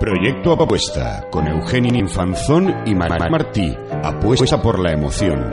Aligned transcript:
Proyecto 0.00 0.54
Apuesta 0.54 1.28
con 1.30 1.46
Eugenio 1.46 1.94
Infanzón 1.94 2.74
y 2.86 2.94
Mar 2.94 3.30
Martí. 3.30 3.76
Apuesta 4.02 4.62
por 4.62 4.78
la 4.78 4.92
emoción. 4.92 5.44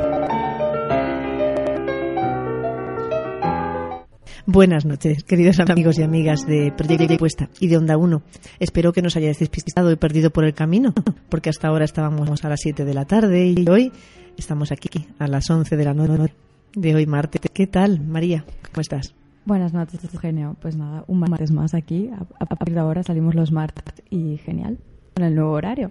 Buenas 4.46 4.86
noches, 4.86 5.26
queridos 5.26 5.60
amigos 5.60 6.00
y 6.00 6.04
amigas 6.04 6.48
de 6.48 6.72
Proyecto 6.78 7.16
Apuesta 7.16 7.50
y 7.60 7.68
de 7.68 7.76
Onda 7.76 7.98
1. 7.98 8.22
Espero 8.62 8.94
que 8.94 9.02
nos 9.02 9.18
hayáis 9.18 9.38
despistado 9.38 9.92
y 9.92 9.98
perdido 9.98 10.30
por 10.30 10.46
el 10.46 10.54
camino, 10.54 10.94
porque 11.28 11.50
hasta 11.50 11.68
ahora 11.68 11.84
estábamos 11.84 12.46
a 12.46 12.48
las 12.48 12.62
7 12.62 12.86
de 12.86 12.94
la 12.94 13.04
tarde 13.04 13.48
y 13.48 13.70
hoy 13.70 13.92
estamos 14.38 14.72
aquí 14.72 15.08
a 15.20 15.28
las 15.28 15.50
11 15.50 15.76
de 15.76 15.84
la 15.84 15.94
noche 15.94 16.34
de 16.74 16.96
hoy 16.96 17.06
martes. 17.06 17.42
¿Qué 17.54 17.68
tal, 17.68 18.00
María? 18.00 18.46
¿Cómo 18.72 18.80
estás? 18.80 19.14
Buenas 19.48 19.72
noches, 19.72 20.04
Eugenio. 20.04 20.58
Pues 20.62 20.76
nada, 20.76 21.06
un 21.08 21.20
martes 21.20 21.52
más 21.52 21.74
aquí. 21.74 22.10
A, 22.10 22.26
a 22.38 22.46
partir 22.48 22.74
de 22.74 22.82
ahora 22.82 23.02
salimos 23.02 23.34
los 23.34 23.54
martes 23.54 24.04
y 24.10 24.36
genial. 24.40 24.78
Con 25.16 25.24
el 25.24 25.36
nuevo 25.36 25.54
horario. 25.54 25.90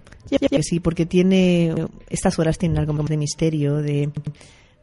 Sí, 0.61 0.79
porque 0.79 1.07
tiene. 1.07 1.73
Estas 2.07 2.37
horas 2.37 2.59
tienen 2.59 2.77
algo 2.77 2.93
de 2.93 3.17
misterio, 3.17 3.77
de, 3.77 4.11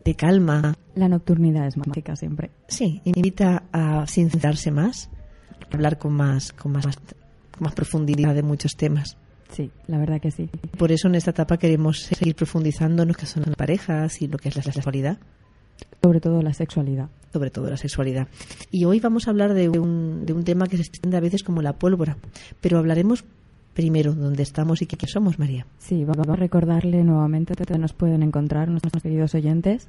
de 0.05 0.15
calma. 0.17 0.77
La 0.97 1.09
nocturnidad 1.09 1.69
es 1.69 1.77
mágica 1.77 2.17
siempre. 2.17 2.51
Sí, 2.67 3.01
invita 3.05 3.63
a 3.73 4.09
sincerarse 4.09 4.73
más, 4.73 5.09
a 5.71 5.77
hablar 5.77 5.97
con 5.97 6.13
más, 6.15 6.53
con 6.53 6.73
más, 6.73 6.85
con 6.85 7.61
más 7.61 7.75
profundidad 7.75 8.35
de 8.35 8.43
muchos 8.43 8.73
temas. 8.77 9.17
Sí, 9.53 9.71
la 9.87 9.99
verdad 9.99 10.21
que 10.21 10.33
sí. 10.33 10.51
Por 10.77 10.91
eso 10.91 11.07
en 11.07 11.15
esta 11.15 11.31
etapa 11.31 11.59
queremos 11.59 12.01
seguir 12.01 12.35
profundizando 12.35 13.03
en 13.03 13.11
lo 13.11 13.15
que 13.15 13.27
son 13.27 13.45
las 13.47 13.55
parejas 13.55 14.21
y 14.21 14.27
lo 14.27 14.37
que 14.37 14.49
es 14.49 14.57
la 14.57 14.63
sexualidad. 14.63 15.19
Sobre 16.03 16.21
todo 16.21 16.43
la 16.43 16.53
sexualidad. 16.53 17.09
Sobre 17.33 17.51
todo 17.51 17.69
la 17.71 17.77
sexualidad. 17.77 18.29
Y 18.71 18.85
hoy 18.85 19.01
vamos 19.01 19.27
a 19.27 19.31
hablar 19.31 19.55
de 19.55 19.69
un, 19.69 20.25
de 20.27 20.33
un 20.33 20.45
tema 20.45 20.67
que 20.67 20.77
se 20.77 20.83
extiende 20.83 21.17
a 21.17 21.21
veces 21.21 21.43
como 21.43 21.63
la 21.63 21.73
pólvora, 21.73 22.17
pero 22.61 22.79
hablaremos 22.79 23.25
primero 23.75 24.15
dónde 24.15 24.43
estamos 24.43 24.81
y 24.83 24.87
qué 24.87 25.07
somos, 25.07 25.39
María. 25.39 25.67
Sí, 25.79 26.05
vamos 26.05 26.29
a 26.29 26.37
recordarle 26.37 27.03
nuevamente 27.03 27.55
dónde 27.55 27.79
nos 27.79 27.93
pueden 27.93 28.23
encontrar 28.23 28.69
nuestros 28.69 29.03
queridos 29.03 29.35
oyentes. 29.35 29.89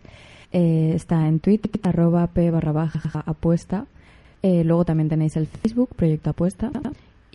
Eh, 0.52 0.94
está 0.96 1.28
en 1.28 1.40
Twitter, 1.40 1.72
arroba 1.84 2.28
p 2.28 2.50
barra 2.52 2.72
baja 2.72 3.24
apuesta. 3.26 3.86
Eh, 4.42 4.64
luego 4.64 4.86
también 4.86 5.10
tenéis 5.10 5.38
el 5.38 5.48
Facebook, 5.48 5.90
Proyecto 5.96 6.32
Apuesta. 6.32 6.72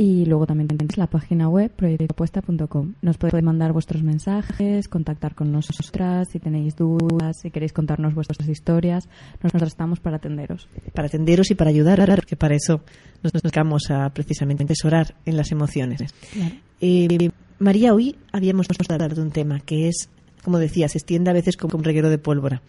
Y 0.01 0.25
luego 0.25 0.47
también 0.47 0.67
tenéis 0.67 0.97
la 0.97 1.09
página 1.09 1.51
web 1.51 1.71
proyectoapuesta.com. 1.73 2.95
Nos 3.03 3.19
podéis 3.19 3.45
mandar 3.45 3.75
vuestros 3.75 4.03
mensajes, 4.03 4.89
contactar 4.89 5.35
con 5.35 5.53
nosotras 5.53 6.27
si 6.33 6.39
tenéis 6.39 6.75
dudas, 6.75 7.37
si 7.43 7.51
queréis 7.51 7.75
contarnos 7.75 8.15
vuestras 8.15 8.49
historias. 8.49 9.11
Nosotros 9.43 9.69
estamos 9.69 10.01
para 10.01 10.17
atenderos. 10.17 10.71
Para 10.95 11.09
atenderos 11.09 11.51
y 11.51 11.55
para 11.55 11.69
ayudar, 11.69 12.03
porque 12.15 12.35
para 12.35 12.55
eso 12.55 12.81
nos 13.23 13.31
dedicamos 13.35 13.91
a 13.91 14.09
precisamente 14.09 14.65
asesorar 14.65 15.17
en 15.27 15.37
las 15.37 15.53
emociones. 15.53 16.15
Claro. 16.33 16.55
Eh, 16.81 17.31
María, 17.59 17.93
hoy 17.93 18.17
habíamos 18.33 18.69
de 18.69 18.95
hablar 18.95 19.15
de 19.15 19.21
un 19.21 19.33
tema 19.33 19.61
que 19.61 19.89
es, 19.89 20.09
como 20.43 20.59
decía, 20.59 20.89
se 20.89 20.97
extiende 20.97 21.29
a 21.29 21.35
veces 21.35 21.59
como 21.59 21.77
un 21.77 21.85
reguero 21.85 22.09
de 22.09 22.17
pólvora. 22.17 22.63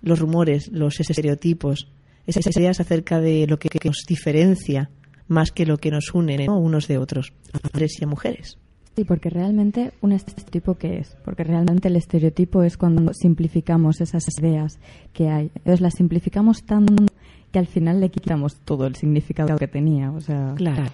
Los 0.00 0.20
rumores, 0.20 0.70
los 0.70 1.00
estereotipos, 1.00 1.88
esas 2.24 2.56
ideas 2.56 2.78
acerca 2.78 3.18
de 3.20 3.48
lo 3.48 3.58
que 3.58 3.68
nos 3.84 4.04
diferencia 4.06 4.90
más 5.28 5.52
que 5.52 5.66
lo 5.66 5.76
que 5.78 5.90
nos 5.90 6.12
une 6.14 6.46
¿no? 6.46 6.58
unos 6.58 6.88
de 6.88 6.98
otros, 6.98 7.32
a 7.52 7.58
hombres 7.66 8.00
y 8.00 8.04
a 8.04 8.06
mujeres. 8.06 8.58
Sí, 8.96 9.04
porque 9.04 9.30
realmente 9.30 9.92
un 10.00 10.10
estereotipo 10.10 10.74
qué 10.74 10.98
es? 10.98 11.16
Porque 11.24 11.44
realmente 11.44 11.86
el 11.86 11.94
estereotipo 11.94 12.64
es 12.64 12.76
cuando 12.76 13.12
simplificamos 13.14 14.00
esas 14.00 14.24
ideas 14.40 14.80
que 15.12 15.28
hay. 15.28 15.52
Entonces 15.54 15.80
las 15.80 15.94
simplificamos 15.94 16.64
tanto 16.64 17.04
que 17.52 17.60
al 17.60 17.68
final 17.68 18.00
le 18.00 18.10
quitamos 18.10 18.56
todo 18.56 18.86
el 18.86 18.96
significado 18.96 19.56
que 19.56 19.68
tenía. 19.68 20.10
O 20.10 20.20
sea, 20.20 20.54
Claro. 20.56 20.90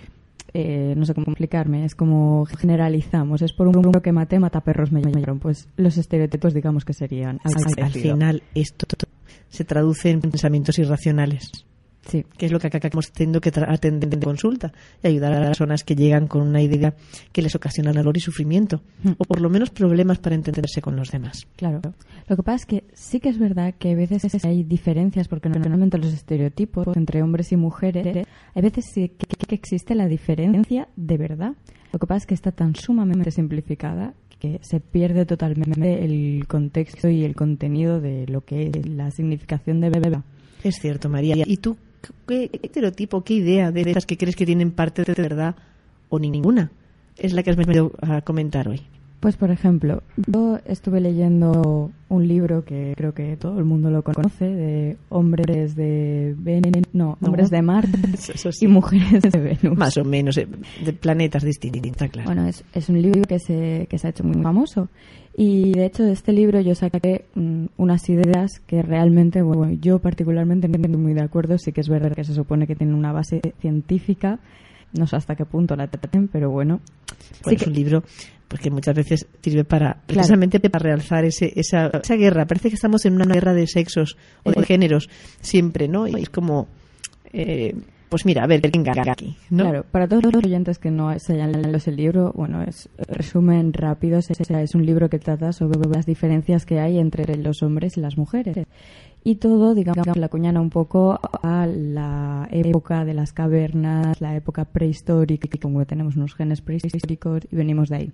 eh, 0.53 0.93
no 0.97 1.07
sé 1.07 1.15
cómo 1.15 1.29
explicarme, 1.29 1.87
es 1.87 1.95
como 1.95 2.45
generalizamos. 2.45 3.41
Es 3.41 3.55
por 3.55 3.69
un 3.69 3.73
número 3.73 4.03
que 4.03 4.13
maté, 4.13 4.39
mata 4.39 4.61
perros 4.61 4.93
me 4.93 5.01
llamaron. 5.01 5.39
Pues 5.39 5.69
los 5.79 5.97
estereotipos 5.97 6.53
digamos 6.53 6.85
que 6.85 6.93
serían 6.93 7.41
Al, 7.43 7.91
final 7.91 8.43
esto 8.55 8.87
se 9.49 9.65
traduce 9.65 10.11
en 10.11 10.21
pensamientos 10.21 10.79
irracionales, 10.79 11.65
Sí, 12.07 12.25
que 12.37 12.47
es 12.47 12.53
lo 12.53 12.59
que 12.61 12.67
acabamos 12.67 13.13
teniendo 13.13 13.41
que 13.41 13.51
atender 13.55 14.13
en 14.13 14.21
consulta 14.21 14.73
y 15.03 15.09
ayudar 15.09 15.33
a 15.33 15.39
las 15.41 15.49
personas 15.49 15.85
que 15.85 15.95
llegan 15.97 16.27
con 16.27 16.43
una 16.43 16.61
idea 16.61 16.95
que 17.33 17.41
les 17.43 17.55
ocasiona 17.55 17.93
dolor 17.93 18.17
y 18.17 18.21
sufrimiento, 18.21 18.83
Mm. 19.03 19.13
o 19.19 19.25
por 19.25 19.41
lo 19.41 19.49
menos 19.51 19.71
problemas 19.71 20.19
para 20.19 20.35
entenderse 20.35 20.81
con 20.81 20.97
los 20.97 21.11
demás. 21.11 21.47
Claro. 21.57 21.81
Lo 22.29 22.37
que 22.37 22.43
pasa 22.43 22.57
es 22.57 22.67
que 22.67 22.85
sí 22.95 23.21
que 23.21 23.29
es 23.31 23.39
verdad 23.39 23.75
que 23.79 23.93
a 23.93 23.95
veces 23.95 24.45
hay 24.45 24.63
diferencias, 24.65 25.29
porque 25.29 25.49
normalmente 25.49 25.99
los 25.99 26.13
estereotipos 26.13 26.87
entre 26.97 27.23
hombres 27.23 27.53
y 27.53 27.57
mujeres, 27.57 28.27
hay 28.55 28.63
veces 28.63 28.85
sí 28.93 29.09
que, 29.09 29.27
que 29.47 29.55
existe 29.55 29.95
la 29.95 30.07
diferencia 30.07 30.89
de 30.97 31.17
verdad. 31.17 31.53
Lo 31.93 31.99
que 31.99 32.07
pasa 32.07 32.19
es 32.19 32.27
que 32.27 32.35
está 32.35 32.53
tan 32.53 32.75
sumamente 32.75 33.31
simplificada 33.31 34.15
que 34.39 34.59
se 34.63 34.81
pierde 34.81 35.25
totalmente 35.27 36.05
el 36.05 36.47
contexto 36.47 37.09
y 37.09 37.25
el 37.25 37.35
contenido 37.35 38.01
de 38.01 38.27
lo 38.27 38.43
que 38.43 38.71
es 38.75 38.87
la 38.89 39.11
significación 39.11 39.81
de 39.81 39.91
beba. 39.91 40.25
Es 40.63 40.77
cierto, 40.81 41.09
María. 41.09 41.37
¿Y 41.47 41.57
tú 41.59 41.77
qué, 42.27 42.51
estereotipo, 42.63 43.23
qué 43.25 43.35
idea 43.35 43.73
de 43.73 43.83
esas 43.83 44.07
que 44.07 44.17
crees 44.17 44.37
que 44.37 44.47
tienen 44.47 44.71
parte 44.71 45.05
de 45.05 45.15
verdad 45.15 45.57
o 46.09 46.19
ninguna 46.19 46.71
es 47.17 47.33
la 47.33 47.43
que 47.43 47.51
has 47.51 47.57
venido 47.57 47.93
a 48.01 48.23
comentar 48.23 48.69
hoy? 48.69 48.83
Pues, 49.25 49.39
por 49.39 49.51
ejemplo, 49.51 50.03
yo 50.27 50.59
estuve 50.67 51.01
leyendo 51.01 51.91
un 52.11 52.29
libro 52.29 52.63
que 52.67 52.93
creo 52.95 53.15
que 53.15 53.39
todo 53.39 53.59
el 53.59 53.65
mundo 53.65 53.91
lo 53.91 54.03
conoce, 54.03 54.45
de 54.45 54.99
hombres 55.09 55.75
de 55.75 56.35
Venus, 56.37 56.83
no, 56.93 57.17
hombres 57.23 57.49
de 57.49 57.63
Marte 57.63 57.99
sí. 58.19 58.67
y 58.67 58.69
mujeres 58.69 59.23
de 59.23 59.41
Venus. 59.41 59.79
Más 59.79 59.97
o 59.97 60.05
menos, 60.05 60.37
eh, 60.37 60.47
de 60.85 60.93
planetas 60.93 61.43
distintos, 61.43 62.11
claro. 62.11 62.27
Bueno, 62.29 62.47
es, 62.47 62.65
es 62.75 62.91
un 62.91 63.01
libro 63.01 63.23
que 63.23 63.39
se, 63.39 63.87
que 63.89 63.97
se 63.99 64.09
ha 64.09 64.11
hecho 64.11 64.25
muy 64.25 64.43
famoso. 64.43 64.89
Y 65.35 65.73
de 65.73 65.87
hecho 65.87 66.03
de 66.05 66.13
este 66.13 66.35
libro 66.35 66.61
yo 66.61 66.75
saqué 66.75 67.25
mm, 67.35 67.65
unas 67.79 68.07
ideas 68.11 68.61
que 68.67 68.83
realmente, 68.83 69.41
bueno, 69.41 69.73
yo 69.81 70.01
particularmente 70.01 70.69
no 70.69 70.77
estoy 70.77 70.97
muy 70.99 71.15
de 71.15 71.23
acuerdo. 71.23 71.57
Sí 71.57 71.73
que 71.73 71.81
es 71.81 71.89
verdad 71.89 72.13
que 72.13 72.25
se 72.25 72.35
supone 72.35 72.67
que 72.67 72.77
tienen 72.77 72.95
una 72.95 73.11
base 73.13 73.41
científica. 73.61 74.39
No 74.93 75.07
sé 75.09 75.17
hasta 75.17 75.35
qué 75.35 75.45
punto 75.47 75.75
la 75.77 75.89
traten, 75.89 76.29
pero 76.29 76.51
bueno. 76.51 76.81
Bueno, 77.43 77.49
Sí 77.49 77.55
es 77.57 77.63
que- 77.63 77.69
un 77.71 77.75
libro 77.75 78.03
porque 78.55 78.71
muchas 78.71 78.95
veces 78.95 79.27
sirve 79.43 79.65
para 79.65 79.97
precisamente 80.07 80.61
para 80.71 80.85
realzar 80.85 81.25
ese, 81.25 81.53
esa, 81.57 81.89
esa 81.89 82.15
guerra. 82.15 82.47
Parece 82.47 82.69
que 82.69 82.77
estamos 82.77 83.05
en 83.05 83.15
una 83.15 83.25
guerra 83.25 83.53
de 83.53 83.67
sexos 83.67 84.17
o 84.45 84.53
de 84.53 84.61
Eh. 84.61 84.65
géneros 84.65 85.11
siempre, 85.41 85.89
¿no? 85.89 86.07
Y 86.07 86.15
es 86.23 86.31
como, 86.31 86.69
eh, 87.33 87.75
pues 88.09 88.25
mira, 88.25 88.45
a 88.45 88.47
ver, 88.47 88.61
¿quién 88.61 88.85
gana 88.85 89.11
aquí? 89.11 89.37
¿no? 89.51 89.65
Claro, 89.65 89.85
para 89.91 90.07
todos 90.07 90.23
los 90.23 90.37
oyentes 90.37 90.79
que 90.79 90.93
no 90.93 91.19
se 91.19 91.33
hayan 91.33 91.51
leído 91.51 91.77
ese 91.79 91.91
libro, 91.91 92.33
bueno, 92.33 92.63
es 92.63 92.89
resumen 93.09 93.73
rápido, 93.73 94.19
es, 94.19 94.31
es 94.31 94.75
un 94.77 94.87
libro 94.87 95.09
que 95.09 95.19
trata 95.19 95.53
sobre 95.53 95.81
las 95.91 96.07
diferencias 96.07 96.65
que 96.65 96.79
hay 96.79 97.01
entre 97.01 97.37
los 97.37 97.61
hombres 97.65 97.97
y 97.97 98.03
las 98.03 98.17
mujeres. 98.17 98.57
Y 99.27 99.37
todo, 99.37 99.75
digamos, 99.75 100.17
la 100.19 100.29
cuñana 100.29 100.61
un 100.61 100.69
poco 100.69 101.19
a 101.43 101.67
la 101.67 102.47
época 102.53 103.07
de 103.07 103.15
las 103.15 103.33
cavernas, 103.33 104.21
la 104.21 104.37
época 104.37 104.67
prehistórica, 104.67 105.49
como 105.61 105.85
tenemos 105.87 106.17
unos 106.17 106.35
genes 106.35 106.61
prehistóricos 106.61 107.43
y 107.51 107.57
venimos 107.57 107.89
de 107.89 107.97
ahí. 107.97 108.11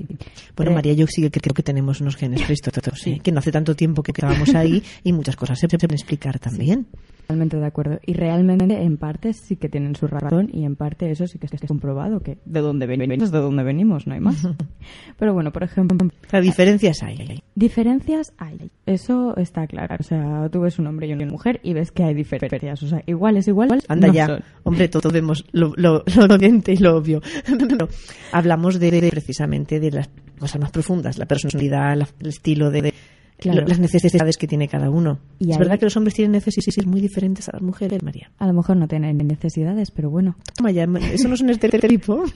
Bueno, 0.56 0.70
Eh, 0.70 0.74
María, 0.74 0.92
yo 0.92 1.06
sí 1.08 1.28
que 1.28 1.40
creo 1.40 1.52
que 1.54 1.64
tenemos 1.64 2.00
unos 2.00 2.14
genes 2.14 2.42
prehistóricos, 2.44 3.04
¿eh? 3.08 3.18
que 3.20 3.32
no 3.32 3.40
hace 3.40 3.50
tanto 3.50 3.74
tiempo 3.74 4.04
que 4.04 4.12
estábamos 4.12 4.54
ahí 4.54 4.84
y 5.02 5.12
muchas 5.12 5.34
cosas 5.34 5.58
se 5.58 5.66
pueden 5.66 5.94
explicar 5.94 6.38
también. 6.38 6.86
Totalmente 7.30 7.56
de 7.58 7.66
acuerdo. 7.66 8.00
Y 8.04 8.14
realmente, 8.14 8.82
en 8.82 8.96
parte, 8.96 9.32
sí 9.32 9.56
que 9.56 9.68
tienen 9.68 9.94
su 9.94 10.06
razón 10.08 10.48
y 10.52 10.64
en 10.64 10.74
parte 10.74 11.10
eso 11.10 11.26
sí 11.26 11.38
que 11.38 11.46
es 11.46 11.60
comprobado, 11.66 12.20
que 12.20 12.38
de 12.44 12.60
dónde 12.60 12.86
venimos, 12.86 13.30
de 13.30 13.38
dónde 13.38 13.62
venimos, 13.62 14.06
no 14.06 14.14
hay 14.14 14.20
más. 14.20 14.46
Pero 15.18 15.32
bueno, 15.32 15.52
por 15.52 15.62
ejemplo, 15.62 15.96
diferencias 16.42 17.02
hay. 17.02 17.42
diferencias 17.54 18.32
hay. 18.38 18.70
Eso 18.86 19.36
está 19.36 19.66
claro. 19.66 19.96
O 20.00 20.02
sea, 20.02 20.48
tú 20.50 20.60
ves 20.60 20.78
un 20.78 20.86
hombre 20.88 21.06
y 21.06 21.12
una 21.12 21.26
mujer 21.26 21.60
y 21.62 21.72
ves 21.72 21.92
que 21.92 22.02
hay 22.02 22.14
diferencias. 22.14 22.82
O 22.82 22.88
sea, 22.88 23.02
iguales, 23.06 23.46
iguales. 23.46 23.84
Anda 23.88 24.08
no 24.08 24.12
ya, 24.14 24.26
son. 24.26 24.42
hombre, 24.64 24.88
todos 24.88 25.12
vemos 25.12 25.44
lo, 25.52 25.72
lo, 25.76 26.02
y 26.06 26.76
lo 26.78 26.96
obvio. 26.96 27.20
Pero 27.68 27.88
hablamos 28.32 28.78
de, 28.80 28.90
de 28.90 29.08
precisamente 29.10 29.78
de 29.78 29.90
las 29.92 30.10
cosas 30.38 30.60
más 30.60 30.70
profundas, 30.70 31.18
la 31.18 31.26
personalidad, 31.26 31.96
la- 31.96 32.08
el 32.20 32.26
estilo 32.28 32.70
de, 32.70 32.82
de 32.82 32.94
Claro. 33.40 33.66
las 33.66 33.78
necesidades 33.78 34.36
que 34.36 34.46
tiene 34.46 34.68
cada 34.68 34.90
uno. 34.90 35.18
Y 35.38 35.50
es 35.50 35.56
ahí- 35.56 35.58
verdad 35.60 35.78
que 35.78 35.86
los 35.86 35.96
hombres 35.96 36.14
tienen 36.14 36.32
necesidades 36.32 36.86
muy 36.86 37.00
diferentes 37.00 37.48
a 37.48 37.52
las 37.54 37.62
mujeres, 37.62 38.02
María. 38.02 38.30
A 38.38 38.46
lo 38.46 38.52
mejor 38.52 38.76
no 38.76 38.86
tienen 38.86 39.16
necesidades, 39.18 39.90
pero 39.90 40.10
bueno. 40.10 40.36
Toma 40.56 40.70
ya, 40.70 40.84
eso 41.12 41.28
no 41.28 41.34
es 41.34 41.40
un 41.40 41.50
estereotipo. 41.50 42.24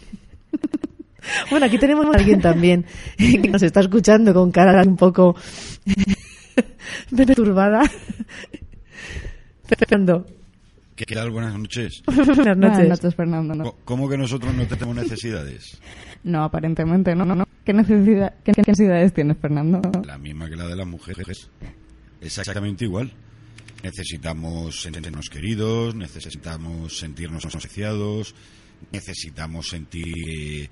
Bueno, 1.50 1.64
aquí 1.64 1.78
tenemos 1.78 2.04
a 2.04 2.18
alguien 2.18 2.38
también 2.38 2.84
que 3.16 3.48
nos 3.48 3.62
está 3.62 3.80
escuchando 3.80 4.34
con 4.34 4.50
cara 4.52 4.82
un 4.86 4.94
poco 4.94 5.34
perturbada. 7.16 7.80
Fernando, 9.64 10.26
¿Qué 10.94 11.06
tal? 11.06 11.30
Buenas 11.30 11.58
noches. 11.58 12.02
buenas 12.06 12.36
Buenas 12.36 12.56
noches. 12.58 12.88
noches, 12.88 13.14
Fernando. 13.14 13.54
No, 13.54 13.74
¿Cómo 13.84 14.08
que 14.08 14.16
nosotros 14.18 14.54
no 14.54 14.66
tenemos 14.66 14.94
necesidades? 14.96 15.80
No, 16.24 16.42
aparentemente 16.42 17.14
no, 17.14 17.24
no, 17.24 17.34
no. 17.34 17.46
¿Qué, 17.64 17.72
necesidad, 17.72 18.34
qué, 18.44 18.52
qué 18.52 18.62
necesidades 18.66 19.12
tienes, 19.12 19.36
Fernando? 19.38 19.80
La 20.04 20.18
misma 20.18 20.48
que 20.48 20.56
la 20.56 20.66
de 20.66 20.76
las 20.76 20.86
mujeres. 20.86 21.50
Exactamente 22.20 22.84
igual. 22.84 23.12
Necesitamos 23.82 24.80
sentirnos 24.80 25.28
queridos, 25.28 25.94
necesitamos 25.94 26.98
sentirnos 26.98 27.44
asociados, 27.44 28.34
necesitamos 28.92 29.68
sentir 29.68 30.70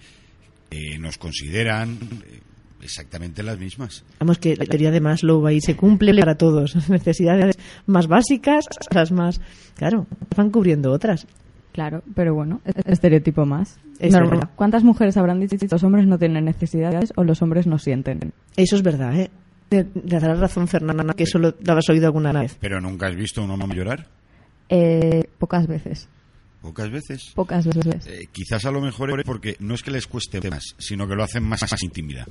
que 0.70 0.98
nos 0.98 1.18
consideran. 1.18 1.98
eh, 2.26 2.40
Exactamente 2.82 3.44
las 3.44 3.58
mismas. 3.60 4.04
Vamos, 4.18 4.38
que 4.38 4.56
la 4.56 4.64
teoría 4.64 4.90
de 4.90 5.00
Maslow 5.00 5.46
ahí 5.46 5.60
se 5.60 5.76
cumple 5.76 6.12
para 6.18 6.36
todos. 6.36 6.74
Las 6.74 6.90
necesidades 6.90 7.56
más 7.86 8.08
básicas, 8.08 8.66
las 8.90 9.12
más... 9.12 9.40
Claro, 9.76 10.08
van 10.36 10.50
cubriendo 10.50 10.90
otras. 10.90 11.28
Claro, 11.72 12.02
pero 12.14 12.34
bueno, 12.34 12.60
es- 12.64 12.76
es 12.76 12.86
estereotipo 12.86 13.46
más. 13.46 13.78
Es 13.98 14.12
Normal. 14.12 14.30
verdad. 14.30 14.50
¿Cuántas 14.56 14.84
mujeres 14.84 15.16
habrán 15.16 15.40
dicho 15.40 15.56
que 15.56 15.66
los 15.70 15.82
hombres 15.84 16.06
no 16.06 16.18
tienen 16.18 16.44
necesidades 16.44 17.12
o 17.16 17.24
los 17.24 17.40
hombres 17.42 17.66
no 17.66 17.78
sienten? 17.78 18.32
Eso 18.56 18.76
es 18.76 18.82
verdad, 18.82 19.18
¿eh? 19.18 19.30
Le 19.70 19.86
le 20.04 20.20
darás 20.20 20.38
razón, 20.38 20.68
Fernanda, 20.68 21.14
que 21.14 21.22
eso 21.22 21.38
lo 21.38 21.48
lo 21.58 21.72
habrás 21.72 21.88
oído 21.88 22.06
alguna 22.06 22.32
vez. 22.32 22.58
Pero 22.60 22.80
nunca 22.80 23.06
has 23.06 23.16
visto 23.16 23.40
a 23.40 23.44
un 23.44 23.50
hombre 23.52 23.78
llorar. 23.78 24.06
Eh, 24.68 25.24
pocas 25.38 25.66
veces. 25.66 26.08
Pocas 26.60 26.90
veces. 26.90 27.32
Pocas 27.34 27.66
veces. 27.66 28.06
Eh, 28.06 28.28
quizás 28.30 28.64
a 28.66 28.70
lo 28.70 28.80
mejor 28.80 29.18
es 29.18 29.24
porque 29.26 29.56
no 29.60 29.74
es 29.74 29.82
que 29.82 29.90
les 29.90 30.06
cueste 30.06 30.48
más, 30.50 30.74
sino 30.78 31.08
que 31.08 31.14
lo 31.14 31.24
hacen 31.24 31.42
más, 31.42 31.62
más 31.62 31.82
intimidad. 31.82 32.26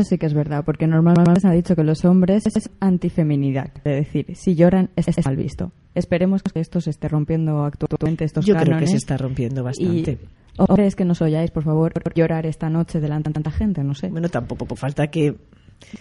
Eso 0.00 0.04
sí 0.10 0.18
que 0.18 0.26
es 0.26 0.34
verdad, 0.34 0.62
porque 0.64 0.86
normalmente 0.86 1.40
se 1.40 1.48
ha 1.48 1.52
dicho 1.52 1.74
que 1.74 1.82
los 1.84 2.04
hombres 2.04 2.44
es 2.46 2.68
antifeminidad. 2.80 3.70
Es 3.84 4.04
decir, 4.06 4.26
si 4.36 4.54
lloran 4.54 4.90
es, 4.96 5.08
es 5.08 5.24
mal 5.24 5.36
visto. 5.36 5.72
Esperemos 5.94 6.42
que 6.42 6.60
esto 6.60 6.80
se 6.80 6.90
esté 6.90 7.08
rompiendo 7.08 7.64
actualmente 7.64 8.24
estos 8.24 8.44
Yo 8.44 8.54
creo 8.54 8.64
que 8.64 8.70
cánones. 8.70 8.90
se 8.90 8.96
está 8.98 9.16
rompiendo 9.16 9.64
bastante. 9.64 10.12
Y 10.12 10.18
hombres 10.58 10.94
que 10.96 11.04
nos 11.06 11.22
oyáis, 11.22 11.50
por 11.50 11.64
favor, 11.64 11.92
llorar 12.14 12.44
esta 12.44 12.68
noche 12.68 13.00
delante 13.00 13.30
de 13.30 13.34
tanta 13.34 13.50
gente, 13.50 13.82
no 13.82 13.94
sé. 13.94 14.08
Bueno, 14.08 14.28
tampoco 14.28 14.76
falta 14.76 15.06
que, 15.06 15.34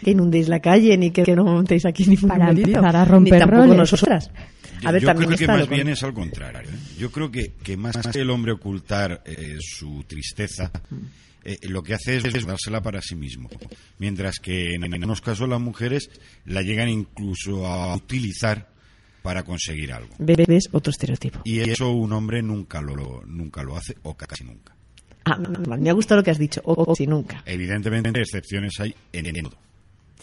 que 0.03 0.11
inundéis 0.11 0.49
la 0.49 0.59
calle 0.59 0.97
ni 0.97 1.11
que, 1.11 1.23
que 1.23 1.35
no 1.35 1.45
montéis 1.45 1.85
aquí 1.85 2.05
ni 2.05 2.17
Para 2.17 2.47
numerito, 2.47 2.69
empezar 2.79 2.95
a 2.97 3.05
romper 3.05 3.33
ni 3.33 3.39
tampoco 3.39 3.61
roles. 3.63 3.77
nosotras. 3.77 4.31
Yo, 4.81 4.89
A 4.89 4.91
ver, 4.91 5.01
yo 5.01 5.07
también 5.07 5.29
creo 5.29 5.37
que 5.39 5.47
más 5.47 5.67
con- 5.67 5.75
bien 5.75 5.87
es 5.87 6.03
al 6.03 6.13
contrario. 6.13 6.69
¿eh? 6.69 6.73
Yo 6.99 7.09
creo 7.11 7.31
que, 7.31 7.53
que 7.63 7.77
más 7.77 7.95
que 8.11 8.19
el 8.19 8.29
hombre 8.29 8.51
ocultar 8.51 9.21
eh, 9.25 9.55
su 9.61 10.03
tristeza, 10.05 10.69
eh, 11.45 11.57
lo 11.69 11.83
que 11.83 11.93
hace 11.93 12.17
es 12.17 12.45
dársela 12.45 12.81
para 12.81 13.01
sí 13.01 13.15
mismo. 13.15 13.49
Mientras 13.99 14.39
que 14.39 14.73
en, 14.75 14.83
en 14.83 14.93
algunos 14.93 15.21
casos 15.21 15.47
las 15.47 15.61
mujeres 15.61 16.09
la 16.45 16.61
llegan 16.61 16.89
incluso 16.89 17.65
a 17.67 17.95
utilizar 17.95 18.69
para 19.21 19.43
conseguir 19.43 19.91
algo. 19.93 20.13
Bebes 20.19 20.69
otro 20.71 20.91
estereotipo. 20.91 21.39
Y 21.45 21.59
eso 21.61 21.91
un 21.91 22.11
hombre 22.13 22.41
nunca 22.43 22.81
lo, 22.81 22.95
lo- 22.95 23.23
nunca 23.25 23.63
lo 23.63 23.75
hace, 23.77 23.95
o 24.03 24.13
casi 24.15 24.43
nunca. 24.43 24.75
Ah, 25.25 25.37
me 25.39 25.89
ha 25.89 25.93
gustado 25.93 26.19
lo 26.21 26.23
que 26.23 26.29
has 26.31 26.37
dicho. 26.37 26.61
O, 26.65 26.73
o 26.91 26.95
si 26.95 27.07
nunca. 27.07 27.41
Evidentemente 27.47 28.19
excepciones 28.21 28.73
hay 28.79 28.93
en, 29.13 29.25
en 29.25 29.43
todo. 29.45 29.57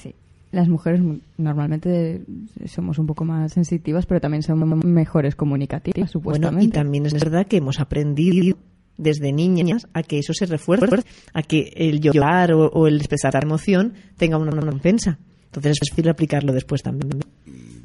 Sí. 0.01 0.15
Las 0.53 0.69
mujeres 0.69 1.01
normalmente 1.39 2.21
somos 2.67 2.99
un 2.99 3.07
poco 3.07 3.25
más 3.25 3.53
sensitivas, 3.53 4.07
pero 4.07 4.21
también 4.21 4.43
somos 4.45 4.85
mejores 4.85 5.35
comunicativas, 5.35 5.97
Bueno, 5.97 6.09
supuestamente. 6.13 6.65
y 6.67 6.69
también 6.69 7.07
es 7.07 7.15
verdad 7.15 7.47
que 7.49 7.57
hemos 7.57 7.81
aprendido 7.81 8.57
desde 8.97 9.33
niñas 9.33 9.87
a 9.93 10.03
que 10.03 10.19
eso 10.19 10.33
se 10.33 10.47
refuerce, 10.47 11.05
a 11.33 11.43
que 11.43 11.73
el 11.77 12.00
llorar 12.00 12.53
o, 12.53 12.87
el 12.87 12.97
expresar 12.97 13.35
emoción 13.43 13.94
tenga 14.17 14.39
una 14.39 14.50
recompensa. 14.50 15.19
Entonces 15.47 15.79
es 15.83 15.91
fácil 15.91 16.09
aplicarlo 16.09 16.53
después 16.53 16.83
también. 16.83 17.21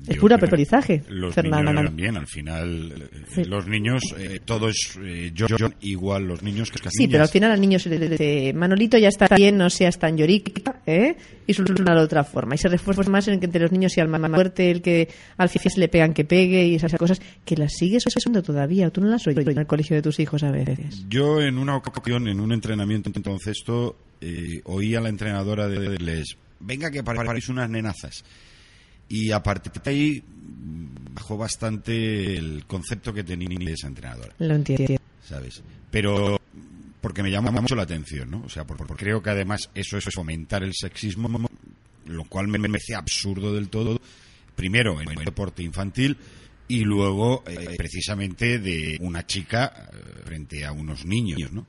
Es 0.07 0.15
Yo 0.15 0.21
pura 0.21 0.37
aprendizaje, 0.37 1.03
Los 1.09 1.35
Fernanda. 1.35 1.71
niños 1.71 1.85
también, 1.85 2.17
al 2.17 2.27
final, 2.27 3.09
eh, 3.35 3.45
los 3.45 3.67
niños, 3.67 4.01
eh, 4.17 4.39
todo 4.43 4.69
es 4.69 4.97
eh, 5.03 5.31
yo, 5.33 5.47
yo, 5.47 5.69
igual 5.81 6.23
los 6.23 6.43
niños 6.43 6.71
que 6.71 6.79
las 6.83 6.93
Sí, 6.93 7.07
pero 7.07 7.23
al 7.23 7.29
final 7.29 7.51
al 7.51 7.59
niño 7.59 7.77
se 7.77 7.89
le 7.89 8.09
dice, 8.09 8.53
Manolito 8.53 8.97
ya 8.97 9.09
está 9.09 9.27
bien, 9.35 9.57
no 9.57 9.69
seas 9.69 9.99
tan 9.99 10.17
llorica, 10.17 10.81
¿eh? 10.85 11.15
Y 11.45 11.53
soluciona 11.53 11.93
de 11.93 12.01
otra 12.01 12.23
forma. 12.23 12.55
Y 12.55 12.57
se 12.57 12.69
refuerza 12.69 13.09
más 13.09 13.27
en 13.27 13.39
que 13.39 13.45
entre 13.45 13.61
los 13.61 13.71
niños 13.71 13.91
sea 13.93 14.03
el 14.03 14.09
más 14.09 14.21
fuerte, 14.31 14.71
el 14.71 14.81
que 14.81 15.09
al 15.37 15.49
final 15.49 15.71
se 15.71 15.79
le 15.79 15.87
pegan 15.87 16.13
que 16.13 16.25
pegue 16.25 16.65
y 16.65 16.75
esas 16.75 16.93
cosas 16.95 17.21
que 17.45 17.55
las 17.55 17.73
sigues 17.73 18.05
usando 18.05 18.41
todavía. 18.41 18.89
Tú 18.89 19.01
no 19.01 19.07
las 19.07 19.25
oyes 19.27 19.45
en 19.45 19.57
el 19.57 19.67
colegio 19.67 19.95
de 19.95 20.01
tus 20.01 20.19
hijos 20.19 20.43
a 20.43 20.51
veces. 20.51 21.05
Yo 21.09 21.41
en 21.41 21.57
una 21.57 21.77
ocasión, 21.77 22.27
en 22.27 22.39
un 22.39 22.51
entrenamiento 22.51 23.11
entonces 23.13 23.57
esto, 23.57 23.97
eh, 24.21 24.61
oí 24.65 24.95
a 24.95 25.01
la 25.01 25.09
entrenadora 25.09 25.67
de 25.67 25.79
decirles, 25.79 26.37
venga 26.59 26.91
que 26.91 27.03
paréis 27.03 27.49
unas 27.49 27.69
nenazas. 27.69 28.23
Y 29.09 29.31
a 29.31 29.41
partir 29.41 29.71
de 29.71 29.89
ahí 29.89 30.21
mm, 30.21 31.13
bajó 31.15 31.37
bastante 31.37 32.37
el 32.37 32.65
concepto 32.65 33.13
que 33.13 33.23
tenía 33.23 33.71
esa 33.71 33.87
entrenadora. 33.87 34.33
Lo 34.39 34.55
entiendo. 34.55 34.97
¿sabes? 35.27 35.61
Pero 35.91 36.39
porque 37.01 37.23
me 37.23 37.31
llama 37.31 37.51
mucho 37.51 37.75
la 37.75 37.83
atención, 37.83 38.31
¿no? 38.31 38.43
O 38.45 38.49
sea, 38.49 38.65
porque 38.65 38.85
creo 38.95 39.21
que 39.21 39.29
además 39.29 39.69
eso 39.73 39.97
es 39.97 40.05
fomentar 40.13 40.63
el 40.63 40.73
sexismo, 40.73 41.49
lo 42.05 42.23
cual 42.25 42.47
me 42.47 42.59
parece 42.59 42.95
absurdo 42.95 43.53
del 43.53 43.69
todo. 43.69 43.99
Primero, 44.55 44.99
en 45.01 45.09
el 45.09 45.23
deporte 45.23 45.61
infantil 45.63 46.17
y 46.67 46.79
luego, 46.79 47.43
eh, 47.47 47.75
precisamente, 47.77 48.59
de 48.59 48.97
una 49.01 49.25
chica 49.25 49.89
eh, 49.93 50.21
frente 50.25 50.65
a 50.65 50.71
unos 50.71 51.05
niños, 51.05 51.51
¿no? 51.51 51.61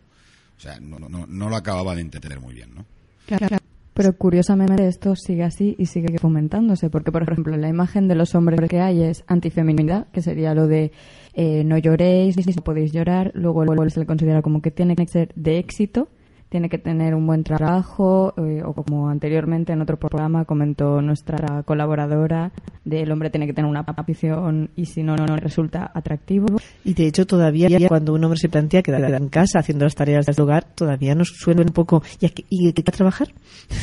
O 0.56 0.60
sea, 0.60 0.80
no, 0.80 0.98
no, 0.98 1.26
no 1.26 1.48
lo 1.48 1.56
acababa 1.56 1.94
de 1.94 2.00
entender 2.00 2.40
muy 2.40 2.54
bien, 2.54 2.74
¿no? 2.74 2.84
Claro, 3.26 3.46
claro. 3.46 3.64
Pero 3.98 4.16
curiosamente 4.16 4.86
esto 4.86 5.16
sigue 5.16 5.42
así 5.42 5.74
y 5.76 5.86
sigue 5.86 6.18
fomentándose, 6.18 6.88
porque 6.88 7.10
por 7.10 7.24
ejemplo 7.24 7.56
la 7.56 7.68
imagen 7.68 8.06
de 8.06 8.14
los 8.14 8.32
hombres 8.36 8.60
que 8.70 8.78
hay 8.80 9.02
es 9.02 9.24
antifeminidad, 9.26 10.06
que 10.12 10.22
sería 10.22 10.54
lo 10.54 10.68
de 10.68 10.92
eh, 11.34 11.64
no 11.64 11.76
lloréis, 11.78 12.36
no 12.56 12.62
podéis 12.62 12.92
llorar, 12.92 13.32
luego 13.34 13.64
el- 13.64 13.90
se 13.90 13.98
le 13.98 14.06
considera 14.06 14.40
como 14.40 14.62
que 14.62 14.70
tiene 14.70 14.94
que 14.94 15.04
ser 15.08 15.32
de 15.34 15.58
éxito, 15.58 16.08
tiene 16.48 16.68
que 16.68 16.78
tener 16.78 17.14
un 17.14 17.26
buen 17.26 17.44
trabajo, 17.44 18.32
eh, 18.38 18.62
o 18.64 18.72
como 18.72 19.08
anteriormente 19.08 19.72
en 19.72 19.82
otro 19.82 19.98
programa 19.98 20.44
comentó 20.44 21.02
nuestra 21.02 21.62
colaboradora, 21.64 22.52
del 22.84 23.10
hombre 23.12 23.30
tiene 23.30 23.46
que 23.46 23.52
tener 23.52 23.70
una 23.70 23.80
afición 23.80 24.70
y 24.76 24.86
si 24.86 25.02
no, 25.02 25.16
no, 25.16 25.26
no 25.26 25.36
resulta 25.36 25.90
atractivo. 25.92 26.46
Y 26.84 26.94
de 26.94 27.06
hecho 27.06 27.26
todavía 27.26 27.68
cuando 27.88 28.14
un 28.14 28.24
hombre 28.24 28.38
se 28.38 28.48
plantea 28.48 28.82
quedar 28.82 29.12
en 29.12 29.28
casa 29.28 29.58
haciendo 29.58 29.84
las 29.84 29.94
tareas 29.94 30.26
del 30.26 30.40
hogar, 30.40 30.64
todavía 30.74 31.14
nos 31.14 31.28
suena 31.28 31.62
un 31.62 31.72
poco... 31.72 32.02
¿Y 32.20 32.26
a 32.26 32.28
qué, 32.30 32.44
y 32.48 32.68
a 32.68 32.72
trabajar? 32.72 33.28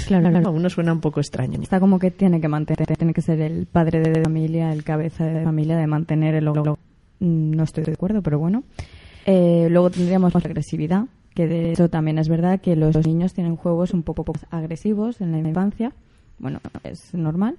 Claro, 0.08 0.30
claro. 0.30 0.48
Aún 0.56 0.62
nos 0.62 0.74
suena 0.74 0.94
un 0.94 1.02
poco 1.02 1.20
extraño. 1.20 1.62
Está 1.62 1.80
como 1.80 2.00
que 2.00 2.12
tiene 2.12 2.42
que 2.42 2.48
mantener, 2.48 2.88
tiene 2.98 3.14
que 3.14 3.22
ser 3.22 3.42
el 3.42 3.68
padre 3.68 4.00
de 4.00 4.24
familia, 4.24 4.72
el 4.72 4.84
cabeza 4.84 5.26
de 5.26 5.44
familia, 5.44 5.78
de 5.78 5.88
mantener 5.88 6.36
el 6.36 6.46
logro. 6.46 6.78
Mm, 7.20 7.52
No 7.52 7.64
estoy 7.64 7.84
de 7.84 7.94
acuerdo, 7.94 8.22
pero 8.22 8.40
bueno. 8.40 8.64
Eh, 9.26 9.68
luego 9.72 9.90
tendríamos 9.90 10.34
más 10.34 10.46
agresividad, 10.46 11.06
que 11.36 11.48
de 11.48 11.72
hecho 11.74 11.90
también 11.90 12.18
es 12.18 12.30
verdad 12.30 12.60
que 12.62 12.76
los 12.76 12.96
niños 13.06 13.34
tienen 13.34 13.56
juegos 13.56 13.94
un 13.94 14.02
poco 14.04 14.24
poco 14.24 14.40
agresivos 14.50 15.22
en 15.22 15.32
la 15.32 15.40
infancia. 15.40 15.92
Bueno, 16.40 16.60
es 16.84 17.14
normal. 17.14 17.58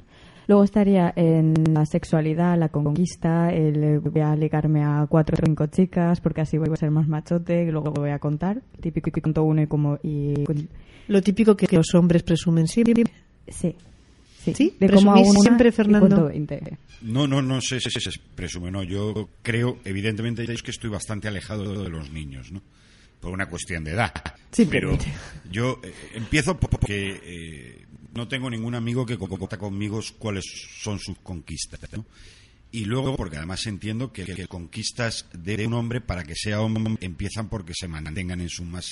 Luego 0.49 0.65
estaría 0.65 1.13
en 1.17 1.55
la 1.75 1.85
sexualidad, 1.87 2.57
la 2.59 2.69
conquista, 2.69 3.53
el 3.53 3.83
eh, 3.83 3.99
voy 3.99 4.21
a 4.23 4.37
ligarme 4.37 4.85
a 4.85 5.05
cuatro 5.09 5.37
o 5.41 5.45
cinco 5.45 5.67
chicas 5.67 6.21
porque 6.21 6.41
así 6.41 6.57
voy 6.57 6.69
a 6.73 6.77
ser 6.77 6.91
más 6.91 7.09
machote, 7.09 7.71
luego 7.71 7.91
voy 7.91 8.11
a 8.11 8.19
contar, 8.19 8.63
típico 8.81 9.11
que 9.11 9.21
cuento 9.21 9.43
uno 9.43 9.63
y 9.63 9.67
como 9.67 9.99
y 10.03 10.35
Lo 11.09 11.21
típico 11.21 11.57
que 11.57 11.67
los 11.75 11.95
hombres 11.95 12.23
presumen 12.23 12.67
siempre. 12.69 13.05
Sí. 13.49 13.75
Sí, 14.39 14.55
¿Sí? 14.55 14.77
de 14.79 14.89
cómo 14.89 15.11
a 15.11 15.15
¿Presumís 15.15 15.31
una 15.31 15.41
siempre, 15.41 15.69
y 15.71 15.73
Fernando? 15.73 16.07
cuento 16.07 16.27
20. 16.29 16.79
No, 17.03 17.27
no, 17.27 17.43
no 17.43 17.61
sé 17.61 17.81
si 17.81 17.91
se 17.91 18.11
presume, 18.37 18.71
no. 18.71 18.85
Yo 18.85 19.29
creo, 19.43 19.79
evidentemente, 19.85 20.45
es 20.45 20.63
que 20.63 20.71
estoy 20.71 20.89
bastante 20.89 21.27
alejado 21.27 21.83
de 21.83 21.89
los 21.91 22.13
niños, 22.13 22.53
¿no? 22.53 22.63
Por 23.21 23.33
una 23.33 23.47
cuestión 23.49 23.83
de 23.85 23.93
edad. 23.93 24.13
Pero 24.15 24.37
Simplemente. 24.53 25.13
yo 25.51 25.81
eh, 25.83 25.93
empiezo 26.15 26.59
porque 26.59 27.21
eh, 27.23 27.87
no 28.15 28.29
tengo 28.29 28.49
ningún 28.51 28.75
amigo 28.75 29.05
que 29.05 29.19
co- 29.19 29.29
comparta 29.29 29.59
conmigo 29.59 30.01
cuáles 30.19 30.45
son 30.81 30.99
sus 30.99 31.19
conquistas, 31.19 31.81
¿no? 31.93 32.05
Y 32.73 32.85
luego, 32.85 33.17
porque 33.17 33.37
además 33.39 33.65
entiendo 33.67 34.13
que, 34.13 34.25
que 34.25 34.47
conquistas 34.49 35.27
de 35.33 35.67
un 35.67 35.75
hombre 35.75 36.01
para 36.01 36.25
que 36.25 36.35
sea 36.35 36.61
hombre 36.61 36.97
empiezan 37.01 37.49
porque 37.49 37.73
se 37.75 37.89
mantengan 37.89 38.41
en 38.41 38.49
su 38.51 38.65
más 38.65 38.87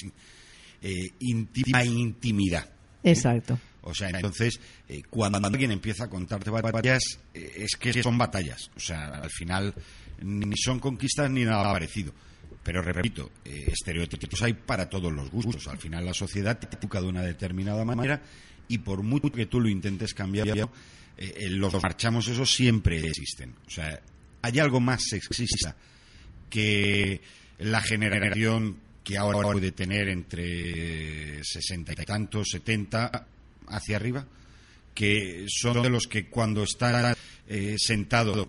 eh, 0.81 1.11
íntima 1.21 1.85
intimidad. 1.85 2.71
Exacto. 3.03 3.59
O 3.83 3.95
sea, 3.95 4.09
entonces, 4.09 4.59
eh, 4.89 5.03
cuando 5.11 5.37
alguien 5.39 5.71
empieza 5.71 6.05
a 6.05 6.09
contarte 6.09 6.49
batallas, 6.51 7.03
eh, 7.35 7.53
es 7.57 7.77
que 7.77 8.03
son 8.03 8.17
batallas. 8.17 8.71
O 8.77 8.81
sea, 8.81 9.09
al 9.09 9.31
final 9.31 9.75
ni 10.23 10.57
son 10.57 10.79
conquistas 10.79 11.31
ni 11.31 11.45
nada 11.45 11.65
parecido. 11.71 12.15
Pero 12.65 12.81
repito, 12.81 13.31
eh, 13.45 13.67
estereotipos 13.69 14.43
hay 14.43 14.55
para 14.55 14.89
todos 14.89 15.13
los 15.13 15.31
gustos. 15.31 15.69
Al 15.69 15.79
final 15.79 16.05
la 16.05 16.15
sociedad 16.15 16.59
te 16.59 16.75
educa 16.75 17.01
de 17.01 17.07
una 17.07 17.23
determinada 17.23 17.85
manera 17.85 18.23
y 18.67 18.79
por 18.79 19.03
mucho 19.03 19.31
que 19.31 19.47
tú 19.47 19.61
lo 19.61 19.69
intentes 19.69 20.15
cambiar, 20.15 20.49
eh, 20.49 20.65
eh, 21.19 21.49
los 21.51 21.75
marchamos 21.83 22.27
esos 22.27 22.53
siempre 22.53 22.99
existen. 23.07 23.55
O 23.67 23.71
sea, 23.71 24.01
hay 24.41 24.59
algo 24.59 24.81
más 24.81 25.05
sexista 25.05 25.77
que 26.49 27.21
la 27.59 27.83
generación 27.83 28.79
que 29.05 29.19
ahora 29.19 29.53
puede 29.53 29.73
tener 29.73 30.09
entre 30.09 31.45
60 31.45 31.93
y 31.93 31.97
tantos, 31.97 32.49
70 32.51 33.27
hacia 33.69 33.97
arriba, 33.97 34.27
que 34.95 35.45
son 35.49 35.83
de 35.83 35.91
los 35.91 36.07
que 36.07 36.29
cuando 36.29 36.63
está 36.63 37.15
eh, 37.47 37.75
sentado 37.79 38.49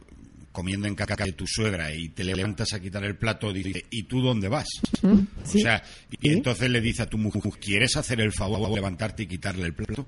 comiendo 0.55 0.87
en 0.87 0.95
caca 0.95 1.23
de 1.25 1.33
tu 1.33 1.45
suegra 1.45 1.93
y 1.93 2.09
te 2.09 2.23
levantas 2.23 2.73
a 2.73 2.79
quitar 2.79 3.03
el 3.03 3.15
plato, 3.17 3.51
dice, 3.51 3.85
¿y 3.91 4.03
tú 4.03 4.21
dónde 4.21 4.47
vas? 4.47 4.67
O 5.03 5.45
sea, 5.45 5.83
y 6.21 6.31
entonces 6.31 6.69
le 6.71 6.79
dice 6.81 7.03
a 7.03 7.09
tu 7.09 7.17
mujer, 7.17 7.43
¿quieres 7.59 7.97
hacer 7.97 8.21
el 8.21 8.31
favor 8.31 8.69
de 8.69 8.75
levantarte 8.75 9.23
y 9.23 9.27
quitarle 9.27 9.65
el 9.65 9.73
plato? 9.73 10.07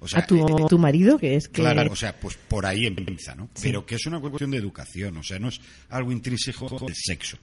O 0.00 0.06
sea, 0.06 0.20
a 0.20 0.26
tu, 0.26 0.36
eh, 0.36 0.66
tu 0.68 0.78
marido, 0.78 1.18
que 1.18 1.34
es 1.34 1.48
que... 1.48 1.60
Claro, 1.60 1.90
o 1.90 1.96
sea, 1.96 2.18
pues 2.18 2.36
por 2.36 2.64
ahí 2.64 2.86
empieza, 2.86 3.34
¿no? 3.34 3.50
Pero 3.60 3.84
que 3.84 3.96
es 3.96 4.06
una 4.06 4.20
cuestión 4.20 4.52
de 4.52 4.58
educación, 4.58 5.16
o 5.16 5.24
sea, 5.24 5.40
no 5.40 5.48
es 5.48 5.60
algo 5.90 6.12
intrínseco 6.12 6.68
del 6.86 6.94
sexo. 6.94 7.36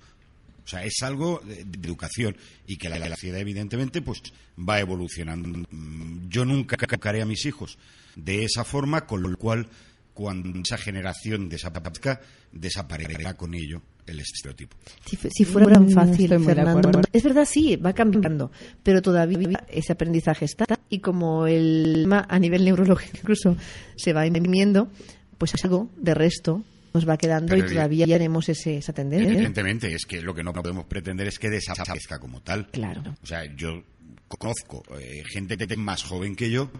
O 0.64 0.68
sea, 0.68 0.84
es 0.84 1.04
algo 1.04 1.42
de, 1.46 1.64
de 1.66 1.88
educación 1.88 2.36
y 2.66 2.78
que 2.78 2.88
la, 2.90 2.98
la 2.98 3.10
sociedad, 3.10 3.40
evidentemente, 3.40 4.02
pues 4.02 4.24
va 4.58 4.80
evolucionando. 4.80 5.50
Mm, 5.70 6.30
Yo 6.30 6.46
nunca 6.46 6.78
educaré 6.80 7.22
a 7.22 7.26
mis 7.26 7.46
hijos 7.46 7.78
de 8.16 8.46
esa 8.46 8.64
forma, 8.64 9.06
con 9.06 9.22
lo 9.22 9.38
cual, 9.38 9.68
cuando 10.16 10.60
esa 10.60 10.78
generación 10.78 11.48
desaparezca, 11.50 12.20
desaparecerá 12.52 13.36
con 13.36 13.54
ello 13.54 13.82
el 14.08 14.20
estereotipo. 14.20 14.78
Si, 15.06 15.16
fu- 15.18 15.30
si 15.32 15.46
fuera 15.46 15.74
tan 15.74 15.86
Mm, 15.86 15.90
fácil, 15.92 16.28
Fernando. 16.40 17.02
Es 17.12 17.22
verdad, 17.24 17.46
sí, 17.46 17.76
va 17.76 17.94
cambiando, 17.94 18.52
pero 18.82 19.02
todavía 19.02 19.64
ese 19.70 19.94
aprendizaje 19.94 20.46
está 20.46 20.66
y 20.90 21.00
como 21.00 21.46
el 21.48 22.06
ma- 22.08 22.26
a 22.30 22.40
nivel 22.40 22.64
neurológico 22.66 23.18
incluso 23.22 23.56
se 23.96 24.14
va 24.14 24.26
imprimiendo, 24.26 24.90
pues 25.38 25.54
algo 25.64 25.90
de 25.98 26.14
resto 26.14 26.64
nos 26.96 27.08
va 27.08 27.18
quedando 27.18 27.50
Pero 27.54 27.68
y 27.68 27.70
todavía 27.70 28.08
tenemos 28.08 28.50
ese, 28.50 28.78
esa 28.78 28.94
tendencia. 28.94 29.32
Evidentemente, 29.32 29.94
es 29.94 30.06
que 30.06 30.22
lo 30.22 30.34
que 30.34 30.44
no 30.44 30.54
podemos 30.54 30.86
pretender 30.86 31.28
es 31.28 31.38
que 31.38 31.50
desaparezca 31.50 32.20
como 32.20 32.42
tal. 32.42 32.68
Claro. 32.72 33.16
O 33.22 33.26
sea, 33.26 33.44
yo 33.56 33.84
conozco 34.28 34.84
eh, 35.00 35.24
gente 35.28 35.58
que 35.58 35.66
es 35.66 35.78
más 35.78 36.04
joven 36.04 36.36
que 36.36 36.50
yo 36.50 36.72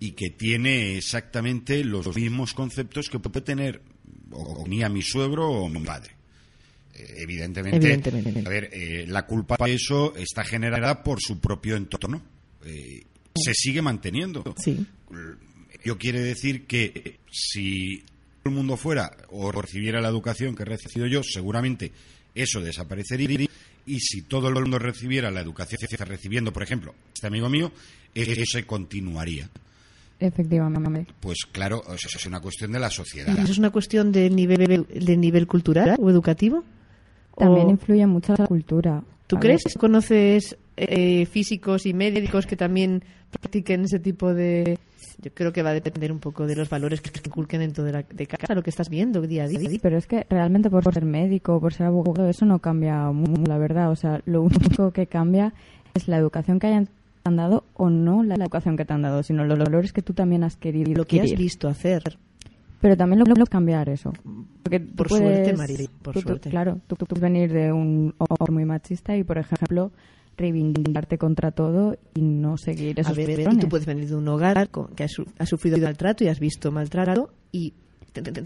y 0.00 0.12
que 0.12 0.30
tiene 0.30 0.96
exactamente 0.96 1.84
los 1.84 2.16
mismos 2.16 2.54
conceptos 2.54 3.10
que 3.10 3.18
puede 3.18 3.42
tener 3.42 3.82
o, 4.30 4.62
o 4.62 4.68
ni 4.68 4.82
a 4.82 4.88
mi 4.88 5.02
suegro 5.02 5.50
o 5.50 5.68
mi 5.68 5.80
padre. 5.80 6.16
Eh, 6.98 7.14
evidentemente, 7.18 7.76
Evidentemente. 7.76 8.40
a 8.46 8.48
ver, 8.48 8.70
eh, 8.72 9.04
la 9.06 9.26
culpa 9.26 9.56
de 9.64 9.74
eso 9.74 10.14
está 10.16 10.44
generada 10.44 11.02
por 11.02 11.20
su 11.20 11.40
propio 11.40 11.76
entorno. 11.76 12.22
Eh, 12.64 13.02
se 13.34 13.52
sigue 13.52 13.82
manteniendo. 13.82 14.54
Sí. 14.56 14.86
Yo 15.84 15.98
quiere 15.98 16.20
decir 16.20 16.66
que 16.66 17.20
si 17.30 18.02
el 18.46 18.54
mundo 18.54 18.76
fuera 18.76 19.10
o 19.30 19.52
recibiera 19.52 20.00
la 20.00 20.08
educación 20.08 20.54
que 20.54 20.62
he 20.62 20.66
recibido 20.66 21.06
yo, 21.06 21.22
seguramente 21.22 21.92
eso 22.34 22.60
desaparecería. 22.60 23.48
Y 23.86 24.00
si 24.00 24.22
todo 24.22 24.48
el 24.48 24.54
mundo 24.54 24.78
recibiera 24.78 25.30
la 25.30 25.40
educación 25.40 25.78
que 25.78 25.86
está 25.94 26.04
recibiendo, 26.04 26.52
por 26.52 26.62
ejemplo, 26.62 26.94
este 27.14 27.26
amigo 27.26 27.48
mío, 27.48 27.70
eso 28.14 28.58
continuaría. 28.66 29.48
Efectivamente. 30.18 31.12
Pues 31.20 31.38
claro, 31.50 31.82
eso 31.94 32.08
es 32.14 32.26
una 32.26 32.40
cuestión 32.40 32.72
de 32.72 32.80
la 32.80 32.90
sociedad. 32.90 33.38
¿Eso 33.38 33.52
es 33.52 33.58
una 33.58 33.70
cuestión 33.70 34.12
de 34.12 34.30
nivel, 34.30 34.86
de 34.88 35.16
nivel 35.16 35.46
cultural 35.46 35.96
o 36.00 36.10
educativo? 36.10 36.64
También 37.36 37.66
¿O 37.66 37.70
influye 37.70 38.06
mucho 38.06 38.34
la 38.36 38.46
cultura. 38.46 39.02
¿Tú 39.26 39.36
crees? 39.36 39.64
ver, 39.64 39.74
¿Conoces 39.74 40.56
eh, 40.76 41.26
físicos 41.26 41.84
y 41.84 41.92
médicos 41.92 42.46
que 42.46 42.56
también 42.56 43.02
practiquen 43.30 43.84
ese 43.84 43.98
tipo 43.98 44.32
de...? 44.32 44.78
Yo 45.22 45.32
creo 45.32 45.52
que 45.52 45.62
va 45.62 45.70
a 45.70 45.74
depender 45.74 46.12
un 46.12 46.18
poco 46.18 46.46
de 46.46 46.54
los 46.56 46.68
valores 46.68 47.00
que 47.00 47.10
se 47.10 47.26
inculquen 47.26 47.60
dentro 47.60 47.84
de, 47.84 47.92
la, 47.92 48.02
de 48.02 48.26
casa, 48.26 48.54
lo 48.54 48.62
que 48.62 48.70
estás 48.70 48.88
viendo 48.90 49.22
día 49.22 49.44
a 49.44 49.48
día. 49.48 49.78
Pero 49.80 49.96
es 49.96 50.06
que 50.06 50.26
realmente 50.28 50.68
por 50.68 50.84
ser 50.92 51.04
médico, 51.06 51.58
por 51.60 51.72
ser 51.72 51.86
abogado, 51.86 52.28
eso 52.28 52.44
no 52.44 52.58
cambia 52.58 53.10
mucho, 53.12 53.42
la 53.46 53.56
verdad. 53.58 53.90
O 53.90 53.96
sea, 53.96 54.20
lo 54.26 54.42
único 54.42 54.90
que 54.90 55.06
cambia 55.06 55.54
es 55.94 56.06
la 56.08 56.18
educación 56.18 56.58
que 56.58 56.66
hayan 56.66 56.88
han 57.24 57.34
dado 57.36 57.64
o 57.74 57.90
no 57.90 58.22
la 58.22 58.36
educación 58.36 58.76
que 58.76 58.84
te 58.84 58.92
han 58.92 59.02
dado, 59.02 59.22
sino 59.24 59.44
los 59.44 59.58
valores 59.58 59.92
que 59.92 60.00
tú 60.00 60.12
también 60.12 60.44
has 60.44 60.56
querido 60.56 60.92
Lo 60.94 61.06
que 61.06 61.20
has 61.20 61.32
visto 61.36 61.66
hacer. 61.66 62.18
Pero 62.80 62.96
también 62.96 63.18
lo 63.18 63.34
lo 63.34 63.46
cambiar 63.46 63.88
eso. 63.88 64.12
Porque 64.62 64.78
Por 64.78 65.08
puedes- 65.08 65.26
suerte, 65.46 65.56
Maribel, 65.56 65.88
por 66.02 66.14
tú- 66.14 66.20
tú- 66.20 66.28
suerte. 66.28 66.50
Claro, 66.50 66.78
tú, 66.86 66.94
tú 66.94 67.04
puedes 67.06 67.22
venir 67.22 67.52
de 67.52 67.72
un 67.72 68.14
hogar 68.18 68.52
muy 68.52 68.64
machista 68.64 69.16
y, 69.16 69.24
por 69.24 69.38
ejemplo, 69.38 69.90
reivindicarte 70.36 71.18
contra 71.18 71.50
todo 71.50 71.96
y 72.14 72.20
no 72.22 72.56
seguir 72.58 72.98
esos 73.00 73.12
A 73.12 73.14
ver, 73.16 73.30
y 73.30 73.36
patrones. 73.36 73.60
tú 73.64 73.68
puedes 73.68 73.86
venir 73.86 74.08
de 74.08 74.14
un 74.16 74.28
hogar 74.28 74.68
con- 74.70 74.88
que 74.88 75.04
has 75.04 75.48
sufrido 75.48 75.78
maltrato 75.78 76.24
y 76.24 76.28
has 76.28 76.38
visto 76.40 76.70
maltrato 76.72 77.30
y 77.52 77.74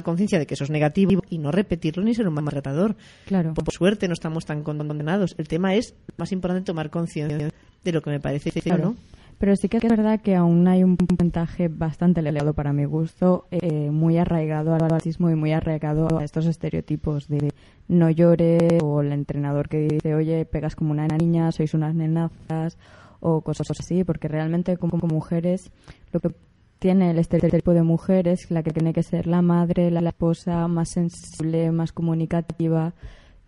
conciencia 0.03 0.39
de 0.39 0.47
que 0.47 0.55
eso 0.55 0.65
es 0.65 0.71
negativo 0.71 1.23
y 1.31 1.39
no 1.39 1.53
repetirlo 1.53 2.03
ni 2.03 2.13
ser 2.15 2.27
un 2.27 2.35
maltratador. 2.35 2.97
Claro. 3.27 3.55
Por 3.55 3.73
suerte 3.73 4.09
no 4.09 4.15
estamos 4.15 4.45
tan 4.45 4.63
condenados. 4.65 5.35
El 5.39 5.47
tema 5.47 5.75
es 5.75 5.95
más 6.17 6.33
importante 6.33 6.65
tomar 6.67 6.91
conciencia 6.91 7.51
de 7.85 7.93
lo 7.93 8.03
que 8.03 8.11
me 8.11 8.19
parece 8.21 8.51
Claro. 8.61 8.83
¿no? 8.85 8.97
Pero 9.41 9.57
sí 9.57 9.71
que 9.71 9.79
es 9.79 9.83
verdad 9.83 10.21
que 10.21 10.37
aún 10.37 10.69
hay 10.69 10.85
un 10.85 10.99
porcentaje 10.99 11.69
bastante 11.69 12.21
elevado 12.21 12.53
para 12.53 12.75
mi 12.75 12.85
gusto, 12.85 13.47
eh, 13.51 13.91
muy 13.91 14.19
arraigado 14.19 14.75
al 14.75 14.81
racismo 14.81 15.31
y 15.31 15.35
muy 15.35 15.53
arraigado 15.53 16.19
a 16.19 16.23
estos 16.23 16.45
estereotipos 16.45 17.27
de 17.27 17.51
no 17.89 18.11
llore 18.11 18.81
o 18.83 19.01
el 19.01 19.13
entrenador 19.13 19.71
que 19.71 19.89
dice, 19.89 20.15
oye, 20.15 20.45
pegas 20.45 20.77
como 20.77 20.91
una 20.91 21.07
niña, 21.07 21.51
sois 21.53 21.73
unas 21.73 21.95
nenazas 21.95 22.77
o 23.21 23.41
cosas 23.41 23.71
así, 23.71 24.05
porque 24.05 24.29
realmente 24.29 24.77
como, 24.77 24.99
mujeres 25.09 25.71
lo 26.13 26.21
que 26.21 26.35
tiene 26.79 27.11
el 27.11 27.19
estereotipo 27.19 27.73
de 27.73 27.83
mujer 27.83 28.29
es 28.29 28.51
la 28.51 28.63
que 28.63 28.73
tiene 28.73 28.93
que 28.93 29.03
ser 29.03 29.27
la 29.27 29.41
madre, 29.41 29.91
la, 29.91 30.03
la 30.03 30.11
esposa, 30.11 30.69
más 30.69 30.91
sensible, 30.91 31.73
más 31.73 31.93
comunicativa, 31.93 32.93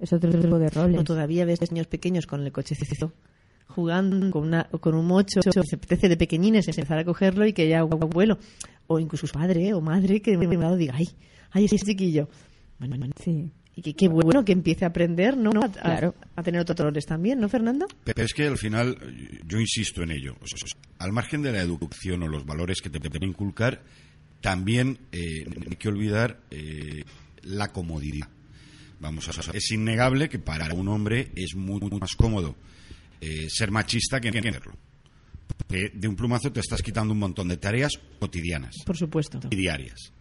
es 0.00 0.10
otro 0.14 0.30
tipo 0.30 0.58
de 0.58 0.70
roles. 0.70 0.98
O 0.98 1.04
todavía 1.04 1.44
ves 1.44 1.70
niños 1.70 1.86
pequeños 1.86 2.26
con 2.26 2.40
el 2.40 2.50
cochecito 2.50 3.12
jugando 3.72 4.30
con, 4.30 4.44
una, 4.48 4.64
con 4.64 4.94
un 4.94 5.06
mocho, 5.06 5.40
se 5.42 5.76
apetece 5.76 6.08
de 6.08 6.16
pequeñines 6.16 6.68
empezar 6.68 6.98
a 6.98 7.04
cogerlo 7.04 7.46
y 7.46 7.52
que 7.52 7.68
ya 7.68 7.80
abuelo, 7.80 8.38
o 8.86 8.98
incluso 9.00 9.26
su 9.26 9.32
padre 9.34 9.74
o 9.74 9.80
madre 9.80 10.20
que 10.22 10.36
de 10.36 10.46
un 10.46 10.60
lado 10.60 10.76
diga, 10.76 10.94
ay, 10.96 11.08
ay, 11.50 11.64
ese 11.64 11.78
chiquillo. 11.78 12.28
Bueno, 12.78 12.96
bueno, 12.98 13.14
Sí. 13.22 13.50
y 13.74 13.82
que 13.82 13.94
qué 13.94 14.08
bueno 14.08 14.44
que 14.44 14.52
empiece 14.52 14.84
a 14.84 14.88
aprender, 14.88 15.36
¿no? 15.36 15.50
A, 15.62 15.64
a- 15.66 15.70
Claro. 15.70 16.14
a 16.36 16.42
tener 16.42 16.60
otros 16.60 16.78
roles 16.78 17.06
también, 17.06 17.40
¿no, 17.40 17.48
Fernando? 17.48 17.86
Pero 18.04 18.22
es 18.22 18.34
que 18.34 18.46
al 18.46 18.58
final, 18.58 18.98
eh, 19.02 19.40
yo 19.46 19.58
insisto 19.58 20.02
en 20.02 20.10
ello, 20.10 20.36
o 20.42 20.46
sea, 20.46 20.58
al 20.98 21.12
margen 21.12 21.42
de 21.42 21.52
la 21.52 21.60
educación 21.60 22.22
o 22.22 22.28
los 22.28 22.44
valores 22.44 22.80
que 22.82 22.90
te 22.90 22.98
deben 22.98 23.22
inculcar, 23.28 23.82
también 24.40 24.98
eh, 25.12 25.44
no 25.46 25.70
hay 25.70 25.76
que 25.76 25.88
olvidar 25.88 26.40
eh, 26.50 27.04
la 27.42 27.68
comodidad. 27.72 28.28
Vamos 29.00 29.28
a 29.28 29.32
es 29.56 29.70
innegable 29.72 30.28
que 30.28 30.38
para 30.38 30.72
un 30.74 30.88
hombre 30.88 31.30
es 31.34 31.54
muy, 31.56 31.80
muy 31.80 31.98
más 31.98 32.14
cómodo 32.14 32.54
eh, 33.22 33.46
ser 33.48 33.70
machista 33.70 34.20
que 34.20 34.28
hacerlo. 34.28 34.74
Porque 35.56 35.90
de 35.94 36.08
un 36.08 36.16
plumazo 36.16 36.52
te 36.52 36.60
estás 36.60 36.82
quitando 36.82 37.12
un 37.12 37.20
montón 37.20 37.48
de 37.48 37.56
tareas 37.56 37.92
cotidianas 38.18 38.74
Por 38.84 38.96
supuesto. 38.96 39.40
y 39.50 39.56
diarias. 39.56 40.12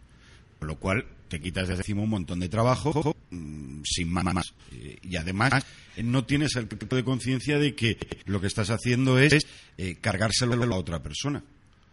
Con 0.58 0.68
lo 0.68 0.78
cual 0.78 1.04
te 1.28 1.40
quitas 1.40 1.66
de 1.66 1.74
encima 1.74 2.02
un 2.02 2.10
montón 2.10 2.38
de 2.40 2.48
trabajo 2.48 3.16
mm, 3.30 3.80
sin 3.84 4.12
más. 4.12 4.54
Eh, 4.70 4.98
y 5.02 5.16
además 5.16 5.64
eh, 5.96 6.02
no 6.02 6.24
tienes 6.24 6.54
el 6.56 6.68
tipo 6.68 6.94
de 6.94 7.02
conciencia 7.02 7.58
de 7.58 7.74
que 7.74 7.98
lo 8.26 8.40
que 8.40 8.46
estás 8.46 8.70
haciendo 8.70 9.18
es 9.18 9.44
eh, 9.78 9.96
cargárselo 10.00 10.62
a 10.62 10.66
la 10.66 10.76
otra 10.76 11.02
persona. 11.02 11.42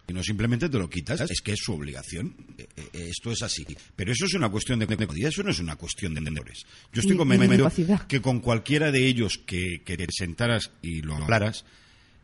Y 0.09 0.13
no 0.13 0.23
simplemente 0.23 0.69
te 0.69 0.79
lo 0.79 0.89
quitas, 0.89 1.21
es 1.21 1.39
que 1.41 1.53
es 1.53 1.59
su 1.59 1.73
obligación. 1.73 2.35
Eh, 2.57 2.67
eh, 2.75 3.07
esto 3.11 3.31
es 3.31 3.43
así. 3.43 3.63
Pero 3.95 4.11
eso 4.11 4.25
es 4.25 4.33
una 4.33 4.49
cuestión 4.49 4.79
de 4.79 4.87
comodidad, 4.87 5.29
eso 5.29 5.43
no 5.43 5.51
es 5.51 5.59
una 5.59 5.75
cuestión 5.75 6.15
de 6.15 6.21
menores. 6.21 6.65
Yo 6.91 7.01
estoy 7.01 7.15
convencido 7.15 7.71
que 8.07 8.19
con 8.19 8.39
cualquiera 8.39 8.91
de 8.91 9.05
ellos 9.05 9.39
que, 9.45 9.83
que 9.85 9.97
te 9.97 10.07
sentaras 10.09 10.71
y 10.81 11.03
lo 11.03 11.15
hablaras, 11.15 11.63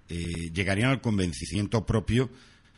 eh, 0.09 0.49
llegarían 0.51 0.89
al 0.89 1.01
convencimiento 1.01 1.85
propio 1.85 2.31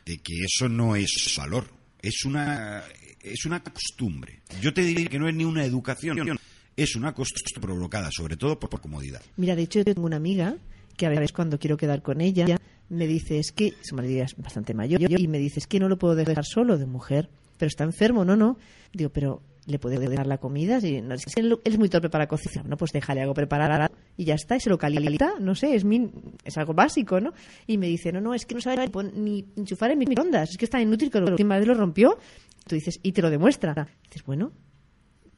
de 0.06 0.18
que 0.18 0.34
eso 0.44 0.68
no 0.68 0.96
es 0.98 1.34
valor, 1.38 1.70
es 2.02 2.26
una, 2.26 2.84
es 3.22 3.46
una 3.46 3.64
costumbre. 3.64 4.42
Yo 4.62 4.74
te 4.74 4.82
diría 4.82 5.08
que 5.08 5.20
no 5.20 5.30
es 5.30 5.36
ni 5.36 5.46
una 5.46 5.64
educación, 5.64 6.38
es 6.76 6.96
una 6.96 7.14
costumbre 7.14 7.62
provocada, 7.62 8.10
sobre 8.12 8.36
todo 8.36 8.60
por, 8.60 8.70
por 8.70 8.82
comodidad. 8.82 9.22
Mira, 9.38 9.56
de 9.56 9.64
hecho, 9.64 9.80
yo 9.80 9.86
tengo 9.86 10.06
una 10.06 10.18
amiga 10.18 10.58
que 10.98 11.06
a 11.06 11.10
veces 11.10 11.32
cuando 11.32 11.60
quiero 11.60 11.78
quedar 11.78 12.02
con 12.02 12.20
ella, 12.22 12.60
me 12.89 13.08
dice, 13.08 13.39
es 13.39 13.51
que 13.51 13.74
su 13.82 13.96
marido 13.96 14.24
es 14.24 14.36
bastante 14.38 14.74
mayor, 14.74 15.01
y 15.01 15.27
me 15.27 15.39
dice, 15.39 15.60
es 15.60 15.67
que 15.67 15.79
no 15.79 15.89
lo 15.89 15.98
puedo 15.98 16.15
dejar 16.15 16.46
solo 16.46 16.77
de 16.77 16.86
mujer, 16.86 17.29
pero 17.58 17.67
está 17.67 17.84
enfermo, 17.84 18.24
no, 18.25 18.36
no. 18.36 18.58
Digo, 18.94 19.10
pero 19.10 19.41
¿le 19.65 19.79
puede 19.79 19.98
dar 20.15 20.25
la 20.27 20.38
comida? 20.38 20.79
Si 20.79 21.01
no, 21.01 21.15
es 21.15 21.25
que 21.25 21.41
él, 21.41 21.60
es 21.65 21.77
muy 21.77 21.89
torpe 21.89 22.10
para 22.10 22.27
cocinar, 22.27 22.65
no, 22.65 22.77
pues 22.77 22.91
déjale 22.94 23.22
algo 23.22 23.34
preparar 23.34 23.91
y 24.15 24.24
ya 24.25 24.36
está, 24.36 24.56
y 24.56 24.60
se 24.62 24.70
lo 24.70 24.77
calienta, 24.77 25.34
no 25.39 25.56
sé, 25.56 25.75
es, 25.75 25.84
mi, 25.84 26.10
es 26.46 26.58
algo 26.58 26.74
básico, 26.74 27.20
¿no? 27.20 27.34
Y 27.67 27.77
me 27.77 27.88
dice, 27.88 28.12
no, 28.12 28.22
no, 28.22 28.34
es 28.34 28.46
que 28.46 28.56
no 28.56 28.62
sabe 28.62 28.89
ni 29.15 29.46
enchufar 29.58 29.91
en 29.91 30.00
microondas, 30.00 30.51
es 30.51 30.58
que 30.58 30.65
es 30.65 30.72
tan 30.72 30.82
inútil 30.82 31.12
que 31.12 31.20
lo- 31.20 31.36
mi 31.38 31.44
madre 31.44 31.65
lo 31.65 31.74
rompió. 31.74 32.17
Tú 32.65 32.75
dices, 32.75 33.00
y 33.03 33.13
te 33.13 33.22
lo 33.22 33.29
demuestra. 33.29 33.88
Dices, 34.03 34.24
bueno, 34.25 34.51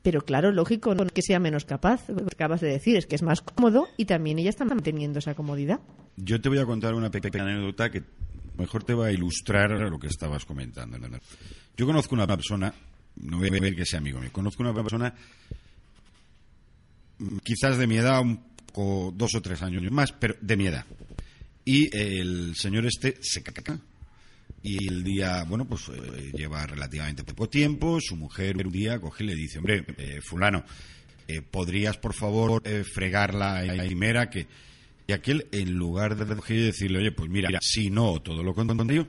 Pero 0.01 0.21
claro, 0.21 0.51
lógico, 0.51 0.95
no 0.95 1.03
es 1.03 1.11
que 1.11 1.21
sea 1.21 1.39
menos 1.39 1.65
capaz, 1.65 2.07
lo 2.09 2.25
que 2.25 2.35
acabas 2.35 2.61
de 2.61 2.69
decir, 2.69 2.95
es 2.95 3.05
que 3.05 3.15
es 3.15 3.21
más 3.21 3.41
cómodo 3.41 3.89
y 3.97 4.05
también 4.05 4.39
ella 4.39 4.49
está 4.49 4.63
manteniendo 4.63 5.19
esa 5.19 5.35
comodidad. 5.35 5.81
Yo 6.15 6.39
te 6.39 6.47
voy 6.47 6.59
a 6.59 6.65
contar 6.65 6.93
una 6.93 7.11
pequeña 7.11 7.43
anécdota 7.43 7.89
que 7.89 8.03
mejor 8.57 8.83
te 8.83 8.93
va 8.93 9.07
a 9.07 9.11
ilustrar 9.11 9.71
lo 9.71 9.99
que 9.99 10.07
estabas 10.07 10.45
comentando. 10.45 10.97
Yo 11.75 11.85
conozco 11.85 12.15
una 12.15 12.27
persona, 12.27 12.73
no 13.17 13.37
voy 13.37 13.49
a 13.49 13.59
ver 13.59 13.75
que 13.75 13.85
sea 13.85 13.99
amigo 13.99 14.19
mío, 14.19 14.29
conozco 14.31 14.63
una 14.63 14.73
persona 14.73 15.13
mm, 17.17 17.37
quizás 17.43 17.77
de 17.77 17.87
mi 17.87 17.97
edad, 17.97 18.21
un 18.21 18.37
poco, 18.67 19.13
dos 19.15 19.35
o 19.35 19.41
tres 19.41 19.61
años 19.61 19.83
más, 19.91 20.13
pero 20.13 20.35
de 20.39 20.55
mi 20.55 20.67
edad. 20.67 20.85
Y 21.65 21.95
el 21.95 22.55
señor 22.55 22.85
este 22.85 23.17
se 23.21 23.43
caca. 23.43 23.79
Y 24.61 24.87
el 24.87 25.03
día, 25.03 25.43
bueno, 25.43 25.65
pues 25.65 25.89
eh, 25.89 26.31
lleva 26.35 26.65
relativamente 26.65 27.23
poco 27.23 27.49
tiempo. 27.49 27.99
Su 28.01 28.15
mujer 28.15 28.57
un 28.57 28.71
día 28.71 28.99
coge 28.99 29.23
y 29.23 29.27
le 29.27 29.35
dice, 29.35 29.59
hombre, 29.59 29.85
eh, 29.97 30.19
fulano, 30.21 30.65
eh, 31.27 31.41
¿podrías 31.41 31.97
por 31.97 32.13
favor 32.13 32.61
eh, 32.65 32.83
fregar 32.83 33.33
la 33.33 33.63
encimera 33.63 34.29
que... 34.29 34.47
Y 35.07 35.11
aquel, 35.11 35.47
en 35.51 35.73
lugar 35.73 36.15
de 36.15 36.35
decirle, 36.35 36.99
oye, 36.99 37.11
pues 37.11 37.31
mira, 37.31 37.49
si 37.61 37.89
no, 37.89 38.21
todo 38.21 38.43
lo 38.43 38.53
contrario, 38.53 39.07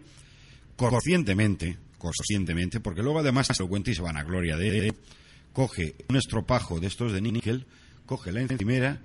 conscientemente, 0.75 1.77
conscientemente, 1.99 2.81
porque 2.81 3.03
luego 3.03 3.19
además 3.19 3.49
se 3.49 3.63
lo 3.63 3.69
cuenta 3.69 3.91
y 3.91 3.95
se 3.95 4.01
van 4.01 4.17
a 4.17 4.23
gloria 4.23 4.57
de 4.57 4.95
coge 5.53 5.97
un 6.09 6.17
estropajo 6.17 6.81
de 6.81 6.87
estos 6.87 7.13
de 7.13 7.21
níquel, 7.21 7.67
coge 8.07 8.33
la 8.33 8.41
encimera 8.41 9.03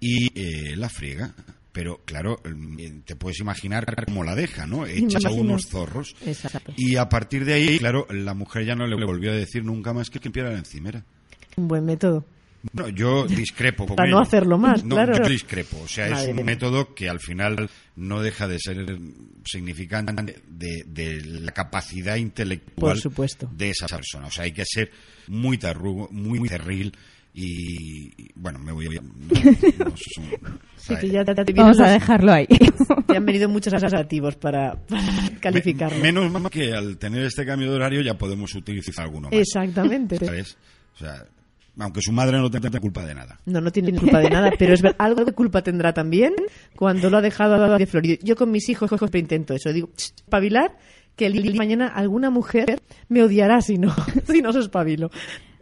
y 0.00 0.74
la 0.74 0.88
friega. 0.88 1.34
Pero 1.78 2.02
claro, 2.04 2.40
eh, 2.44 3.02
te 3.04 3.14
puedes 3.14 3.38
imaginar 3.38 3.86
cómo 4.04 4.24
la 4.24 4.34
deja, 4.34 4.66
¿no? 4.66 4.84
Hecha 4.84 5.30
unos 5.30 5.68
zorros. 5.68 6.16
Exacto. 6.26 6.72
Y 6.76 6.96
a 6.96 7.08
partir 7.08 7.44
de 7.44 7.54
ahí, 7.54 7.78
claro, 7.78 8.04
la 8.10 8.34
mujer 8.34 8.64
ya 8.66 8.74
no 8.74 8.84
le 8.88 8.96
volvió 9.06 9.30
a 9.30 9.34
decir 9.36 9.64
nunca 9.64 9.92
más 9.92 10.10
que 10.10 10.18
limpiara 10.18 10.50
la 10.50 10.58
encimera. 10.58 11.04
Un 11.56 11.68
buen 11.68 11.84
método. 11.84 12.26
Bueno, 12.72 12.88
yo 12.88 13.26
discrepo 13.28 13.86
con 13.86 13.94
Para 13.94 14.10
no 14.10 14.18
hacerlo 14.18 14.58
más, 14.58 14.82
No, 14.82 14.96
claro. 14.96 15.18
yo 15.22 15.28
discrepo. 15.28 15.78
O 15.80 15.86
sea, 15.86 16.10
Madre 16.10 16.32
es 16.32 16.36
un 16.36 16.44
método 16.44 16.96
que 16.96 17.08
al 17.08 17.20
final 17.20 17.70
no 17.94 18.22
deja 18.22 18.48
de 18.48 18.58
ser 18.58 18.98
significante 19.44 20.42
de, 20.48 20.82
de 20.84 21.20
la 21.24 21.52
capacidad 21.52 22.16
intelectual 22.16 22.94
Por 22.94 22.98
supuesto. 22.98 23.48
de 23.52 23.70
esa 23.70 23.86
persona. 23.86 24.26
O 24.26 24.30
sea, 24.32 24.42
hay 24.46 24.52
que 24.52 24.64
ser 24.66 24.90
muy 25.28 25.58
tarrugo, 25.58 26.08
muy, 26.10 26.40
muy 26.40 26.48
cerril 26.48 26.92
y, 27.40 28.06
y, 28.16 28.28
bueno, 28.34 28.58
me 28.58 28.72
voy 28.72 28.86
a... 28.96 29.00
no, 29.00 29.84
no, 29.84 29.94
son- 29.96 30.24
Sí, 30.76 30.94
o 30.94 30.96
sea, 30.96 30.98
que 31.00 31.08
ya 31.10 31.24
te, 31.24 31.34
te 31.34 31.44
vienen 31.52 31.64
Vamos 31.72 31.80
a 31.80 31.90
dejarlo 31.90 32.32
ahí. 32.32 32.46
te 33.06 33.16
han 33.16 33.26
venido 33.26 33.48
muchos 33.48 33.72
adjetivos 33.74 34.36
para, 34.36 34.74
para 34.88 35.02
calificarlo. 35.40 35.96
me- 35.98 36.12
menos 36.12 36.30
mal 36.30 36.50
que 36.50 36.72
al 36.72 36.96
tener 36.98 37.22
este 37.24 37.44
cambio 37.44 37.68
de 37.70 37.76
horario 37.76 38.00
ya 38.00 38.16
podemos 38.16 38.54
utilizar 38.54 39.04
alguno 39.04 39.28
más. 39.28 39.38
Exactamente. 39.38 40.16
¿sabes? 40.24 40.56
O 40.94 40.98
sea, 40.98 41.24
aunque 41.78 42.00
su 42.00 42.12
madre 42.12 42.38
no 42.38 42.50
tenga 42.50 42.80
culpa 42.80 43.04
de 43.04 43.14
nada. 43.14 43.38
No, 43.46 43.60
no 43.60 43.70
tiene 43.70 43.92
culpa 43.92 44.18
de 44.20 44.30
nada, 44.30 44.50
pero 44.58 44.72
es 44.72 44.80
ver- 44.82 44.96
algo 44.98 45.24
de 45.24 45.32
culpa 45.32 45.62
tendrá 45.62 45.92
también 45.92 46.32
cuando 46.74 47.10
lo 47.10 47.18
ha 47.18 47.22
dejado 47.22 47.76
de 47.76 47.86
florido. 47.86 48.16
Yo 48.22 48.34
con 48.36 48.50
mis 48.50 48.68
hijos 48.68 48.88
siempre 48.88 49.20
intento 49.20 49.54
eso. 49.54 49.72
Digo, 49.72 49.88
"Ch, 49.96 50.12
espabilar, 50.16 50.76
que 51.16 51.26
el 51.26 51.34
día 51.34 51.52
de 51.52 51.58
mañana 51.58 51.88
alguna 51.88 52.30
mujer 52.30 52.80
me 53.08 53.22
odiará 53.22 53.60
si 53.60 53.76
no, 53.78 53.94
si 54.26 54.40
no 54.40 54.52
se 54.52 54.60
espabilo. 54.60 55.10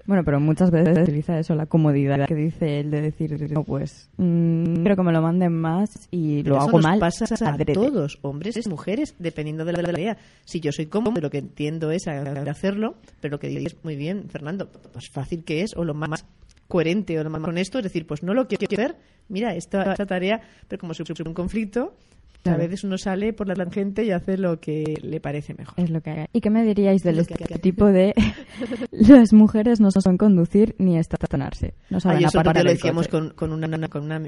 Bueno, 0.06 0.22
pero 0.24 0.38
muchas 0.38 0.70
veces 0.70 0.98
utiliza 1.02 1.38
eso, 1.38 1.54
la 1.54 1.66
comodidad 1.66 2.26
que 2.26 2.34
dice 2.34 2.80
él 2.80 2.90
de 2.90 3.00
decir, 3.02 3.50
no, 3.52 3.64
pues, 3.64 4.08
mm, 4.18 4.76
quiero 4.76 4.96
que 4.96 5.02
me 5.02 5.12
lo 5.12 5.20
manden 5.20 5.52
más 5.52 6.08
y 6.12 6.42
lo 6.44 6.56
Eso 6.56 6.68
hago 6.68 6.78
nos 6.78 6.82
mal. 6.84 6.98
pasa 7.00 7.24
a 7.44 7.48
adrede. 7.50 7.72
todos, 7.74 8.18
hombres 8.22 8.56
y 8.64 8.68
mujeres, 8.68 9.14
dependiendo 9.18 9.64
de 9.64 9.72
la 9.72 9.82
tarea. 9.82 10.16
Si 10.44 10.60
yo 10.60 10.70
soy 10.70 10.86
cómodo, 10.86 11.20
lo 11.20 11.30
que 11.30 11.38
entiendo 11.38 11.90
es 11.90 12.06
hacerlo, 12.06 12.94
pero 13.20 13.32
lo 13.32 13.40
que 13.40 13.48
dices 13.48 13.76
muy 13.82 13.96
bien, 13.96 14.28
Fernando, 14.28 14.68
pues 14.92 15.08
fácil 15.10 15.42
que 15.44 15.62
es, 15.62 15.76
o 15.76 15.84
lo 15.84 15.94
más 15.94 16.24
coherente 16.68 17.18
o 17.18 17.24
lo 17.24 17.30
más 17.30 17.42
honesto, 17.42 17.78
es 17.78 17.84
decir, 17.84 18.06
pues 18.06 18.22
no 18.22 18.34
lo 18.34 18.46
quiero 18.48 18.66
hacer, 18.70 18.96
mira, 19.28 19.54
esta, 19.54 19.92
esta 19.92 20.06
tarea, 20.06 20.40
pero 20.68 20.80
como 20.80 20.94
surge 20.94 21.22
un 21.24 21.34
conflicto, 21.34 21.96
a 22.44 22.56
veces 22.56 22.84
uno 22.84 22.96
sale 22.96 23.32
por 23.32 23.48
la 23.48 23.54
tangente 23.54 24.04
y 24.04 24.12
hace 24.12 24.38
lo 24.38 24.60
que 24.60 24.94
le 25.02 25.20
parece 25.20 25.52
mejor. 25.54 25.74
Es 25.82 25.90
lo 25.90 26.00
que 26.00 26.10
hay. 26.10 26.26
¿Y 26.32 26.40
qué 26.40 26.48
me 26.48 26.62
diríais 26.64 27.02
del 27.02 27.18
estereotipo 27.18 27.86
de 27.86 28.14
las 28.92 29.32
mujeres 29.32 29.80
no 29.80 29.90
saben 29.90 30.16
conducir 30.16 30.76
ni 30.78 30.96
estacionarse? 30.96 31.74
No 31.90 31.98
saben 31.98 32.18
Ah, 32.18 32.20
yo 32.20 32.28
eso 32.28 32.38
aparcar 32.38 32.64
lo 32.64 32.70
decíamos 32.70 33.08
con, 33.08 33.30
con 33.30 33.52
una, 33.52 33.66
una- 33.66 33.88
con 33.88 34.04
una, 34.04 34.22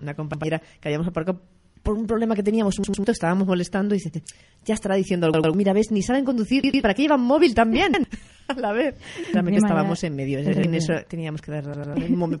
una 0.00 0.14
compañera 0.14 0.62
que 0.80 0.88
habíamos 0.88 1.08
aparcado 1.08 1.40
por 1.84 1.96
un 1.96 2.06
problema 2.06 2.34
que 2.34 2.42
teníamos, 2.42 2.78
un 2.78 2.86
asunto, 2.90 3.12
estábamos 3.12 3.46
molestando 3.46 3.94
y 3.94 3.98
dice, 3.98 4.22
ya 4.64 4.74
estará 4.74 4.96
diciendo 4.96 5.26
algo, 5.26 5.54
mira, 5.54 5.72
ves, 5.72 5.92
ni 5.92 6.02
saben 6.02 6.24
conducir, 6.24 6.64
¿para 6.82 6.94
qué 6.94 7.02
llevan 7.02 7.20
móvil 7.20 7.54
también? 7.54 7.92
A 8.48 8.54
la 8.54 8.72
vez. 8.72 8.96
Realmente 9.32 9.58
estábamos 9.58 10.02
en 10.02 10.16
medio, 10.16 10.38
en 10.38 10.74
eso 10.74 10.94
teníamos 11.08 11.40
que 11.40 11.52
dar 11.52 11.64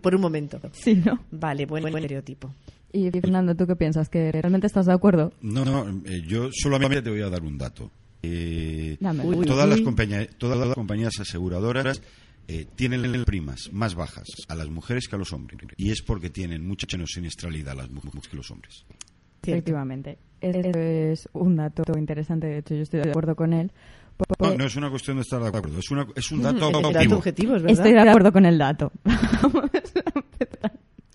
por 0.00 0.14
un 0.14 0.20
momento. 0.20 0.60
Sí, 0.72 0.94
¿no? 0.96 1.20
Vale, 1.30 1.66
buen, 1.66 1.82
buen 1.82 1.96
estereotipo. 1.96 2.52
Y 2.92 3.10
Fernando, 3.10 3.54
¿tú 3.54 3.66
qué 3.66 3.76
piensas? 3.76 4.08
¿Que 4.08 4.30
realmente 4.32 4.66
estás 4.66 4.86
de 4.86 4.92
acuerdo? 4.92 5.32
No, 5.40 5.64
no, 5.64 5.88
eh, 6.04 6.22
yo 6.26 6.48
solamente 6.52 7.02
te 7.02 7.10
voy 7.10 7.22
a 7.22 7.28
dar 7.28 7.42
un 7.42 7.58
dato. 7.58 7.90
Eh. 8.22 8.96
Uy, 9.22 9.46
todas, 9.46 9.66
uy. 9.66 9.70
las 9.70 9.80
compañías, 9.80 10.28
todas 10.38 10.58
las 10.58 10.74
compañías 10.74 11.12
aseguradoras 11.20 12.00
eh, 12.46 12.66
tienen 12.76 13.24
primas 13.24 13.70
más 13.72 13.94
bajas 13.94 14.28
a 14.48 14.54
las 14.54 14.68
mujeres 14.68 15.08
que 15.08 15.16
a 15.16 15.18
los 15.18 15.32
hombres. 15.32 15.58
Y 15.76 15.90
es 15.90 16.02
porque 16.02 16.30
tienen 16.30 16.66
mucha 16.66 16.86
menos 16.96 17.10
siniestralidad 17.10 17.76
las 17.76 17.90
mujeres 17.90 18.28
que 18.28 18.36
los 18.36 18.50
hombres. 18.50 18.84
Cierto. 19.44 19.58
Efectivamente. 19.58 20.18
Eso 20.40 20.78
es 20.78 21.28
un 21.32 21.56
dato 21.56 21.82
interesante, 21.98 22.46
de 22.48 22.58
hecho 22.58 22.74
yo 22.74 22.82
estoy 22.82 23.00
de 23.00 23.10
acuerdo 23.10 23.34
con 23.34 23.52
él. 23.54 23.72
porque 24.16 24.34
No, 24.46 24.54
no 24.58 24.64
es 24.66 24.76
una 24.76 24.90
cuestión 24.90 25.16
de 25.16 25.22
estar 25.22 25.40
de 25.40 25.48
acuerdo, 25.48 25.78
es, 25.78 25.90
una, 25.90 26.06
es 26.14 26.30
un 26.32 26.42
dato 26.42 26.68
Es 26.70 26.92
dato 26.92 27.16
objetivo. 27.16 27.52
verdad. 27.52 27.70
Estoy 27.70 27.92
de 27.92 28.00
acuerdo 28.00 28.32
con 28.32 28.44
el 28.46 28.58
dato. 28.58 28.92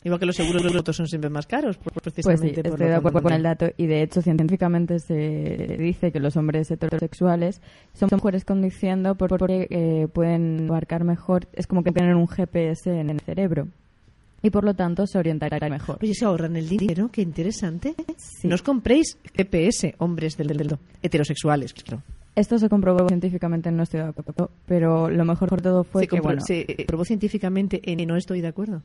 Igual 0.01 0.17
que 0.21 0.25
los 0.25 0.35
seguros 0.37 0.63
de 0.63 0.69
autos 0.77 0.95
son 0.95 1.07
siempre 1.07 1.29
más 1.29 1.45
caros, 1.45 1.77
Pues 1.77 1.93
sí, 1.93 1.99
precisamente 1.99 2.63
por 2.63 2.71
estoy 2.71 2.87
de 2.87 2.95
acuerdo 2.95 3.21
con 3.21 3.33
el 3.33 3.43
dato 3.43 3.67
y 3.75 3.85
de 3.85 4.01
hecho 4.01 4.21
científicamente 4.21 4.97
se 4.99 5.75
dice 5.77 6.13
que 6.13 6.21
los 6.21 6.37
hombres 6.37 6.71
heterosexuales 6.71 7.61
son 7.93 8.07
mejores 8.09 8.45
conduciendo 8.45 9.15
por- 9.15 9.29
porque 9.37 9.67
eh, 9.69 10.07
pueden 10.11 10.67
abarcar 10.69 11.03
mejor, 11.03 11.47
es 11.51 11.67
como 11.67 11.83
que 11.83 11.91
tienen 11.91 12.15
un 12.15 12.29
GPS 12.29 12.97
en 12.97 13.09
el 13.09 13.19
cerebro 13.19 13.67
y 14.41 14.49
por 14.49 14.63
lo 14.63 14.73
tanto 14.73 15.05
se 15.07 15.17
orientarán 15.17 15.71
mejor. 15.71 15.99
Oye, 16.01 16.13
se 16.13 16.25
ahorran 16.25 16.55
el 16.55 16.67
dinero, 16.69 17.09
qué 17.11 17.21
interesante. 17.21 17.95
Sí. 18.17 18.47
No 18.47 18.55
os 18.55 18.61
compréis 18.61 19.17
GPS, 19.35 19.95
hombres 19.99 20.37
del, 20.37 20.47
del, 20.47 20.57
del- 20.57 20.77
heterosexuales, 21.01 21.73
claro. 21.73 22.03
Esto 22.35 22.57
se 22.59 22.69
comprobó 22.69 23.07
científicamente, 23.07 23.71
no 23.71 23.83
estoy 23.83 23.99
de 24.01 24.07
acuerdo, 24.07 24.51
pero 24.65 25.09
lo 25.09 25.25
mejor 25.25 25.49
de 25.49 25.61
todo 25.61 25.83
fue 25.83 26.03
se, 26.03 26.07
que, 26.07 26.17
compro- 26.17 26.23
bueno, 26.23 26.41
se 26.41 26.59
eh, 26.61 26.85
probó 26.87 27.03
científicamente 27.03 27.81
en 27.91 28.07
no 28.07 28.15
estoy 28.15 28.39
de 28.39 28.47
acuerdo. 28.47 28.81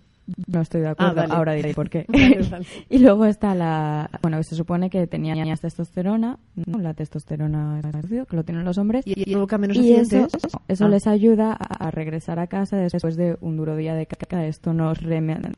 no 0.48 0.60
estoy 0.60 0.80
de 0.80 0.88
acuerdo, 0.88 1.12
Ah, 1.12 1.14
vale. 1.14 1.34
ahora 1.34 1.52
diré 1.52 1.72
por 1.74 1.88
qué. 1.88 2.04
Vale, 2.08 2.42
vale. 2.50 2.66
y 2.90 2.98
luego 2.98 3.26
está 3.26 3.54
la, 3.54 4.10
bueno, 4.22 4.42
se 4.42 4.56
supone 4.56 4.90
que 4.90 5.06
tenían 5.06 5.46
testosterona, 5.58 6.38
¿no? 6.66 6.78
la 6.78 6.94
testosterona 6.94 7.80
que 8.28 8.36
lo 8.36 8.44
tienen 8.44 8.64
los 8.64 8.78
hombres, 8.78 9.06
Y, 9.06 9.30
y 9.30 9.34
menos 9.58 9.76
y 9.76 9.92
eso, 9.94 10.26
eso 10.66 10.84
Ah. 10.86 10.88
les 10.88 11.06
ayuda 11.06 11.52
a, 11.52 11.86
a 11.86 11.90
regresar 11.90 12.38
a 12.40 12.46
casa 12.48 12.76
después 12.78 13.16
de 13.16 13.36
un 13.40 13.56
duro 13.56 13.76
día 13.76 13.94
de 13.94 14.06
caca. 14.06 14.46
Esto 14.46 14.72
nos 14.72 14.98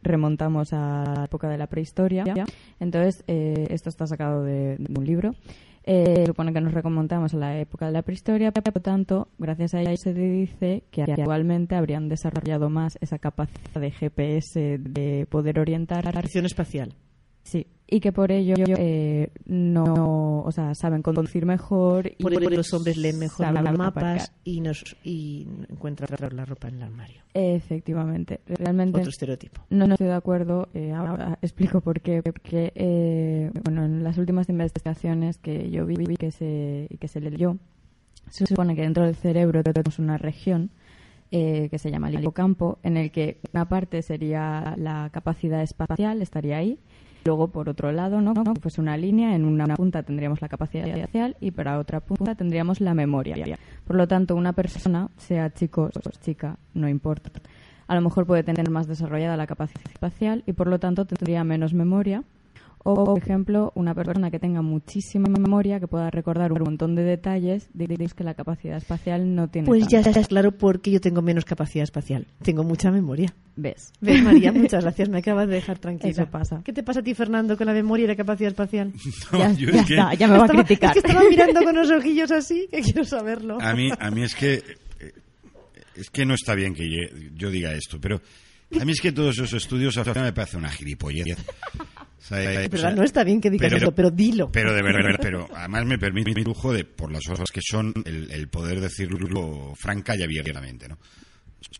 remontamos 0.02 0.72
a 0.72 1.14
la 1.16 1.24
época 1.24 1.48
de 1.48 1.56
la 1.58 1.66
prehistoria. 1.66 2.24
Entonces, 2.80 3.24
eh, 3.26 3.68
esto 3.70 3.88
está 3.88 4.06
sacado 4.06 4.42
de, 4.42 4.76
de 4.78 4.98
un 4.98 5.06
libro. 5.06 5.32
Eh, 5.88 6.24
supone 6.26 6.52
que 6.52 6.60
nos 6.60 6.74
remontamos 6.74 7.32
a 7.32 7.36
la 7.36 7.60
época 7.60 7.86
de 7.86 7.92
la 7.92 8.02
prehistoria, 8.02 8.50
por 8.50 8.82
tanto, 8.82 9.28
gracias 9.38 9.72
a 9.72 9.80
ella 9.80 9.96
se 9.96 10.12
dice 10.12 10.82
que 10.90 11.02
actualmente 11.02 11.76
habrían 11.76 12.08
desarrollado 12.08 12.68
más 12.70 12.98
esa 13.00 13.20
capacidad 13.20 13.80
de 13.80 13.92
GPS 13.92 14.78
de 14.78 15.26
poder 15.30 15.60
orientar 15.60 16.08
Acción 16.08 16.44
espacial. 16.44 16.96
Sí, 17.46 17.64
y 17.86 18.00
que 18.00 18.10
por 18.10 18.32
ello 18.32 18.56
eh, 18.76 19.30
no, 19.44 20.40
o 20.40 20.50
sea, 20.50 20.74
saben 20.74 21.00
conducir 21.02 21.46
mejor 21.46 22.08
y 22.18 22.20
Por 22.20 22.52
los 22.52 22.74
hombres 22.74 22.96
leen 22.96 23.20
mejor 23.20 23.46
los 23.52 23.62
mapas 23.78 23.86
aparcar. 23.86 24.20
y, 24.42 24.60
nos, 24.60 24.96
y 25.04 25.46
encuentran 25.70 26.08
la 26.34 26.44
ropa 26.44 26.66
en 26.66 26.74
el 26.74 26.82
armario. 26.82 27.22
Efectivamente, 27.32 28.40
realmente 28.46 28.98
Otro 28.98 29.10
estereotipo. 29.10 29.62
no, 29.70 29.86
no 29.86 29.94
estoy 29.94 30.08
de 30.08 30.14
acuerdo. 30.14 30.68
eh, 30.74 30.90
ahora 30.92 31.38
explico 31.40 31.80
por 31.80 32.00
qué. 32.00 32.20
Porque, 32.24 32.72
eh, 32.74 33.52
bueno, 33.62 33.84
en 33.84 34.02
las 34.02 34.18
últimas 34.18 34.48
investigaciones 34.48 35.38
que 35.38 35.70
yo 35.70 35.86
vi 35.86 35.94
y 36.08 36.16
que 36.16 36.32
se, 36.32 36.88
y 36.90 36.96
que 36.98 37.06
se 37.06 37.20
leyó, 37.20 37.58
se 38.28 38.44
supone 38.46 38.74
que 38.74 38.82
dentro 38.82 39.04
del 39.04 39.14
cerebro 39.14 39.62
tenemos 39.62 40.00
una 40.00 40.18
región 40.18 40.70
eh, 41.30 41.68
que 41.70 41.78
se 41.78 41.92
llama 41.92 42.08
el 42.08 42.18
hipocampo, 42.18 42.80
en 42.82 42.96
el 42.96 43.12
que 43.12 43.38
una 43.52 43.68
parte 43.68 44.02
sería 44.02 44.74
la 44.76 45.10
capacidad 45.12 45.62
espacial, 45.62 46.22
estaría 46.22 46.56
ahí. 46.58 46.80
Luego, 47.26 47.48
por 47.48 47.68
otro 47.68 47.90
lado, 47.90 48.20
¿no? 48.20 48.32
Pues 48.34 48.78
una 48.78 48.96
línea, 48.96 49.34
en 49.34 49.44
una 49.44 49.74
punta 49.74 50.04
tendríamos 50.04 50.40
la 50.40 50.48
capacidad 50.48 50.86
espacial 50.86 51.36
y 51.40 51.50
para 51.50 51.80
otra 51.80 51.98
punta 51.98 52.36
tendríamos 52.36 52.80
la 52.80 52.94
memoria. 52.94 53.58
Por 53.84 53.96
lo 53.96 54.06
tanto, 54.06 54.36
una 54.36 54.52
persona, 54.52 55.10
sea 55.16 55.52
chico 55.52 55.90
o 55.92 56.10
chica, 56.20 56.56
no 56.72 56.88
importa, 56.88 57.30
a 57.88 57.94
lo 57.96 58.00
mejor 58.00 58.26
puede 58.26 58.44
tener 58.44 58.70
más 58.70 58.86
desarrollada 58.86 59.36
la 59.36 59.48
capacidad 59.48 59.84
espacial 59.92 60.44
y 60.46 60.52
por 60.52 60.68
lo 60.68 60.78
tanto 60.78 61.04
tendría 61.04 61.42
menos 61.42 61.74
memoria 61.74 62.22
O, 62.88 63.04
por 63.04 63.18
ejemplo, 63.18 63.72
una 63.74 63.94
persona 63.94 64.30
que 64.30 64.38
tenga 64.38 64.62
muchísima 64.62 65.28
memoria, 65.28 65.80
que 65.80 65.88
pueda 65.88 66.08
recordar 66.10 66.52
un 66.52 66.60
montón 66.62 66.94
de 66.94 67.02
detalles, 67.02 67.68
digamos 67.74 68.14
que 68.14 68.22
la 68.22 68.34
capacidad 68.34 68.76
espacial 68.76 69.34
no 69.34 69.48
tiene 69.48 69.66
Pues 69.66 69.88
ya 69.88 70.00
es 70.00 70.28
claro 70.28 70.52
porque 70.52 70.90
yo 70.92 71.00
tengo 71.00 71.20
menos 71.20 71.44
capacidad 71.44 71.82
espacial. 71.82 72.26
Tengo 72.42 72.62
mucha 72.62 72.90
memoria. 72.92 73.34
¿Ves? 73.56 73.92
¿Ves, 74.00 74.22
María? 74.22 74.52
Muchas 74.52 74.84
gracias. 74.84 75.08
Me 75.08 75.18
acabas 75.18 75.48
de 75.48 75.54
dejar 75.54 75.78
tranquila. 75.78 76.10
Eso 76.10 76.26
pasa. 76.26 76.62
¿Qué 76.64 76.72
te 76.72 76.82
pasa 76.82 77.00
a 77.00 77.02
ti, 77.02 77.14
Fernando, 77.14 77.56
con 77.56 77.66
la 77.66 77.72
memoria 77.72 78.04
y 78.04 78.08
la 78.08 78.16
capacidad 78.16 78.48
espacial? 78.50 78.92
No, 79.32 79.38
ya 79.38 79.52
yo 79.52 79.70
ya 79.70 79.80
es 79.80 79.86
que- 79.86 79.94
está, 79.94 80.14
ya 80.14 80.28
me 80.28 80.38
va 80.38 80.44
a 80.44 80.48
criticar. 80.48 80.96
Es 80.96 81.02
que 81.02 81.08
estaba 81.08 81.28
mirando 81.28 81.62
con 81.64 81.74
los 81.74 81.90
ojillos 81.98 82.30
así, 82.30 82.68
que 82.70 82.82
quiero 82.82 83.04
saberlo. 83.04 83.58
A 83.60 83.74
mí, 83.74 83.88
a 83.98 84.10
mí 84.10 84.22
es 84.22 84.34
que 84.34 84.54
eh, 84.54 85.12
es 85.96 86.10
que 86.10 86.24
no 86.24 86.34
está 86.34 86.54
bien 86.54 86.74
que 86.74 86.84
yo 87.34 87.50
diga 87.50 87.72
esto, 87.72 87.98
pero 88.00 88.20
a 88.80 88.84
mí 88.84 88.92
es 88.92 89.00
que 89.00 89.12
todos 89.12 89.36
esos 89.38 89.52
estudios 89.54 89.94
final 89.94 90.22
me 90.24 90.32
parece 90.32 90.56
una 90.56 90.70
gilipollez. 90.70 91.36
Sea, 92.28 92.68
o 92.72 92.76
sea, 92.76 92.90
no 92.90 93.04
está 93.04 93.22
bien 93.24 93.40
que 93.40 93.50
digas 93.50 93.68
pero- 93.70 93.76
eso, 93.84 93.94
pero 93.94 94.10
dilo. 94.10 94.50
Pero 94.50 94.74
de 94.74 94.82
verdad, 94.82 95.18
pero 95.20 95.48
además 95.54 95.86
me 95.86 95.98
permite 95.98 96.34
mi 96.34 96.42
lujo 96.42 96.72
de, 96.72 96.84
por 96.84 97.12
las 97.12 97.24
cosas 97.24 97.50
que 97.52 97.60
son, 97.62 97.92
el, 98.04 98.30
el 98.32 98.48
poder 98.48 98.80
decirlo 98.80 99.74
franca 99.76 100.16
y 100.16 100.22
abiertamente, 100.22 100.88
¿no? 100.88 100.98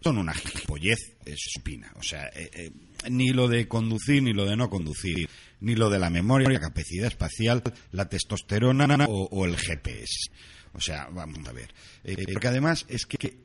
Son 0.03 0.19
una 0.19 0.35
gilipollez 0.35 0.99
eh, 1.25 1.35
supina. 1.37 1.93
O 1.97 2.03
sea, 2.03 2.27
eh, 2.35 2.51
eh, 2.53 2.71
ni 3.11 3.29
lo 3.31 3.47
de 3.49 3.69
conducir, 3.69 4.23
ni 4.23 4.33
lo 4.33 4.45
de 4.45 4.57
no 4.57 4.69
conducir, 4.69 5.29
ni 5.61 5.75
lo 5.75 5.91
de 5.91 5.99
la 5.99 6.11
memoria, 6.11 6.49
la 6.49 6.61
capacidad 6.61 7.07
espacial, 7.07 7.63
la 7.93 8.09
testosterona 8.09 9.07
o, 9.09 9.29
o 9.31 9.45
el 9.47 9.57
GPS. 9.57 10.31
O 10.73 10.81
sea, 10.81 11.09
vamos 11.13 11.47
a 11.49 11.53
ver. 11.53 11.73
Eh, 12.05 12.25
porque 12.33 12.49
además 12.49 12.85
es 12.89 13.07
que 13.07 13.39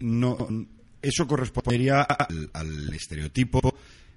no 0.00 0.48
eso 1.02 1.26
correspondería 1.26 2.02
al, 2.02 2.50
al 2.52 2.92
estereotipo 2.94 3.60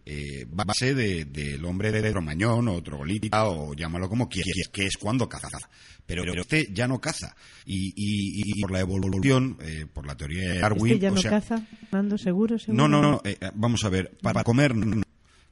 eh, 0.05 0.45
base 0.49 0.93
de- 0.93 1.25
del 1.25 1.63
hombre 1.65 1.91
de 1.91 2.11
Cromañón 2.11 2.67
o 2.67 2.81
troglodita 2.83 3.45
o 3.47 3.73
llámalo 3.73 4.09
como 4.09 4.27
quieras, 4.29 4.67
que 4.71 4.85
es 4.85 4.97
cuando 4.97 5.29
caza. 5.29 5.57
Pero 6.05 6.23
usted 6.41 6.67
ya 6.73 6.87
no 6.87 6.99
caza. 6.99 7.35
Y, 7.65 7.87
y- 7.95 8.51
y 8.57 8.61
por 8.61 8.71
la 8.71 8.81
evolución, 8.81 9.57
eh, 9.61 9.85
por 9.91 10.05
la 10.05 10.15
teoría 10.17 10.51
de 10.53 10.59
Darwin... 10.59 10.93
¿Este 10.93 10.99
ya 10.99 11.11
o 11.11 11.15
no 11.15 11.21
sea, 11.21 11.31
caza? 11.31 11.65
¿Mando 11.91 12.17
seguro? 12.17 12.59
seguro? 12.59 12.87
no, 12.87 13.01
no, 13.01 13.11
no. 13.11 13.21
eh, 13.23 13.37
vamos 13.55 13.83
a 13.85 13.89
ver. 13.89 14.11
Para 14.21 14.43
comer, 14.43 14.75
no. 14.75 15.01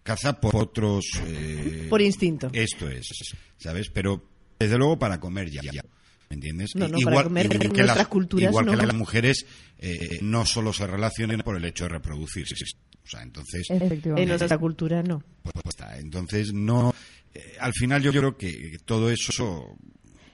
caza 0.03 0.41
por 0.41 0.55
otros... 0.57 1.05
eh, 1.25 1.87
Por 1.89 2.01
instinto. 2.01 2.49
Esto 2.51 2.89
es, 2.89 3.07
¿sabes? 3.57 3.89
Pero 3.89 4.21
desde 4.59 4.77
luego 4.77 4.99
para 4.99 5.19
comer 5.21 5.49
ya. 5.49 5.61
ya. 5.61 5.81
¿Me 6.31 6.35
entiendes? 6.35 6.77
No, 6.77 6.87
no, 6.87 6.97
igual, 6.97 7.27
para 7.27 7.43
igual 7.43 7.73
que 7.73 7.83
las, 7.83 8.07
culturas 8.07 8.51
igual 8.51 8.65
que 8.65 8.77
no. 8.77 8.83
las 8.83 8.95
mujeres 8.95 9.45
eh, 9.77 10.19
no 10.21 10.45
solo 10.45 10.71
se 10.71 10.87
relacionan 10.87 11.41
por 11.41 11.57
el 11.57 11.65
hecho 11.65 11.83
de 11.83 11.89
reproducirse. 11.89 12.55
O 13.03 13.05
sea, 13.05 13.21
entonces... 13.21 13.69
En 13.69 14.29
nuestra 14.29 14.57
cultura 14.57 15.03
no. 15.03 15.21
pues 15.43 15.55
está. 15.67 15.99
Entonces, 15.99 16.53
no. 16.53 16.95
eh, 17.33 17.57
al 17.59 17.73
final, 17.73 18.01
yo 18.01 18.13
creo 18.13 18.37
que 18.37 18.77
todo 18.85 19.11
eso. 19.11 19.75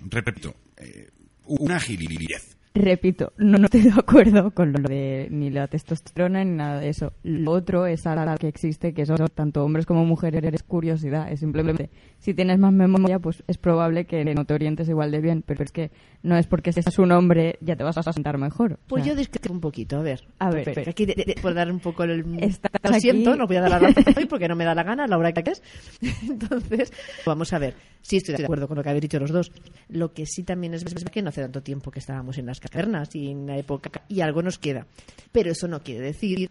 Repito, 0.01 0.55
eh, 0.77 1.09
una 1.45 1.79
gilipollez. 1.79 2.56
Repito, 2.73 3.33
no, 3.37 3.57
no 3.57 3.65
estoy 3.65 3.81
de 3.81 3.89
acuerdo 3.97 4.51
con 4.51 4.71
lo 4.71 4.79
de 4.79 5.27
ni 5.31 5.49
la 5.49 5.67
testosterona 5.67 6.43
ni 6.43 6.51
nada 6.51 6.79
de 6.79 6.89
eso. 6.89 7.11
Lo 7.23 7.51
otro 7.53 7.87
es 7.87 8.05
algo 8.05 8.35
que 8.37 8.47
existe, 8.47 8.93
que 8.93 9.05
son 9.07 9.17
tanto 9.33 9.63
hombres 9.63 9.87
como 9.87 10.05
mujeres, 10.05 10.43
es 10.53 10.61
curiosidad. 10.61 11.31
Es 11.31 11.39
simplemente, 11.39 11.89
si 12.19 12.35
tienes 12.35 12.59
más 12.59 12.71
memoria, 12.73 13.17
pues 13.17 13.43
es 13.47 13.57
probable 13.57 14.05
que 14.05 14.23
no 14.35 14.45
te 14.45 14.53
orientes 14.53 14.87
igual 14.89 15.09
de 15.11 15.21
bien. 15.21 15.43
Pero 15.45 15.63
es 15.63 15.71
que 15.71 15.89
no 16.21 16.37
es 16.37 16.45
porque 16.45 16.71
seas 16.71 16.99
un 16.99 17.11
hombre 17.13 17.57
ya 17.61 17.75
te 17.75 17.83
vas 17.83 17.97
a 17.97 18.13
sentar 18.13 18.37
mejor. 18.37 18.73
O 18.73 18.77
Pues 18.87 19.03
sea, 19.03 19.13
yo 19.13 19.17
discrepo 19.17 19.51
un 19.53 19.59
poquito, 19.61 19.97
a 19.97 20.01
ver. 20.03 20.27
A 20.37 20.51
ver, 20.51 20.69
Espera, 20.69 20.91
aquí 20.91 21.05
de- 21.07 21.15
de- 21.15 21.35
por 21.41 21.55
dar 21.55 21.71
un 21.71 21.79
poco 21.79 22.03
el... 22.03 22.19
Lo 22.19 22.93
siento, 22.99 23.31
aquí. 23.31 23.39
no 23.39 23.47
voy 23.47 23.55
a 23.55 23.61
dar 23.61 23.71
la 23.71 23.79
razón 23.79 24.03
hoy 24.17 24.25
porque 24.25 24.47
no 24.47 24.55
me 24.55 24.65
da 24.65 24.75
la 24.75 24.83
gana, 24.83 25.07
la 25.07 25.17
hora 25.17 25.31
que 25.31 25.49
es. 25.49 25.63
Entonces, 26.29 26.93
vamos 27.25 27.51
a 27.53 27.57
ver. 27.59 27.73
Sí, 28.07 28.15
estoy 28.15 28.35
de 28.35 28.45
acuerdo 28.45 28.69
con 28.69 28.77
lo 28.77 28.83
que 28.83 28.89
habéis 28.89 29.01
dicho 29.01 29.19
los 29.19 29.31
dos. 29.31 29.51
Lo 29.89 30.13
que 30.13 30.25
sí 30.25 30.43
también 30.43 30.73
es 30.73 30.85
que 30.85 31.21
no 31.21 31.27
hace 31.27 31.41
tanto 31.41 31.61
tiempo 31.61 31.91
que 31.91 31.99
estábamos 31.99 32.37
en 32.37 32.45
las 32.45 32.61
cavernas 32.61 33.13
y 33.13 33.31
en 33.31 33.45
la 33.45 33.57
época 33.57 34.03
y 34.07 34.21
algo 34.21 34.41
nos 34.41 34.57
queda. 34.59 34.87
Pero 35.33 35.51
eso 35.51 35.67
no 35.67 35.83
quiere 35.83 36.05
decir 36.05 36.49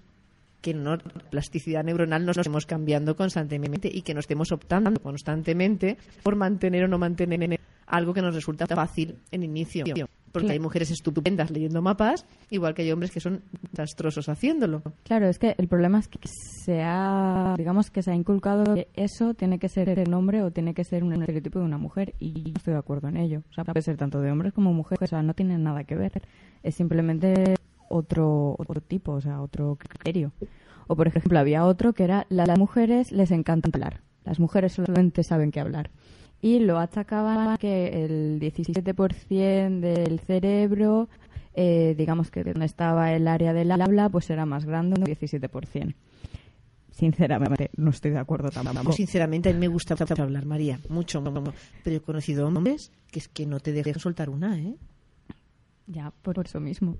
que 0.61 0.75
no 0.75 0.99
plasticidad 1.31 1.83
neuronal 1.83 2.27
nos 2.27 2.37
estemos 2.37 2.67
cambiando 2.67 3.17
constantemente 3.17 3.89
y 3.91 4.03
que 4.03 4.13
no 4.13 4.21
estemos 4.21 4.53
optando 4.53 5.01
constantemente 5.01 5.97
por 6.23 6.37
mantener 6.37 6.85
o 6.85 6.89
no 6.89 6.99
mantener 6.99 7.59
algo 7.87 8.13
que 8.15 8.23
nos 8.23 8.35
resulta 8.35 8.67
fácil 8.67 9.17
en 9.31 9.43
inicio. 9.43 9.85
Porque 10.33 10.49
Claro. 10.49 10.53
hay 10.53 10.61
mujeres 10.61 10.91
estupendas 10.91 11.51
leyendo 11.51 11.81
mapas, 11.81 12.27
igual 12.51 12.75
que 12.75 12.83
hay 12.83 12.93
hombres 12.93 13.11
que 13.11 13.21
son 13.21 13.41
desastrosos 13.73 14.29
haciéndolo. 14.29 14.83
Claro, 15.05 15.29
es 15.29 15.39
que 15.39 15.55
el 15.57 15.67
problema 15.67 15.99
es 15.99 16.09
que 16.09 16.19
se 16.29 16.83
ha, 16.83 17.55
digamos 17.57 17.91
que 17.91 18.03
se 18.03 18.11
ha 18.11 18.15
inculcado 18.15 18.75
que 18.75 18.89
eso 18.95 19.33
tiene 19.33 19.59
que 19.59 19.71
ser 19.71 19.89
el 19.99 20.13
hombre 20.13 20.43
o 20.43 20.51
tiene 20.51 20.75
que 20.75 20.85
ser 20.85 21.05
un 21.05 21.15
estereotipo 21.15 21.59
de 21.61 21.65
una 21.65 21.79
mujer 21.79 22.15
y 22.19 22.33
yo 22.43 22.49
no 22.51 22.55
estoy 22.59 22.73
de 22.75 22.79
acuerdo 22.81 23.09
en 23.09 23.17
ello. 23.17 23.43
O 23.51 23.55
sea, 23.55 23.65
puede 23.65 23.81
ser 23.81 23.97
tanto 23.97 24.21
de 24.21 24.31
hombres 24.31 24.53
como 24.53 24.75
mujeres, 24.75 25.01
o 25.03 25.07
sea, 25.07 25.23
no 25.23 25.33
tiene 25.33 25.57
nada 25.57 25.85
que 25.85 25.95
ver. 25.95 26.21
Es 26.63 26.75
simplemente 26.75 27.55
otro, 27.89 28.57
otro 28.59 28.81
tipo, 28.83 29.13
o 29.13 29.21
sea, 29.23 29.41
otro 29.41 29.77
criterio. 29.77 30.33
O 30.87 30.97
por 30.97 31.07
ejemplo, 31.07 31.39
había 31.39 31.65
otro 31.65 31.95
que 31.95 32.05
era 32.05 32.27
la- 32.29 32.45
las 32.45 32.59
mujeres 32.59 33.11
les 33.11 33.31
encanta 33.31 33.71
hablar. 33.73 34.01
Las 34.25 34.39
mujeres 34.41 34.73
solamente 34.73 35.23
saben 35.23 35.51
qué 35.51 35.61
hablar. 35.61 35.91
Y 36.47 36.61
lo 36.61 36.79
achacaban 36.79 37.57
que 37.57 38.05
el 38.05 38.39
17% 38.39 39.81
del 39.81 40.21
cerebro 40.21 41.09
eh, 41.59 41.95
digamos 41.97 42.31
que 42.31 42.45
donde 42.45 42.67
estaba 42.67 43.15
el 43.15 43.27
área 43.27 43.53
del 43.53 43.73
habla, 43.73 44.11
pues 44.11 44.31
era 44.31 44.47
más 44.47 44.65
grande, 44.65 45.01
un 45.01 45.07
17%. 45.07 45.95
Sinceramente, 46.93 47.71
no 47.77 47.91
estoy 47.91 48.13
de 48.13 48.19
acuerdo 48.19 48.51
tampoco. 48.51 48.93
Sinceramente, 48.93 49.49
a 49.49 49.53
mí 49.55 49.59
me 49.59 49.69
gusta 49.69 49.97
hablar, 50.19 50.47
María, 50.47 50.79
mucho. 50.89 51.25
Pero 51.83 51.97
he 51.97 52.01
conocido 52.01 52.47
hombres 52.47 52.93
que 53.11 53.19
es 53.19 53.29
que 53.29 53.45
no 53.47 53.59
te 53.59 53.73
dejan 53.73 53.99
soltar 53.99 54.31
una, 54.31 54.57
¿eh? 54.59 54.77
Ya, 55.89 56.13
por 56.23 56.39
eso 56.45 56.61
mismo. 56.61 56.97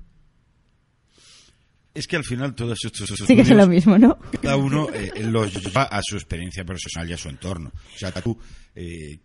Es 1.95 2.07
que 2.07 2.17
al 2.17 2.25
final 2.25 2.55
todos 2.55 2.79
estos 2.85 3.09
Sí 3.09 3.35
que 3.35 3.43
es 3.43 3.51
lo 3.51 3.67
mismo, 3.67 3.97
¿no? 3.99 4.19
cada 4.43 4.57
uno 4.57 4.89
eh, 4.93 5.13
los 5.23 5.55
lleva 5.55 5.85
a 5.85 6.03
su 6.03 6.17
experiencia 6.17 6.65
personal 6.65 7.09
y 7.09 7.15
a 7.15 7.17
su 7.17 7.29
entorno. 7.29 7.73
O 7.75 7.99
sea, 7.99 8.13
tú 8.13 8.39
eh, 8.75 9.19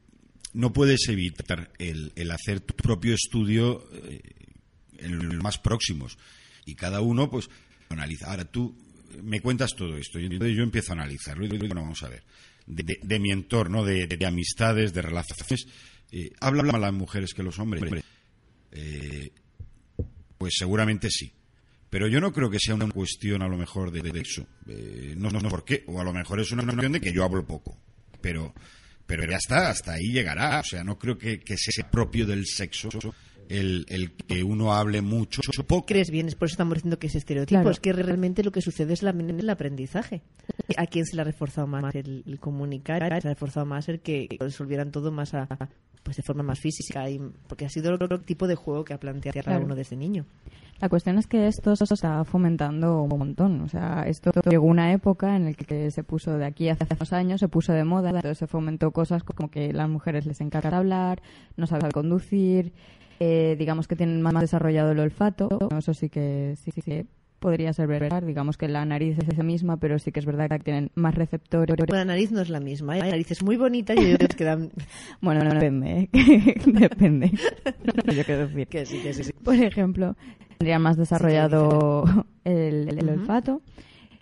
no 0.53 0.73
puedes 0.73 1.07
evitar 1.07 1.71
el, 1.79 2.11
el 2.15 2.31
hacer 2.31 2.61
tu 2.61 2.75
propio 2.75 3.13
estudio 3.13 3.87
eh, 3.93 4.21
en 4.97 5.17
los 5.17 5.43
más 5.43 5.57
próximos. 5.57 6.17
Y 6.65 6.75
cada 6.75 7.01
uno, 7.01 7.29
pues, 7.29 7.49
analiza. 7.89 8.29
Ahora 8.29 8.45
tú 8.45 8.75
me 9.21 9.41
cuentas 9.41 9.75
todo 9.75 9.97
esto 9.97 10.19
y 10.19 10.25
entonces 10.25 10.55
yo 10.55 10.63
empiezo 10.63 10.91
a 10.91 10.95
analizarlo 10.95 11.45
y 11.45 11.49
digo, 11.49 11.65
bueno, 11.67 11.81
vamos 11.81 12.03
a 12.03 12.09
ver. 12.09 12.23
De, 12.67 13.19
mi 13.19 13.31
entorno, 13.31 13.83
de, 13.83 14.07
de 14.07 14.25
amistades, 14.25 14.93
de 14.93 15.01
relaciones, 15.01 15.67
eh, 16.11 16.31
¿hablan 16.39 16.67
más 16.67 16.79
las 16.79 16.93
mujeres 16.93 17.33
que 17.33 17.43
los 17.43 17.59
hombres? 17.59 18.03
Eh, 18.71 19.31
pues 20.37 20.53
seguramente 20.57 21.09
sí. 21.09 21.33
Pero 21.89 22.07
yo 22.07 22.21
no 22.21 22.31
creo 22.31 22.49
que 22.49 22.59
sea 22.59 22.75
una 22.75 22.89
cuestión 22.89 23.41
a 23.41 23.49
lo 23.49 23.57
mejor 23.57 23.91
de, 23.91 24.01
de 24.01 24.21
eso. 24.21 24.47
Eh, 24.67 25.13
no, 25.17 25.29
no, 25.29 25.41
no 25.41 25.49
por 25.49 25.65
qué. 25.65 25.83
O 25.87 25.99
a 25.99 26.03
lo 26.05 26.13
mejor 26.13 26.39
es 26.39 26.51
una 26.51 26.63
cuestión 26.63 26.93
de 26.93 27.01
que 27.01 27.11
yo 27.11 27.25
hablo 27.25 27.45
poco. 27.45 27.77
Pero, 28.21 28.53
pero 29.11 29.29
ya 29.29 29.35
está, 29.37 29.69
hasta 29.69 29.93
ahí 29.93 30.11
llegará. 30.13 30.59
O 30.59 30.63
sea, 30.63 30.83
no 30.85 30.97
creo 30.97 31.17
que, 31.17 31.41
que 31.41 31.57
sea 31.57 31.89
propio 31.91 32.25
del 32.25 32.45
sexo 32.45 32.87
el, 33.49 33.85
el 33.89 34.11
que 34.13 34.41
uno 34.43 34.73
hable 34.73 35.01
mucho 35.01 35.41
o 35.59 35.63
poco. 35.63 35.85
crees 35.87 36.09
bien, 36.09 36.27
es 36.29 36.35
por 36.35 36.45
eso 36.47 36.53
estamos 36.53 36.75
diciendo 36.75 36.97
que 36.97 37.07
es 37.07 37.15
estereotipo. 37.15 37.59
Claro. 37.59 37.71
Es 37.71 37.81
que 37.81 37.91
realmente 37.91 38.43
lo 38.43 38.51
que 38.53 38.61
sucede 38.61 38.93
es 38.93 39.03
la- 39.03 39.09
el 39.11 39.49
aprendizaje. 39.49 40.21
¿A 40.77 40.85
quién 40.87 41.05
se 41.05 41.17
le 41.17 41.23
ha 41.23 41.25
reforzado 41.25 41.67
más 41.67 41.93
el, 41.95 42.23
el 42.25 42.39
comunicar? 42.39 43.01
Se 43.03 43.09
le 43.09 43.15
ha 43.15 43.19
reforzado 43.19 43.65
más 43.65 43.89
el 43.89 43.99
que 43.99 44.29
resolvieran 44.39 44.91
todo 44.91 45.11
más 45.11 45.33
a, 45.33 45.47
pues 46.03 46.15
de 46.15 46.23
forma 46.23 46.43
más 46.43 46.59
física. 46.61 47.09
Y, 47.09 47.19
porque 47.47 47.65
ha 47.65 47.69
sido 47.69 47.93
el 47.93 48.21
tipo 48.21 48.47
de 48.47 48.55
juego 48.55 48.85
que 48.85 48.93
ha 48.93 48.99
planteado 48.99 49.41
Claro. 49.43 49.65
uno 49.65 49.75
desde 49.75 49.97
niño. 49.97 50.25
La 50.81 50.89
cuestión 50.89 51.19
es 51.19 51.27
que 51.27 51.45
esto 51.45 51.75
se 51.75 51.83
está 51.83 52.23
fomentando 52.25 53.03
un 53.03 53.09
montón. 53.09 53.61
O 53.61 53.67
sea, 53.67 54.03
esto 54.07 54.31
llegó 54.49 54.65
una 54.65 54.91
época 54.93 55.35
en 55.35 55.45
la 55.45 55.53
que 55.53 55.91
se 55.91 56.03
puso 56.03 56.39
de 56.39 56.45
aquí 56.45 56.69
hace 56.69 56.87
unos 56.95 57.13
años, 57.13 57.39
se 57.39 57.47
puso 57.47 57.71
de 57.71 57.83
moda, 57.83 58.09
entonces 58.09 58.39
se 58.39 58.47
fomentó 58.47 58.89
cosas 58.89 59.23
como 59.23 59.51
que 59.51 59.73
las 59.73 59.87
mujeres 59.87 60.25
les 60.25 60.41
encanta 60.41 60.75
hablar, 60.75 61.21
no 61.55 61.67
saben 61.67 61.91
conducir, 61.91 62.73
eh, 63.19 63.55
digamos 63.59 63.87
que 63.87 63.95
tienen 63.95 64.23
más 64.23 64.33
desarrollado 64.33 64.91
el 64.91 64.99
olfato. 64.99 65.69
Eso 65.77 65.93
sí 65.93 66.09
que 66.09 66.55
sí, 66.57 66.71
sí, 66.71 66.81
sí, 66.81 67.07
podría 67.41 67.73
ser 67.73 67.87
verdad. 67.87 68.23
Digamos 68.23 68.55
que 68.55 68.69
la 68.69 68.85
nariz 68.85 69.17
es 69.17 69.27
esa 69.27 69.43
misma, 69.43 69.77
pero 69.77 69.99
sí 69.99 70.13
que 70.13 70.21
es 70.21 70.25
verdad 70.25 70.47
que 70.47 70.59
tienen 70.59 70.91
más 70.95 71.15
receptores. 71.15 71.75
La 71.89 72.05
nariz 72.05 72.31
no 72.31 72.39
es 72.39 72.49
la 72.49 72.61
misma. 72.61 72.97
¿eh? 72.97 73.01
Hay 73.01 73.09
narices 73.09 73.43
muy 73.43 73.57
bonitas 73.57 73.97
y 73.99 74.13
otras 74.13 74.35
que 74.35 74.45
dan... 74.45 74.69
Bueno, 75.21 75.43
no, 75.43 75.53
depende. 75.53 76.09
¿eh? 76.13 76.55
depende. 76.65 77.31
No, 77.83 78.13
yo 78.13 78.23
quiero 78.23 78.47
decir. 78.47 78.67
Que 78.67 78.85
sí, 78.85 78.99
que 79.01 79.13
sí, 79.13 79.25
sí. 79.25 79.33
Por 79.33 79.55
ejemplo, 79.55 80.15
tendría 80.57 80.79
más 80.79 80.95
desarrollado 80.95 82.05
el, 82.45 83.09
olfato. 83.09 83.61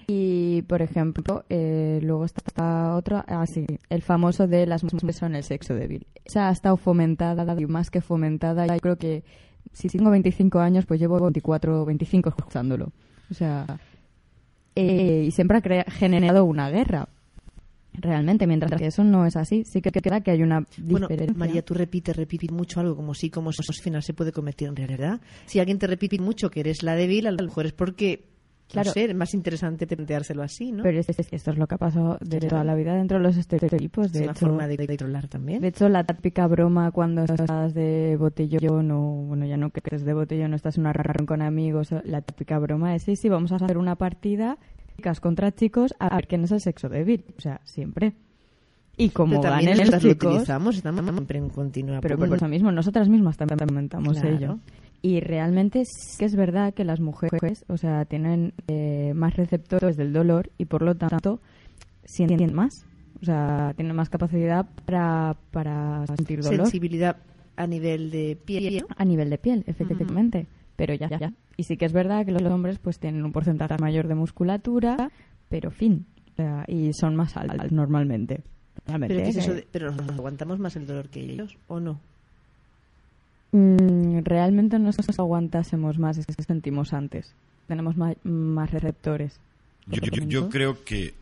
Y, 0.08 0.63
por 0.63 0.82
ejemplo, 0.82 1.43
eh, 1.49 1.99
luego 2.01 2.25
está, 2.25 2.41
está 2.47 2.95
otro, 2.95 3.23
ah, 3.27 3.45
sí, 3.45 3.65
el 3.89 4.01
famoso 4.01 4.47
de 4.47 4.65
las 4.65 4.84
mujeres 4.84 5.17
son 5.17 5.36
el 5.36 5.43
sexo 5.43 5.75
débil. 5.75 6.08
Esa 6.25 6.49
ha 6.49 6.51
estado 6.51 6.77
fomentada 6.77 7.45
y 7.60 7.65
más 7.67 7.91
que 7.91 8.01
fomentada. 8.01 8.65
Yo 8.65 8.79
creo 8.79 8.97
que 8.97 9.23
si 9.73 9.88
tengo 9.89 10.10
25 10.10 10.60
años, 10.60 10.86
pues 10.86 10.99
llevo 10.99 11.19
24 11.19 11.86
25 11.86 12.29
escuchándolo. 12.29 12.91
O 13.31 13.33
sea, 13.33 13.65
eh, 14.75 15.25
y 15.27 15.31
siempre 15.31 15.57
ha 15.57 15.61
crea- 15.61 15.85
generado 15.89 16.45
una 16.45 16.69
guerra. 16.69 17.07
Realmente, 17.93 18.47
mientras 18.47 18.71
que 18.79 18.87
eso 18.87 19.03
no 19.03 19.25
es 19.25 19.35
así, 19.35 19.65
sí 19.65 19.81
que 19.81 19.91
queda 19.91 20.21
que 20.21 20.31
hay 20.31 20.41
una 20.41 20.63
Bueno, 20.77 21.07
diferencia. 21.07 21.37
María, 21.37 21.61
tú 21.65 21.73
repites, 21.73 22.15
repites 22.15 22.51
mucho 22.51 22.79
algo 22.79 22.95
como 22.95 23.13
sí, 23.13 23.29
como 23.29 23.49
eso 23.49 23.61
al 23.67 23.75
final 23.75 24.03
se 24.03 24.13
puede 24.13 24.31
convertir 24.31 24.69
en 24.69 24.75
realidad. 24.75 25.19
Si 25.47 25.59
alguien 25.59 25.79
te 25.79 25.87
repite 25.87 26.17
mucho 26.19 26.49
que 26.49 26.61
eres 26.61 26.81
la 26.83 26.95
débil, 26.95 27.27
a 27.27 27.31
lo 27.31 27.43
mejor 27.43 27.65
es 27.65 27.73
porque, 27.73 28.23
Claro. 28.71 28.88
no 28.89 28.93
sé, 28.93 29.05
es 29.05 29.15
más 29.15 29.34
interesante 29.34 29.88
planteárselo 29.88 30.43
así, 30.43 30.71
¿no? 30.71 30.84
Pero 30.84 30.99
es- 30.99 31.10
es- 31.10 31.27
esto 31.34 31.51
es 31.51 31.58
lo 31.58 31.65
que 31.67 31.75
ha 31.75 31.77
pasado 31.79 32.17
de 32.21 32.39
toda 32.39 32.63
la 32.63 32.75
vida 32.75 32.93
dentro 32.93 33.17
de 33.17 33.23
los 33.23 33.36
estereotipos. 33.36 34.12
De 34.12 34.19
es 34.19 34.23
una 34.23 34.32
hecho, 34.34 34.45
forma 34.45 34.67
de 34.67 34.77
controlar 34.86 35.27
también. 35.27 35.62
de 35.62 35.69
hecho, 35.69 35.89
la 35.89 36.03
típica 36.03 36.45
broma 36.47 36.91
cuando 36.91 37.23
estás 37.23 37.73
de 37.73 38.15
botellón 38.19 38.91
o, 38.91 39.01
bueno, 39.27 39.45
ya 39.45 39.58
no 39.58 39.71
que 39.71 39.79
estés 39.84 40.05
de 40.05 40.13
botellón, 40.13 40.51
no 40.51 40.55
estás 40.55 40.77
en 40.77 40.82
una 40.82 40.93
reunión 40.93 41.25
con 41.25 41.41
amigos, 41.41 41.89
la 42.03 42.21
típica 42.21 42.60
broma 42.60 42.95
es, 42.95 43.03
sí, 43.03 43.15
sí, 43.15 43.27
vamos 43.29 43.51
a 43.51 43.55
hacer 43.55 43.77
una 43.77 43.95
partida, 43.95 44.58
chicas 44.97 45.19
contra 45.19 45.51
chicos, 45.51 45.95
a 45.99 46.13
ver 46.15 46.27
quién 46.27 46.43
es 46.43 46.51
el 46.51 46.62
sexo 46.62 46.89
débil. 46.89 47.25
O 47.38 47.41
sea, 47.41 47.62
siempre. 47.63 48.13
Y 48.97 49.10
como 49.12 49.39
Pero 49.39 49.53
ganen 49.53 49.69
los 49.69 49.77
nosotras 49.79 50.03
lo 50.03 50.10
chicos... 50.12 50.32
utilizamos, 50.34 50.75
estamos 50.75 51.03
siempre 51.05 51.38
en 51.39 51.49
continua. 51.49 52.01
Pero 52.01 52.17
por 52.17 52.36
eso 52.36 52.47
mismo, 52.49 52.71
nosotras 52.71 53.08
mismas 53.08 53.38
también 53.38 53.60
comentamos 53.60 54.19
Claro. 54.19 54.36
ello. 54.36 54.60
Y 55.01 55.21
realmente 55.21 55.83
sí 55.85 56.17
que 56.19 56.25
es 56.25 56.35
verdad 56.35 56.73
que 56.73 56.83
las 56.83 56.99
mujeres, 56.99 57.63
o 57.67 57.77
sea, 57.77 58.05
tienen 58.05 58.53
eh, 58.67 59.13
más 59.15 59.35
receptores 59.38 59.95
del 59.95 60.12
dolor 60.12 60.51
y 60.57 60.65
por 60.65 60.81
lo 60.81 60.95
tanto 60.95 61.39
sienten 62.03 62.53
más. 62.53 62.85
O 63.21 63.25
sea, 63.25 63.73
tienen 63.75 63.95
más 63.95 64.09
capacidad 64.09 64.65
para, 64.85 65.35
para 65.51 66.05
sentir 66.07 66.41
dolor 66.41 66.62
sensibilidad 66.65 67.17
a 67.55 67.67
nivel 67.67 68.12
de 68.12 68.38
piel. 68.43 68.85
a 68.95 69.05
nivel 69.05 69.29
de 69.29 69.38
piel, 69.38 69.63
efectivamente. 69.67 70.47
Pero 70.75 70.93
ya, 70.93 71.09
ya, 71.09 71.19
ya. 71.19 71.33
Y 71.57 71.63
sí 71.63 71.75
que 71.75 71.85
es 71.85 71.91
verdad 71.91 72.25
que 72.25 72.31
los 72.31 72.41
hombres 72.43 72.79
pues 72.79 72.99
tienen 72.99 73.25
un 73.25 73.33
porcentaje 73.33 73.75
mayor 73.79 74.07
de 74.07 74.15
musculatura, 74.15 75.12
pero 75.49 75.71
fin. 75.71 76.05
O 76.31 76.35
sea, 76.38 76.63
y 76.67 76.91
son 76.93 77.15
más 77.17 77.35
altas 77.35 77.71
normalmente. 77.71 78.43
Realmente, 78.85 79.13
Pero, 79.15 79.25
¿qué 79.25 79.29
es 79.31 79.35
¿eh? 79.38 79.39
eso 79.41 79.53
de- 79.53 79.67
pero 79.69 79.91
nos 79.91 80.09
aguantamos 80.09 80.57
más 80.59 80.77
el 80.77 80.88
dolor 80.88 81.09
que 81.09 81.19
ellos, 81.21 81.57
¿o 81.67 81.81
no? 81.81 81.99
Mm, 83.51 84.19
realmente 84.23 84.77
no 84.79 84.89
es 84.89 84.97
que 84.97 85.03
nos 85.07 85.19
aguantásemos 85.19 85.97
más, 85.97 86.17
es 86.17 86.25
que 86.27 86.43
sentimos 86.43 86.93
antes. 86.93 87.33
Tenemos 87.67 87.97
ma- 87.97 88.15
más 88.23 88.71
receptores. 88.71 89.39
Yo, 89.88 90.01
yo- 90.01 90.23
yo 90.25 90.49
creo 90.49 90.83
que 90.83 91.13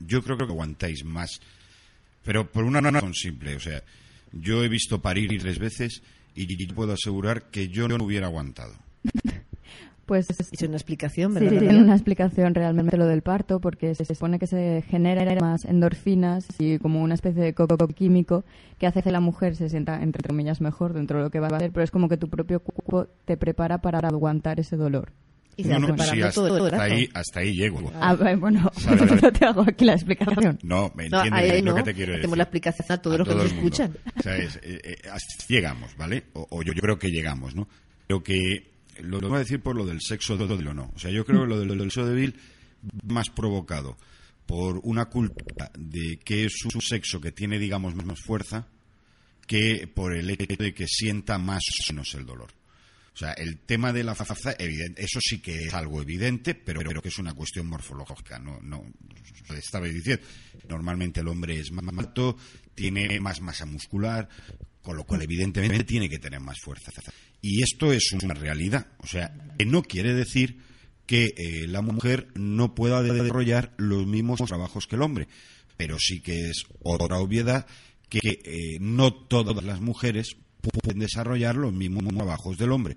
yo 0.00 0.22
creo 0.22 0.36
que 0.36 0.44
aguantáis 0.44 1.04
más, 1.04 1.40
pero 2.24 2.50
por 2.50 2.64
una 2.64 2.80
razón 2.80 3.14
simple, 3.14 3.54
o 3.56 3.60
sea, 3.60 3.82
yo 4.32 4.64
he 4.64 4.68
visto 4.68 5.00
parir 5.00 5.30
tres 5.40 5.58
veces 5.58 6.02
y 6.34 6.66
puedo 6.68 6.92
asegurar 6.94 7.44
que 7.50 7.68
yo 7.68 7.86
no 7.88 8.02
hubiera 8.04 8.26
aguantado. 8.26 8.74
Pues 10.10 10.26
Es 10.28 10.62
una 10.62 10.74
explicación, 10.74 11.34
sí, 11.34 11.38
¿verdad? 11.44 11.60
tiene 11.60 11.78
una 11.84 11.92
explicación 11.94 12.52
realmente 12.52 12.96
lo 12.96 13.06
del 13.06 13.22
parto, 13.22 13.60
porque 13.60 13.94
se 13.94 14.04
supone 14.04 14.40
que 14.40 14.48
se 14.48 14.82
genera 14.88 15.24
más 15.40 15.64
endorfinas 15.64 16.48
y 16.58 16.78
como 16.80 17.00
una 17.00 17.14
especie 17.14 17.40
de 17.40 17.54
coco 17.54 17.76
químico 17.86 18.44
que 18.80 18.88
hace 18.88 19.04
que 19.04 19.12
la 19.12 19.20
mujer 19.20 19.54
se 19.54 19.68
sienta, 19.68 20.02
entre 20.02 20.26
comillas, 20.26 20.60
mejor 20.60 20.94
dentro 20.94 21.18
de 21.18 21.24
lo 21.26 21.30
que 21.30 21.38
va 21.38 21.46
a 21.46 21.56
hacer, 21.58 21.70
pero 21.70 21.84
es 21.84 21.92
como 21.92 22.08
que 22.08 22.16
tu 22.16 22.28
propio 22.28 22.58
cuerpo 22.58 23.08
te 23.24 23.36
prepara 23.36 23.78
para 23.82 24.00
aguantar 24.08 24.58
ese 24.58 24.76
dolor. 24.76 25.12
Y 25.56 25.62
se 25.62 25.68
No, 25.68 25.78
no, 25.78 25.96
sí, 26.02 26.20
hasta, 26.22 26.32
todo 26.32 26.56
el 26.66 26.74
hasta 26.74 26.82
ahí, 26.82 27.08
hasta 27.14 27.38
ahí 27.38 27.54
llego. 27.54 27.92
Ah, 27.94 28.16
bueno, 28.36 28.68
Vale, 28.84 28.96
vale. 29.06 29.20
yo 29.22 29.32
te 29.32 29.44
hago 29.44 29.60
aquí 29.62 29.84
la 29.84 29.92
explicación. 29.92 30.58
No, 30.64 30.90
me 30.96 31.08
No, 31.08 31.18
entiendes 31.22 31.52
ahí 31.52 31.62
lo 31.62 31.70
no. 31.70 31.76
que 31.76 31.82
te 31.84 31.94
quiero 31.94 32.14
Hacemos 32.14 32.22
decir. 32.30 32.36
la 32.38 32.42
explicación 32.42 32.86
a 32.90 32.96
todos 33.00 33.14
A 33.14 33.18
los 33.18 33.28
que 33.28 33.34
nos 33.36 33.52
escuchan. 33.52 33.96
O 34.18 34.22
sea, 34.22 34.36
es, 34.38 34.56
eh, 34.64 34.80
eh, 34.82 34.96
llegamos, 35.46 35.96
¿vale? 35.96 36.24
O, 36.32 36.48
o 36.50 36.62
yo, 36.64 36.72
yo 36.72 36.80
creo 36.80 36.98
que 36.98 37.10
llegamos, 37.10 37.54
¿no? 37.54 37.68
Lo 38.08 38.24
que 38.24 38.69
lo, 39.02 39.20
voy 39.20 39.36
a 39.36 39.40
decir 39.40 39.60
por 39.60 39.76
lo 39.76 39.86
del 39.86 40.00
sexo 40.00 40.36
débil 40.36 40.68
o 40.68 40.74
no. 40.74 40.92
O 40.94 40.98
sea, 40.98 41.10
yo 41.10 41.24
creo 41.24 41.42
que 41.42 41.46
lo 41.48 41.60
del, 41.60 41.80
sexo 41.90 42.06
débil 42.06 42.34
más 43.04 43.30
provocado 43.30 43.96
por 44.46 44.80
una 44.84 45.06
cultura 45.06 45.70
de 45.78 46.18
que 46.18 46.44
es 46.44 46.64
un 46.64 46.80
sexo 46.80 47.20
que 47.20 47.32
tiene, 47.32 47.58
digamos, 47.58 47.94
menos 47.94 48.20
fuerza 48.20 48.66
que 49.46 49.88
por 49.92 50.14
el 50.14 50.30
hecho 50.30 50.56
de 50.56 50.74
que 50.74 50.86
sienta 50.86 51.38
más 51.38 51.62
o 51.88 51.92
menos 51.92 52.14
el 52.14 52.26
dolor. 52.26 52.50
O 53.12 53.16
sea, 53.16 53.32
el 53.32 53.58
tema 53.58 53.92
de 53.92 54.04
la 54.04 54.14
fuerza, 54.14 54.54
evidente, 54.58 55.02
eso 55.02 55.18
sí 55.20 55.40
que 55.40 55.66
es 55.66 55.74
algo 55.74 56.00
evidente, 56.00 56.54
pero, 56.54 56.80
pero 56.80 57.02
que 57.02 57.08
es 57.08 57.18
una 57.18 57.34
cuestión 57.34 57.66
morfológica. 57.66 58.38
No, 58.38 58.60
no, 58.62 58.84
estaba 59.56 59.86
diciendo, 59.86 60.24
normalmente 60.68 61.20
el 61.20 61.28
hombre 61.28 61.58
es 61.58 61.72
más 61.72 61.84
alto, 61.98 62.36
tiene 62.74 63.20
más 63.20 63.40
masa 63.40 63.66
muscular, 63.66 64.28
con 64.82 64.96
lo 64.96 65.04
cual 65.04 65.22
evidentemente 65.22 65.84
tiene 65.84 66.08
que 66.08 66.18
tener 66.18 66.40
más 66.40 66.58
fuerza. 66.60 66.90
Y 67.40 67.62
esto 67.62 67.92
es 67.92 68.12
una 68.12 68.34
realidad. 68.34 68.86
O 68.98 69.06
sea, 69.06 69.32
que 69.58 69.66
no 69.66 69.82
quiere 69.82 70.14
decir 70.14 70.58
que 71.06 71.32
eh, 71.36 71.66
la 71.66 71.82
mujer 71.82 72.28
no 72.34 72.74
pueda 72.74 73.02
desarrollar 73.02 73.74
los 73.76 74.06
mismos 74.06 74.40
trabajos 74.46 74.86
que 74.86 74.96
el 74.96 75.02
hombre, 75.02 75.28
pero 75.76 75.96
sí 75.98 76.20
que 76.20 76.50
es 76.50 76.64
otra 76.82 77.18
obviedad 77.18 77.66
que 78.08 78.40
eh, 78.44 78.78
no 78.80 79.12
todas 79.14 79.64
las 79.64 79.80
mujeres 79.80 80.36
pueden 80.60 80.98
desarrollar 80.98 81.56
los 81.56 81.72
mismos 81.72 82.14
trabajos 82.14 82.58
del 82.58 82.72
hombre. 82.72 82.96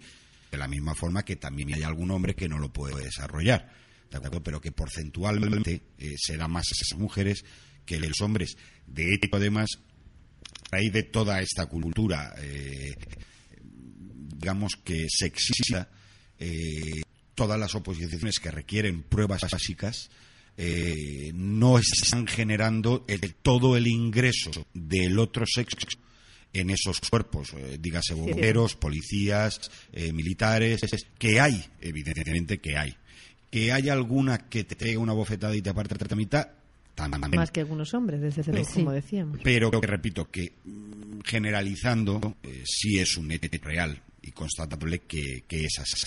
De 0.52 0.58
la 0.58 0.67
misma 0.67 0.93
forma 0.93 1.24
que 1.24 1.36
también 1.36 1.74
hay 1.74 1.84
algún 1.84 2.12
hombre 2.12 2.36
que 2.36 2.48
no 2.48 2.60
lo 2.60 2.72
puede 2.72 3.04
desarrollar. 3.04 3.72
¿de 4.19 4.28
acuerdo? 4.28 4.43
Pero 4.43 4.62
que 4.62 4.72
porcentualmente 4.72 5.82
eh, 5.98 6.13
será 6.17 6.48
más 6.48 6.65
esas 6.72 7.00
mujeres 7.00 7.43
que 7.86 8.00
los 8.00 8.22
hombres. 8.22 8.58
De 8.86 9.13
hecho, 9.13 9.30
además, 9.34 9.69
raíz 10.74 10.92
de 10.94 11.04
toda 11.04 11.42
esta 11.42 11.66
cultura, 11.68 12.34
eh, 12.40 12.94
digamos 13.62 14.74
que 14.84 15.08
sexista, 15.10 15.90
eh, 16.40 17.02
todas 17.36 17.60
las 17.60 17.74
oposiciones 17.76 18.40
que 18.40 18.52
requieren 18.52 19.04
pruebas 19.04 19.42
básicas, 19.50 20.10
eh, 20.58 21.32
no 21.34 21.80
están 21.80 22.28
generando 22.28 23.06
el- 23.08 23.34
todo 23.42 23.76
el 23.76 23.88
ingreso 23.88 24.52
del 24.74 25.18
otro 25.20 25.46
sexo 25.48 25.88
en 26.54 26.70
esos 26.70 27.00
cuerpos, 27.10 27.54
eh, 27.58 27.78
dígase 27.80 28.14
bomberos, 28.14 28.76
policías, 28.76 29.72
eh, 29.92 30.14
militares, 30.14 30.82
que 31.18 31.40
hay, 31.40 31.64
evidentemente 31.82 32.60
que 32.60 32.78
hay. 32.78 32.96
Que 33.50 33.72
hay 33.72 33.90
alguna 33.90 34.50
que 34.50 34.64
te 34.64 34.76
pega 34.76 35.00
una 35.00 35.14
bofetada 35.14 35.56
y 35.56 35.62
te 35.62 35.70
aparte 35.72 35.96
la 36.08 36.16
mitad, 36.16 36.48
también. 36.96 37.32
Más 37.36 37.52
que 37.52 37.62
algunos 37.62 37.94
hombres, 37.94 38.22
desde 38.22 38.44
luego, 38.52 38.66
Sí. 38.66 38.80
como 38.82 38.92
decíamos. 38.92 39.40
Pero 39.44 39.72
que 39.72 39.88
repito 39.88 40.30
que 40.30 40.54
mm, 40.66 41.20
generalizando 41.26 42.36
eh, 42.44 42.64
sí 42.66 43.00
es 43.00 43.18
un 43.18 43.32
hecho 43.32 43.50
real 43.64 44.00
y 44.22 44.32
constatable 44.32 45.00
que, 45.00 45.44
que 45.48 45.66
es 45.66 45.80
así. 45.80 46.06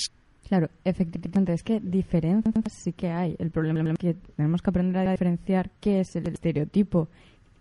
Claro, 0.48 0.70
efectivamente, 0.84 1.52
es 1.52 1.62
que 1.64 1.80
diferencias 1.80 2.54
sí 2.72 2.92
que 2.92 3.08
hay. 3.08 3.34
El 3.38 3.50
problema 3.50 3.90
es 3.90 3.98
que 3.98 4.14
tenemos 4.36 4.62
que 4.62 4.70
aprender 4.70 5.08
a 5.08 5.10
diferenciar 5.10 5.70
qué 5.80 6.00
es 6.00 6.14
el 6.14 6.28
estereotipo. 6.28 7.08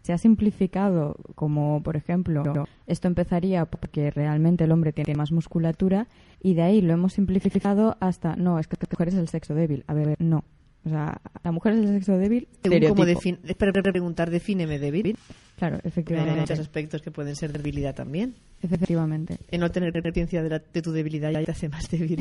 Se 0.04 0.14
ha 0.14 0.20
simplificado 0.20 1.18
como, 1.34 1.82
por 1.82 1.98
ejemplo, 1.98 2.44
esto 2.86 3.08
empezaría 3.08 3.66
porque 3.66 4.12
realmente 4.12 4.66
el 4.66 4.72
hombre 4.72 4.94
tiene 4.94 5.16
más 5.16 5.32
musculatura 5.32 6.06
y 6.44 6.54
de 6.54 6.62
ahí 6.62 6.82
lo 6.82 6.94
hemos 6.94 7.14
simplificado 7.14 7.98
hasta, 8.00 8.36
no, 8.36 8.60
es 8.60 8.68
que 8.68 8.78
la 8.80 8.88
mujer 8.92 9.08
es 9.08 9.16
el 9.16 9.30
sexo 9.30 9.56
débil. 9.56 9.84
A 9.88 9.96
ver, 9.96 10.16
no. 10.20 10.44
O 10.86 10.90
sea, 10.90 11.20
la 11.44 11.52
mujer 11.52 11.74
es 11.74 11.80
el 11.80 11.88
sexo 11.96 12.18
débil, 12.18 12.48
Según 12.62 12.80
como 12.90 13.04
estereotipo. 13.06 13.20
defin- 13.22 13.40
espera, 13.50 13.72
preguntar, 13.82 14.30
defíneme 14.30 14.78
débil. 14.78 15.18
Claro, 15.58 15.78
Hay 15.78 15.82
efectivamente. 15.86 16.42
muchos 16.42 16.60
aspectos 16.60 17.02
que 17.02 17.10
pueden 17.12 17.36
ser 17.36 17.52
debilidad 17.52 17.96
también. 17.96 18.36
Efectivamente. 18.62 19.38
El 19.50 19.62
no 19.62 19.72
tener 19.72 19.92
conciencia 20.04 20.44
de, 20.44 20.62
de 20.74 20.82
tu 20.84 20.92
debilidad 20.92 21.32
ya 21.32 21.44
te 21.44 21.52
hace 21.52 21.70
más 21.70 21.90
débil. 21.90 22.20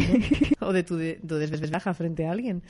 ¿no? 0.61 0.66
o 0.68 0.72
de 0.72 0.83
tu, 0.83 0.96
de, 0.96 1.20
tu 1.27 1.35
desventaja 1.37 1.92
frente 1.92 2.27
a 2.27 2.31
alguien. 2.33 2.62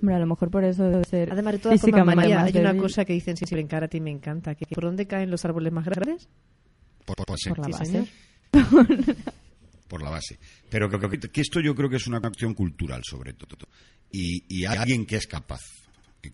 Hombre, 0.00 0.14
a 0.14 0.18
lo 0.18 0.26
mejor 0.26 0.50
por 0.50 0.64
eso 0.64 0.84
debe 0.84 1.04
ser 1.04 1.30
Además, 1.30 1.54
de 1.54 1.58
todas 1.58 1.80
formas, 1.80 2.16
hay 2.18 2.58
una 2.60 2.76
cosa 2.76 3.04
que 3.04 3.12
dicen 3.12 3.36
siempre 3.36 3.60
en 3.60 3.66
cara 3.68 3.86
a 3.86 3.88
ti 3.88 4.00
me 4.00 4.10
encanta. 4.10 4.54
Que, 4.54 4.64
¿Por 4.66 4.84
dónde 4.84 5.06
caen 5.06 5.30
los 5.30 5.44
árboles 5.44 5.72
más 5.72 5.84
grandes? 5.84 6.26
Por, 7.04 7.16
por- 7.16 7.26
por 7.26 7.58
la 7.58 7.68
base. 7.68 7.84
señor. 7.84 8.06
por 9.88 10.02
la 10.02 10.10
base. 10.10 10.38
Pero 10.70 10.88
que, 10.88 11.18
que- 11.18 11.28
que 11.30 11.40
esto 11.40 11.60
yo 11.60 11.74
creo 11.74 11.90
que 11.90 11.96
es 11.96 12.06
una 12.06 12.18
acción 12.18 12.54
cultural, 12.54 13.02
sobre 13.04 13.34
todo. 13.34 13.68
Y, 14.16 14.44
y 14.48 14.64
alguien 14.64 15.06
que 15.06 15.16
es 15.16 15.26
capaz, 15.26 15.60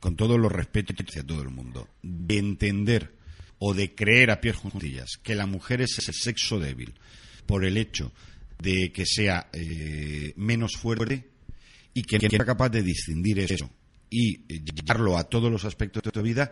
con 0.00 0.14
todos 0.14 0.38
los 0.38 0.52
respetos 0.52 0.96
hacia 1.08 1.24
todo 1.24 1.40
el 1.40 1.48
mundo, 1.48 1.88
de 2.02 2.36
entender 2.36 3.14
o 3.58 3.72
de 3.72 3.94
creer 3.94 4.30
a 4.30 4.40
pies 4.40 4.56
juntillas 4.56 5.16
que 5.22 5.34
la 5.34 5.46
mujer 5.46 5.80
es 5.80 5.96
el 6.06 6.14
sexo 6.14 6.58
débil 6.58 6.92
por 7.46 7.64
el 7.64 7.78
hecho 7.78 8.12
de 8.58 8.92
que 8.92 9.06
sea 9.06 9.48
eh, 9.52 10.34
menos 10.36 10.72
fuerte 10.76 11.28
y 11.94 12.02
que 12.02 12.20
sea 12.20 12.44
capaz 12.44 12.68
de 12.68 12.82
distinguir 12.82 13.38
eso 13.38 13.70
y 14.10 14.44
llevarlo 14.58 15.16
a 15.16 15.24
todos 15.24 15.50
los 15.50 15.64
aspectos 15.64 16.02
de 16.02 16.10
tu 16.10 16.20
vida 16.20 16.50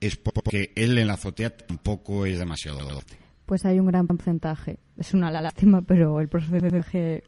es 0.00 0.16
porque 0.16 0.72
él 0.76 0.96
en 0.96 1.08
la 1.08 1.14
azotea 1.14 1.50
tampoco 1.50 2.24
es 2.24 2.38
demasiado 2.38 2.80
fuerte. 2.88 3.18
Pues 3.44 3.64
hay 3.66 3.80
un 3.80 3.86
gran 3.86 4.06
porcentaje. 4.06 4.78
Es 4.96 5.12
una 5.12 5.30
lástima, 5.30 5.82
pero 5.82 6.20
el 6.20 6.28
porcentaje 6.28 7.24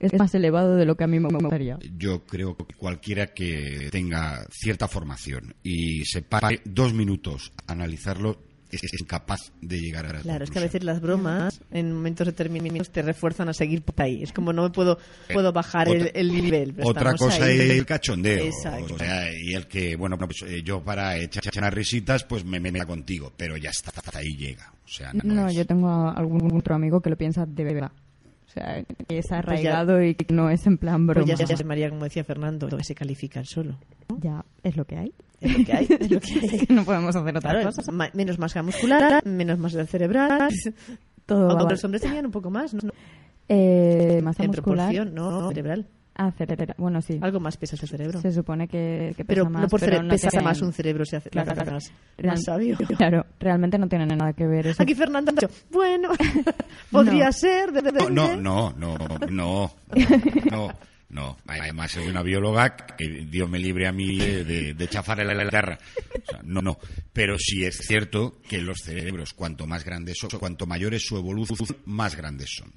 es 0.00 0.12
más 0.14 0.34
elevado 0.34 0.76
de 0.76 0.84
lo 0.86 0.96
que 0.96 1.04
a 1.04 1.06
mí 1.06 1.20
me 1.20 1.28
gustaría. 1.28 1.78
Yo 1.96 2.24
creo 2.26 2.56
que 2.56 2.74
cualquiera 2.74 3.28
que 3.28 3.88
tenga 3.92 4.44
cierta 4.50 4.88
formación 4.88 5.54
y 5.62 6.04
se 6.06 6.22
pare 6.22 6.60
dos 6.64 6.92
minutos 6.94 7.52
a 7.66 7.72
analizarlo, 7.72 8.38
es, 8.72 8.82
incapaz 9.00 9.50
de 9.60 9.80
llegar 9.80 10.06
a 10.06 10.12
la 10.12 10.20
Claro, 10.20 10.44
es 10.44 10.50
que 10.50 10.60
a 10.60 10.62
conclusión. 10.62 10.62
veces 10.62 10.84
las 10.84 11.00
bromas 11.00 11.60
en 11.72 11.92
momentos 11.92 12.24
determinados 12.28 12.90
te 12.90 13.02
refuerzan 13.02 13.48
a 13.48 13.52
seguir 13.52 13.82
por 13.82 14.00
ahí. 14.00 14.22
Es 14.22 14.32
como 14.32 14.52
no 14.52 14.62
me 14.62 14.70
puedo, 14.70 14.96
puedo 15.32 15.52
bajar 15.52 15.88
Otra- 15.88 16.06
el, 16.14 16.30
el 16.30 16.32
nivel. 16.44 16.74
Otra 16.84 17.14
cosa 17.14 17.46
ahí. 17.46 17.58
es 17.58 17.70
el 17.70 17.84
cachondeo. 17.84 18.44
Exacto. 18.44 18.94
o 18.94 18.98
sea, 18.98 19.28
y 19.36 19.54
el 19.54 19.66
que, 19.66 19.96
bueno, 19.96 20.16
pues, 20.16 20.42
eh, 20.46 20.62
yo 20.62 20.84
para 20.84 21.16
echar 21.18 21.42
unas 21.58 21.74
risitas, 21.74 22.22
pues 22.22 22.44
me 22.44 22.60
me 22.60 22.70
meta 22.70 22.86
contigo, 22.86 23.32
pero 23.36 23.56
ya 23.56 23.70
está, 23.70 23.90
hasta 23.94 24.20
ahí 24.20 24.36
llega. 24.36 24.72
O 24.84 24.88
sea, 24.88 25.12
no, 25.14 25.20
No, 25.34 25.48
es- 25.48 25.56
yo 25.56 25.66
tengo 25.66 25.88
a 25.90 26.12
algún 26.12 26.56
otro 26.56 26.76
amigo 26.76 27.00
que 27.00 27.10
lo 27.10 27.16
piensa 27.16 27.44
de 27.46 27.64
verdad. 27.64 27.90
O 28.50 28.52
sea, 28.52 28.82
que 28.82 29.18
es 29.18 29.28
ya- 29.28 29.38
arraigado 29.38 30.02
y 30.02 30.16
que 30.16 30.34
no 30.34 30.50
es 30.50 30.66
en 30.66 30.76
plan 30.76 31.06
Pues 31.06 31.18
broma. 31.18 31.34
ya, 31.34 31.44
ya, 31.54 31.64
María, 31.64 31.88
como 31.88 32.02
decía 32.02 32.24
Fernando, 32.24 32.68
que 32.68 32.82
se 32.82 32.96
califican 32.96 33.44
solo. 33.44 33.76
Ya, 34.20 34.44
es 34.64 34.76
lo 34.76 34.84
que 34.84 34.96
hay. 34.96 35.12
Es 35.40 35.56
lo 35.56 35.64
que 35.64 35.72
hay, 35.72 35.86
es 35.88 36.10
lo 36.10 36.20
que 36.20 36.32
hay. 36.40 36.48
Es 36.60 36.66
que 36.66 36.74
no 36.74 36.84
podemos 36.84 37.14
hacer 37.14 37.36
otra 37.36 37.50
Claro, 37.52 37.66
cosa. 37.72 37.92
ma- 37.92 38.10
menos 38.12 38.40
masa 38.40 38.62
muscular, 38.64 39.24
menos 39.24 39.56
masa 39.58 39.86
cerebral. 39.86 40.50
Todo 41.26 41.50
Aunque 41.50 41.74
los 41.74 41.84
hombres 41.84 42.02
tenían 42.02 42.26
un 42.26 42.32
poco 42.32 42.50
más, 42.50 42.74
¿no? 42.74 42.90
Eh, 43.48 44.20
masa 44.22 44.42
en 44.42 44.50
muscular. 44.50 44.88
proporción, 44.92 45.14
no, 45.14 45.48
cerebral. 45.48 45.86
Ah. 46.16 46.32
Bueno, 46.76 47.00
sí. 47.00 47.18
Algo 47.22 47.40
más 47.40 47.56
pesa 47.56 47.76
el 47.80 47.88
cerebro. 47.88 48.20
Se 48.20 48.32
supone 48.32 48.68
que, 48.68 49.14
que 49.16 49.24
pesa 49.24 49.28
Pero 49.28 49.50
más, 49.50 49.62
no 49.62 49.68
por 49.68 49.80
pero 49.80 49.98
cere- 49.98 50.02
no 50.04 50.10
pesa 50.10 50.40
más 50.42 50.60
un 50.60 50.72
cerebro, 50.72 51.04
se 51.06 51.16
hace 51.16 51.30
Claro, 51.30 51.48
la 51.48 51.54
claro. 51.54 51.72
más, 51.72 51.92
Real- 52.18 52.34
más 52.34 52.42
sabio. 52.44 52.76
Claro, 52.98 53.26
realmente 53.38 53.78
no 53.78 53.88
tiene 53.88 54.06
nada 54.06 54.32
que 54.34 54.46
ver 54.46 54.66
eso. 54.66 54.82
Aquí 54.82 54.94
Fernando 54.94 55.30
ha 55.30 55.34
dicho, 55.34 55.48
bueno, 55.70 56.10
podría 56.90 57.26
No. 57.26 57.32
ser. 57.32 57.72
de- 57.72 57.82
de- 57.82 57.92
de- 57.92 58.10
No, 58.10 58.36
no, 58.36 58.72
no, 58.76 58.96
no, 58.98 59.18
no, 59.30 59.72
no, 60.50 60.74
no. 61.08 61.36
Además 61.46 61.96
es 61.96 62.06
una 62.06 62.22
bióloga 62.22 62.76
que 62.76 63.26
Dios 63.30 63.48
me 63.48 63.58
libre 63.58 63.86
a 63.88 63.92
mí 63.92 64.18
de, 64.18 64.74
de, 64.74 64.88
chafarle 64.88 65.24
la. 65.24 65.44
O 65.44 66.30
sea, 66.30 66.40
no, 66.44 66.60
no. 66.60 66.78
Pero 67.12 67.36
sí 67.38 67.64
es 67.64 67.78
cierto 67.78 68.40
que 68.48 68.58
los 68.60 68.78
cerebros, 68.84 69.32
cuanto 69.32 69.66
más 69.66 69.84
grandes 69.84 70.18
son, 70.20 70.30
cuanto 70.38 70.66
mayor 70.66 70.92
es 70.94 71.06
su 71.06 71.16
evolución, 71.16 71.58
más 71.86 72.14
grandes 72.16 72.50
son. 72.56 72.72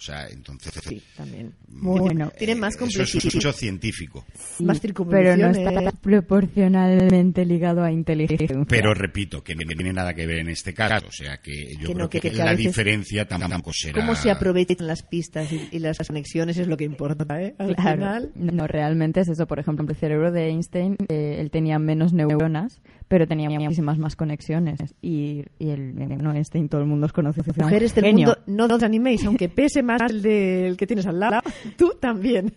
O 0.00 0.02
sea, 0.02 0.26
entonces... 0.28 0.72
Sí, 0.82 1.02
también. 1.14 1.52
Bueno, 1.68 2.32
Tiene 2.38 2.54
más 2.54 2.74
Eso 2.74 2.84
es 2.86 2.96
un 2.96 3.04
complejidad. 3.04 3.34
hecho 3.36 3.52
científico. 3.52 4.24
sí, 4.56 4.64
más 4.64 4.80
pero 4.80 5.36
no 5.36 5.48
está 5.50 5.92
proporcionalmente 6.00 7.44
ligado 7.44 7.82
a 7.84 7.92
inteligencia. 7.92 8.56
Pero 8.66 8.94
repito, 8.94 9.42
que 9.44 9.54
no 9.54 9.60
tiene 9.66 9.92
nada 9.92 10.14
que 10.14 10.26
ver 10.26 10.38
en 10.38 10.48
este 10.48 10.72
caso. 10.74 11.06
O 11.06 11.12
sea, 11.12 11.38
que 11.42 11.74
yo 11.74 11.88
Que 11.88 11.94
no, 11.94 11.94
creo 11.94 12.08
que, 12.10 12.20
que- 12.20 12.30
que 12.32 12.42
a 12.42 12.46
la 12.46 12.54
diferencia 12.54 13.26
tampoco 13.28 13.72
será... 13.74 14.00
Cómo 14.00 14.14
se 14.14 14.30
aprovechan 14.30 14.86
las 14.86 15.02
pistas 15.02 15.52
y, 15.52 15.68
y 15.70 15.78
las 15.78 15.98
conexiones 15.98 16.56
es 16.58 16.66
lo 16.66 16.76
que 16.76 16.84
importa, 16.84 17.40
¿eh? 17.42 17.54
Al 17.58 17.74
Claro. 17.76 17.92
final. 17.98 18.32
No, 18.36 18.66
realmente 18.66 19.20
es 19.20 19.28
eso. 19.28 19.46
Por 19.46 19.58
ejemplo, 19.58 19.84
el 19.88 19.96
cerebro 19.96 20.32
de 20.32 20.48
Einstein, 20.48 20.96
eh, 21.08 21.36
él 21.40 21.50
tenía 21.50 21.78
menos 21.78 22.12
neuronas, 22.12 22.80
pero 23.10 23.26
tenía 23.26 23.50
muchísimas 23.50 23.98
más 23.98 24.14
conexiones. 24.14 24.94
Y, 25.02 25.42
y 25.58 25.70
el 25.70 25.96
no 26.22 26.32
Einstein, 26.32 26.68
todo 26.68 26.80
el 26.80 26.86
mundo 26.86 27.06
os 27.06 27.12
conoce. 27.12 27.42
Mujeres 27.60 27.92
del 27.92 28.04
genio. 28.04 28.36
mundo, 28.46 28.68
no 28.68 28.76
os 28.76 28.82
animéis, 28.84 29.24
aunque 29.24 29.48
pese 29.48 29.82
más 29.82 30.00
el 30.08 30.22
del 30.22 30.76
que 30.76 30.86
tienes 30.86 31.08
al 31.08 31.18
lado, 31.18 31.40
tú 31.76 31.94
también. 31.98 32.54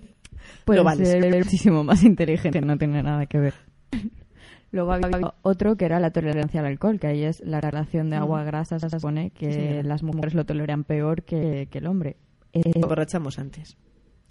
Puede 0.63 0.84
vales. 0.84 1.10
ser 1.10 1.36
muchísimo 1.36 1.84
más 1.84 2.04
inteligente, 2.04 2.62
no 2.62 2.78
tiene 2.78 3.02
nada 3.02 3.26
que 3.26 3.39
ver. 3.39 3.56
Luego 4.72 4.92
había 4.94 5.34
otro 5.42 5.76
que 5.76 5.86
era 5.86 6.00
la 6.00 6.12
tolerancia 6.12 6.60
al 6.60 6.68
alcohol, 6.68 7.00
que 7.00 7.08
ahí 7.08 7.24
es 7.24 7.42
la 7.44 7.60
relación 7.60 8.12
de 8.12 8.18
agua-grasa, 8.18 8.78
se 8.78 8.92
supone 8.92 9.32
que 9.32 9.82
Sí, 9.82 9.88
las 9.88 10.04
mujeres 10.04 10.36
lo 10.36 10.46
toleran 10.46 10.84
peor 10.84 11.24
que, 11.24 11.68
que 11.72 11.80
el 11.80 11.88
hombre. 11.88 12.18
Eh, 12.54 12.62
Borrachamos 12.80 13.39
antes. 13.39 13.76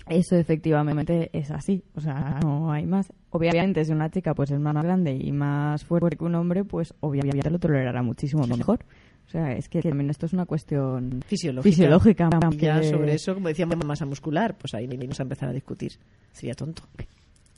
Eso 0.09 0.37
efectivamente 0.37 1.31
es 1.33 1.51
así, 1.51 1.85
o 1.95 2.01
sea, 2.01 2.39
no 2.43 2.73
hay 2.73 2.87
más. 2.87 3.13
Obviamente, 3.31 3.85
si 3.85 3.93
una 3.93 4.11
chica 4.11 4.35
pues 4.35 4.51
es 4.51 4.59
más 4.61 4.75
grande 4.75 5.13
y 5.15 5.33
más 5.33 5.85
fuerte 5.85 6.17
que 6.17 6.25
un 6.25 6.35
hombre, 6.35 6.65
pues 6.65 6.93
obviamente 7.01 7.49
lo 7.51 7.59
tolerará 7.59 8.03
muchísimo 8.03 8.47
mejor. 8.47 8.85
O 9.27 9.31
sea, 9.31 9.53
es 9.53 9.69
que 9.69 9.81
también 9.81 10.11
esto 10.11 10.27
es 10.27 10.33
una 10.33 10.45
cuestión 10.45 11.23
Fisiológica. 11.27 11.71
fisiológica. 11.75 12.29
Ya 12.59 12.81
que- 12.81 12.91
sobre 12.91 13.15
eso, 13.15 13.35
como 13.35 13.49
decíamos, 13.49 13.77
masa 13.85 14.05
muscular, 14.05 14.59
pues 14.59 14.75
ahí 14.75 14.87
vamos 14.87 15.19
a 15.21 15.23
empezar 15.23 15.49
a 15.49 15.53
discutir. 15.53 15.93
Sería 16.33 16.55
tonto. 16.55 16.83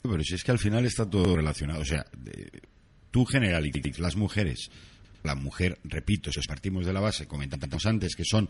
Pero 0.03 0.23
si 0.23 0.35
es 0.35 0.43
que 0.43 0.51
al 0.51 0.59
final 0.59 0.85
está 0.85 1.09
todo 1.09 1.35
relacionado. 1.35 1.81
O 1.81 1.85
sea, 1.85 2.05
de- 2.17 2.61
tú 3.11 3.25
generalizas 3.25 3.99
las 3.99 4.15
mujeres. 4.15 4.69
La 5.23 5.33
mujer, 5.33 5.79
repito, 5.83 6.31
si 6.31 6.39
partimos 6.47 6.85
de 6.85 6.93
la 6.93 6.99
base, 6.99 7.25
comentamos 7.27 7.83
antes, 7.87 8.15
que 8.15 8.23
son 8.23 8.47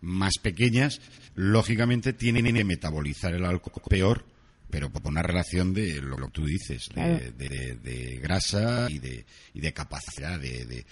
más 0.00 0.34
pequeñas, 0.38 1.00
lógicamente 1.34 2.12
tienen 2.12 2.54
que 2.54 2.64
metabolizar 2.64 3.34
el 3.34 3.44
alcohol 3.44 3.82
peor, 3.88 4.24
pero 4.70 4.90
por 4.90 5.06
una 5.06 5.22
relación 5.22 5.72
de 5.74 6.00
lo 6.02 6.16
que 6.16 6.28
tú 6.32 6.44
dices, 6.46 6.88
de, 6.88 6.94
Claro. 6.94 7.18
de- 7.38 7.74
de 7.82 8.16
grasa 8.18 8.86
y 8.90 8.98
de, 8.98 9.24
y 9.54 9.60
de 9.60 9.72
capacidad 9.72 10.38
de... 10.38 10.64
de- 10.66 10.86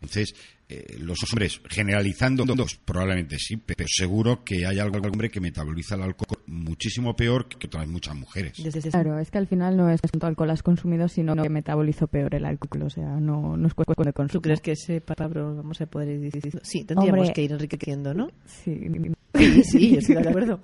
entonces, 0.00 0.34
eh, 0.66 0.96
los 0.98 1.18
hombres, 1.30 1.60
generalizando, 1.68 2.44
probablemente 2.84 3.38
sí, 3.38 3.56
pero 3.56 3.84
seguro 3.86 4.42
que 4.44 4.64
hay 4.66 4.78
algún 4.78 5.04
hombre 5.04 5.30
que 5.30 5.40
metaboliza 5.40 5.94
el 5.94 6.02
alcohol 6.02 6.38
muchísimo 6.46 7.14
peor 7.14 7.48
que 7.48 7.66
otras 7.66 7.86
muchas 7.86 8.14
mujeres. 8.14 8.54
Claro, 8.90 9.18
es 9.18 9.30
que 9.30 9.38
al 9.38 9.46
final 9.46 9.76
no 9.76 9.90
es 9.90 10.00
cuánto 10.00 10.26
alcohol 10.26 10.50
has 10.50 10.62
consumido, 10.62 11.08
sino 11.08 11.36
que 11.36 11.50
metabolizo 11.50 12.06
peor 12.06 12.34
el 12.34 12.46
alcohol. 12.46 12.82
O 12.84 12.90
sea, 12.90 13.20
no, 13.20 13.56
no 13.56 13.66
es 13.66 13.74
cuestión 13.74 14.06
de 14.06 14.12
consumo. 14.12 14.40
¿Tú 14.40 14.42
crees 14.42 14.60
que 14.60 14.72
ese 14.72 15.00
palabra 15.00 15.42
vamos 15.42 15.80
a 15.80 15.86
poder 15.86 16.08
ir 16.08 16.32
diciendo? 16.32 16.60
Sí, 16.62 16.84
tendríamos 16.84 17.20
Hombre. 17.20 17.34
que 17.34 17.42
ir 17.42 17.52
enriqueciendo, 17.52 18.14
¿no? 18.14 18.30
Sí. 18.46 18.74
Sí, 19.34 19.64
sí, 19.64 19.90
yo 19.90 19.98
estoy 19.98 20.14
de 20.14 20.28
acuerdo. 20.28 20.60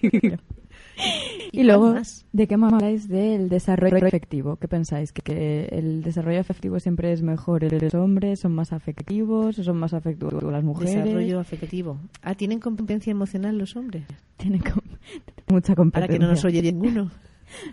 Y 1.52 1.64
luego, 1.64 1.94
más? 1.94 2.24
¿de 2.32 2.46
qué 2.46 2.56
más 2.56 2.72
habláis 2.72 3.08
del 3.08 3.48
desarrollo 3.48 3.96
afectivo? 4.06 4.54
¿Qué 4.56 4.68
pensáis? 4.68 5.10
¿Que, 5.12 5.20
que 5.20 5.64
el 5.72 6.00
desarrollo 6.00 6.38
afectivo 6.38 6.78
siempre 6.78 7.12
es 7.12 7.22
mejor 7.22 7.64
en 7.64 7.76
los 7.80 7.92
hombres? 7.94 8.38
¿Son 8.38 8.52
más 8.54 8.72
afectivos? 8.72 9.58
¿O 9.58 9.64
son 9.64 9.76
más 9.76 9.92
afectivos 9.92 10.32
las 10.44 10.62
mujeres? 10.62 10.94
Desarrollo 10.94 11.40
afectivo. 11.40 11.98
Ah, 12.22 12.36
¿tienen 12.36 12.60
competencia 12.60 13.10
emocional 13.10 13.58
los 13.58 13.74
hombres? 13.74 14.04
Tienen 14.36 14.60
com- 14.60 14.80
mucha 15.48 15.74
competencia. 15.74 16.06
Para 16.06 16.06
que 16.06 16.18
no 16.20 16.28
nos 16.30 16.44
oye 16.44 16.62
ninguno. 16.62 17.10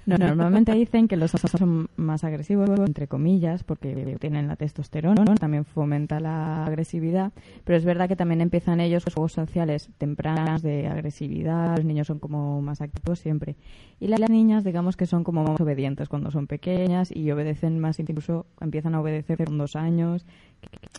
No, 0.05 0.17
normalmente 0.17 0.73
dicen 0.73 1.07
que 1.07 1.17
los 1.17 1.33
hombres 1.33 1.51
son 1.51 1.89
más 1.95 2.23
agresivos, 2.23 2.69
entre 2.79 3.07
comillas, 3.07 3.63
porque 3.63 4.17
tienen 4.19 4.47
la 4.47 4.55
testosterona, 4.55 5.23
¿no? 5.23 5.35
también 5.35 5.65
fomenta 5.65 6.19
la 6.19 6.65
agresividad, 6.65 7.31
pero 7.63 7.77
es 7.77 7.85
verdad 7.85 8.07
que 8.07 8.15
también 8.15 8.41
empiezan 8.41 8.79
ellos 8.79 9.05
los 9.05 9.13
juegos 9.13 9.33
sociales 9.33 9.89
tempranos 9.97 10.61
de 10.61 10.87
agresividad, 10.87 11.75
los 11.77 11.85
niños 11.85 12.07
son 12.07 12.19
como 12.19 12.61
más 12.61 12.81
activos 12.81 13.19
siempre. 13.19 13.55
Y 13.99 14.07
las 14.07 14.19
niñas, 14.29 14.63
digamos 14.63 14.95
que 14.97 15.05
son 15.05 15.23
como 15.23 15.43
más 15.43 15.59
obedientes 15.59 16.09
cuando 16.09 16.31
son 16.31 16.47
pequeñas 16.47 17.15
y 17.15 17.29
obedecen 17.31 17.79
más, 17.79 17.99
incluso 17.99 18.45
empiezan 18.61 18.95
a 18.95 19.01
obedecer 19.01 19.43
con 19.43 19.57
dos 19.57 19.75
años, 19.75 20.25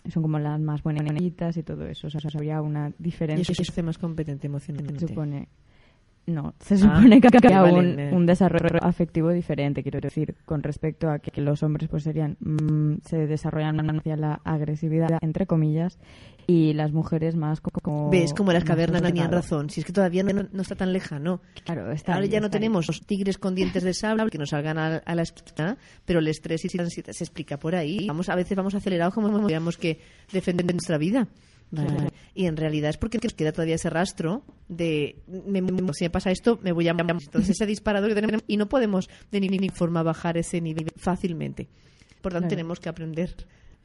que 0.03 0.11
son 0.11 0.21
como 0.23 0.39
las 0.39 0.59
más 0.59 0.83
buenitas 0.83 1.57
y 1.57 1.63
todo 1.63 1.85
eso. 1.87 2.07
O 2.07 2.09
sea, 2.09 2.21
habría 2.33 2.61
una 2.61 2.89
Y 2.89 2.93
diferencia. 3.03 3.51
eso 3.51 3.63
se 3.63 3.71
hace 3.71 3.83
más 3.83 3.97
competente 3.97 4.47
emocionalmente. 4.47 5.07
Supone. 5.07 5.47
No, 6.29 6.53
se 6.59 6.77
supone 6.77 7.19
que 7.21 7.27
había 7.27 7.61
vale, 7.61 7.79
un, 8.11 8.13
un 8.17 8.25
desarrollo 8.25 8.79
afectivo 8.83 9.29
diferente, 9.31 9.81
quiero 9.83 9.99
decir, 9.99 10.35
con 10.45 10.61
respecto 10.63 11.09
a 11.09 11.19
que, 11.19 11.31
que 11.31 11.41
los 11.41 11.63
hombres 11.63 11.89
pues 11.89 12.03
serían 12.03 12.37
mm, 12.39 12.97
se 13.05 13.25
desarrollan 13.27 13.79
hacia 13.97 14.15
la 14.15 14.41
agresividad 14.43 15.09
entre 15.21 15.47
comillas 15.47 15.97
y 16.45 16.73
las 16.73 16.91
mujeres 16.91 17.35
más 17.35 17.61
co- 17.61 17.71
como 17.81 18.09
¿Ves 18.09 18.33
cómo 18.33 18.51
las 18.51 18.63
más 18.63 18.67
cavernas 18.67 19.01
tenían 19.01 19.31
razón? 19.31 19.69
Si 19.69 19.79
es 19.81 19.85
que 19.85 19.93
todavía 19.93 20.23
no, 20.23 20.47
no 20.51 20.61
está 20.61 20.75
tan 20.75 20.91
lejano. 20.93 21.41
Claro, 21.63 21.91
está 21.91 22.13
Ahora 22.13 22.23
ahí, 22.25 22.29
ya 22.29 22.39
no 22.39 22.49
tenemos 22.49 22.87
los 22.87 23.01
tigres 23.01 23.37
con 23.37 23.55
dientes 23.55 23.83
de 23.83 23.93
sable 23.93 24.29
que 24.29 24.37
nos 24.37 24.49
salgan 24.49 24.77
a, 24.77 24.97
a 24.97 25.15
la 25.15 25.21
esquina, 25.21 25.77
pero 26.05 26.19
el 26.19 26.27
estrés 26.27 26.65
y 26.65 26.69
se 26.69 26.79
explica 27.23 27.57
por 27.57 27.75
ahí. 27.75 28.07
Vamos, 28.07 28.29
a 28.29 28.35
veces 28.35 28.55
vamos 28.57 28.75
acelerados 28.75 29.13
como 29.13 29.45
tenemos 29.47 29.77
que 29.77 29.99
defender 30.31 30.65
nuestra 30.73 30.97
vida. 30.97 31.27
Vale. 31.71 32.09
Y 32.33 32.45
en 32.45 32.57
realidad 32.57 32.89
es 32.89 32.97
porque 32.97 33.19
nos 33.21 33.33
queda 33.33 33.51
todavía 33.51 33.75
ese 33.75 33.89
rastro 33.89 34.43
de 34.67 35.17
me- 35.27 35.61
me- 35.61 35.93
si 35.93 36.05
me 36.05 36.09
pasa 36.09 36.31
esto, 36.31 36.59
me 36.63 36.71
voy 36.71 36.87
a 36.87 36.91
entonces 36.91 37.51
ese 37.51 37.65
disparador 37.65 38.09
que 38.09 38.15
tenemos 38.15 38.43
y 38.47 38.57
no 38.57 38.67
podemos 38.69 39.09
de 39.31 39.39
ninguna 39.39 39.71
forma 39.73 40.01
bajar 40.03 40.37
ese 40.37 40.61
nivel 40.61 40.91
fácilmente. 40.95 41.67
Por 42.21 42.31
tanto, 42.33 42.47
Claro. 42.47 42.49
tenemos 42.49 42.79
que 42.79 42.89
aprender 42.89 43.35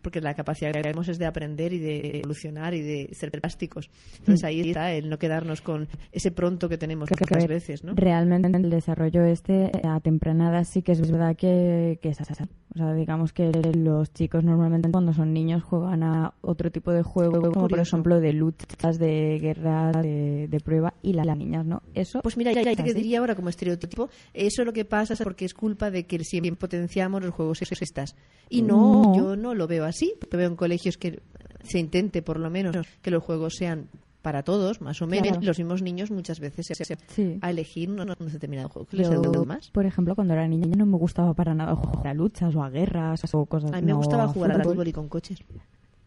porque 0.05 0.21
la 0.21 0.35
capacidad 0.35 0.71
que 0.71 0.83
tenemos 0.83 1.09
es 1.09 1.19
de 1.19 1.27
aprender 1.27 1.73
y 1.73 1.81
de 1.81 2.19
evolucionar 2.19 2.75
y 2.75 2.83
de 2.83 3.09
ser 3.12 3.33
plásticos. 3.33 3.90
Entonces 4.21 4.45
ahí 4.45 4.61
está 4.61 4.93
el 4.93 5.11
no 5.11 5.19
quedarnos 5.19 5.61
con 5.62 5.88
ese 6.12 6.31
pronto 6.31 6.69
que 6.69 6.79
tenemos 6.79 7.09
Que- 7.09 7.17
que- 7.17 7.25
muchas 7.25 7.43
que 7.45 7.49
veces, 7.53 7.83
¿no? 7.83 7.95
Realmente 7.97 8.47
el 8.57 8.71
desarrollo 8.71 9.25
este 9.25 9.73
a 9.83 9.99
temprana 9.99 10.51
edad 10.51 10.64
sí 10.64 10.83
que 10.83 10.93
es 10.93 11.01
verdad 11.11 11.35
que, 11.35 11.99
que 12.01 12.11
es 12.11 12.21
así. 12.21 12.35
O 12.75 12.79
sea, 12.79 12.93
digamos 12.93 13.33
que 13.33 13.51
los 13.77 14.12
chicos 14.12 14.43
normalmente 14.45 14.90
cuando 14.90 15.12
son 15.12 15.33
niños 15.33 15.62
juegan 15.62 16.03
a 16.03 16.35
otro 16.43 16.71
tipo 16.71 16.90
de 16.93 17.03
juego, 17.03 17.40
como 17.40 17.53
por 17.53 17.62
Curioso. 17.71 17.83
ejemplo 17.97 18.21
de 18.21 18.33
luchas, 18.33 18.99
de 18.99 19.38
guerras, 19.40 20.03
de, 20.03 20.49
de 20.49 20.61
prueba, 20.61 20.93
y 21.01 21.12
la- 21.14 21.25
las 21.25 21.38
niñas 21.38 21.64
no. 21.64 21.83
Eso 21.95 22.21
Pues 22.21 22.37
mira, 22.37 22.53
ya, 22.53 22.62
ya 22.62 22.75
te 22.75 22.83
¿Así? 22.83 22.93
diría 22.93 23.21
ahora 23.21 23.35
como 23.37 23.49
estereotipo, 23.49 24.11
eso 24.35 24.64
lo 24.64 24.73
que 24.73 24.85
pasa 24.85 25.14
es 25.14 25.23
porque 25.23 25.45
es 25.45 25.55
culpa 25.55 25.90
de 25.90 26.05
que 26.05 26.19
siempre 26.25 26.57
potenciamos 26.57 27.23
los 27.23 27.33
juegos 27.33 27.59
sexistas. 27.59 28.17
Y 28.51 28.61
no, 28.62 29.03
No. 29.05 29.17
yo 29.17 29.37
no 29.37 29.55
lo 29.55 29.67
veo 29.67 29.85
así. 29.85 29.93
Lo 30.30 30.38
veo 30.38 30.48
en 30.48 30.57
colegios 30.57 30.96
que 30.96 31.20
se 31.62 31.78
intente, 31.78 32.22
por 32.22 32.38
lo 32.38 32.50
menos, 32.50 32.76
que 33.02 33.11
los 33.11 33.22
juegos 33.22 33.54
sean 33.57 33.88
para 34.22 34.42
todos, 34.42 34.80
más 34.80 35.02
o 35.02 35.07
menos. 35.07 35.28
Claro. 35.28 35.42
Los 35.46 35.59
mismos 35.59 35.83
niños 35.83 36.11
muchas 36.11 36.40
veces 36.40 36.66
se, 36.66 36.96
Sí. 37.09 37.38
a 37.42 37.50
elegir 37.50 37.90
un, 37.90 38.00
un 38.00 38.33
determinado 38.33 38.68
juego 38.70 38.87
que 38.88 38.96
les 38.96 39.09
Yo, 39.11 39.44
más. 39.44 39.70
por 39.70 39.85
ejemplo, 39.85 40.14
cuando 40.14 40.33
era 40.33 40.48
niña 40.48 40.66
no 40.77 40.87
me 40.87 40.96
gustaba 40.96 41.35
para 41.35 41.54
nada 41.54 41.75
jugar 41.77 42.08
a 42.08 42.14
luchas 42.14 42.54
o 42.54 42.62
a 42.62 42.71
guerras 42.71 43.21
o 43.33 43.44
cosas 43.46 43.73
A 43.73 43.77
mí 43.77 43.83
me 43.87 43.92
no, 43.92 43.98
gustaba 43.98 44.27
jugar 44.29 44.52
al 44.52 44.62
fútbol. 44.64 44.88
y 44.88 44.92
con 44.92 45.08
coches. 45.08 45.38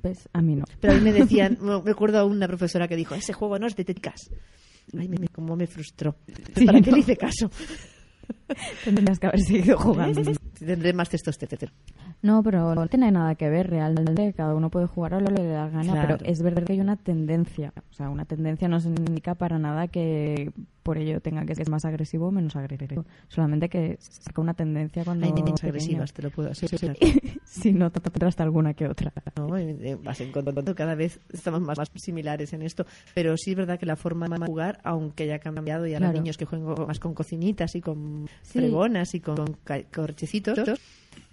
Pues 0.01 0.27
a 0.33 0.41
mí 0.41 0.55
no. 0.55 0.65
Pero 0.79 0.93
a 0.93 0.95
mí 0.97 1.01
me 1.03 1.13
decían, 1.13 1.57
me 1.61 1.79
recuerdo 1.81 2.17
a 2.19 2.25
una 2.25 2.47
profesora 2.47 2.87
que 2.87 2.95
dijo, 2.95 3.13
ese 3.15 3.33
juego 3.33 3.59
no 3.59 3.67
es 3.67 3.75
de 3.75 3.85
técnicas. 3.85 4.29
Ay, 4.97 5.07
me, 5.09 5.17
me- 5.19 5.27
cómo 5.27 5.55
me 5.55 5.67
frustró. 5.67 6.15
Sí, 6.55 6.65
¿Para 6.65 6.81
qué 6.81 6.89
¿no? 6.91 6.97
le 6.97 7.01
hice 7.01 7.17
caso? 7.17 7.51
Tendrías 8.85 9.19
que 9.19 9.27
haber 9.27 9.39
seguido 9.41 9.77
jugando. 9.77 10.21
Tendré 10.59 10.93
más 10.93 11.09
testosterona. 11.09 11.71
No, 12.21 12.41
pero 12.43 12.73
no 12.73 12.87
tiene 12.87 13.11
nada 13.11 13.35
que 13.35 13.49
ver 13.49 13.69
realmente. 13.69 14.33
Cada 14.33 14.55
uno 14.55 14.69
puede 14.69 14.87
jugar 14.87 15.13
a 15.15 15.19
lo 15.19 15.27
que 15.27 15.41
le 15.43 15.47
da 15.47 15.69
gana, 15.69 15.91
Claro. 15.93 16.17
pero 16.17 16.31
es 16.31 16.41
verdad 16.41 16.63
que 16.63 16.73
hay 16.73 16.81
una 16.81 16.95
tendencia. 16.95 17.73
O 17.91 17.93
sea, 17.93 18.09
una 18.09 18.25
tendencia 18.25 18.67
no 18.67 18.79
significa 18.79 19.35
para 19.35 19.59
nada 19.59 19.87
que 19.87 20.51
por 20.87 20.97
ello 20.97 21.19
tenga 21.19 21.45
que 21.45 21.53
ser 21.53 21.69
más 21.69 21.83
agresivo 21.83 22.27
o 22.27 22.31
menos 22.31 22.55
agresivo. 22.55 23.03
Solamente 23.27 23.67
que 23.67 23.97
saca 23.99 24.39
una 24.39 24.53
tendencia 24.53 25.03
cuando. 25.03 25.25
Hay 25.25 25.33
pequeño. 25.33 25.55
agresivas, 25.61 26.13
te 26.13 26.21
lo 26.21 26.31
puedo 26.31 26.49
asegurar. 26.49 26.95
Si 27.43 27.73
no, 27.73 27.91
hasta 28.25 28.43
alguna 28.43 28.73
que 28.73 28.87
otra. 28.87 29.11
¿no? 29.35 29.57
Eh, 29.57 29.97
vas 30.01 30.19
encontrando 30.21 30.75
cada 30.75 30.95
vez 30.95 31.19
estamos 31.33 31.59
más, 31.61 31.77
más 31.77 31.89
similares 31.95 32.53
en 32.53 32.61
esto, 32.61 32.85
pero 33.15 33.35
sí 33.37 33.51
es 33.51 33.57
verdad 33.57 33.79
que 33.79 33.85
la 33.85 33.95
forma 33.95 34.27
de 34.27 34.45
jugar, 34.45 34.79
aunque 34.83 35.23
haya 35.23 35.39
cambiado 35.39 35.85
y 35.87 35.93
ahora 35.93 36.07
Claro. 36.07 36.19
niños 36.21 36.37
que 36.37 36.45
juegan 36.45 36.75
más 36.87 36.99
con 36.99 37.13
cocinitas 37.13 37.75
y 37.75 37.81
con 37.81 38.27
Sí. 38.43 38.59
fregonas 38.59 39.13
y 39.15 39.19
con 39.21 39.57
corchecitos, 39.93 40.59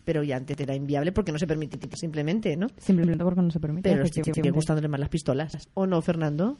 pero 0.04 0.22
ya 0.22 0.36
antes 0.36 0.58
era 0.58 0.74
inviable 0.74 1.12
porque 1.12 1.32
no 1.32 1.38
se 1.38 1.46
permitía 1.46 1.78
simplemente, 1.94 2.56
¿no? 2.56 2.68
Simplemente 2.78 3.22
porque 3.22 3.42
no 3.42 3.50
se 3.50 3.60
permite. 3.60 3.90
Pero 3.90 4.06
sigue 4.06 4.50
gustándole 4.50 4.88
más 4.88 5.00
las 5.00 5.08
pistolas. 5.08 5.68
¿O 5.74 5.86
no, 5.86 6.00
Fernando? 6.02 6.58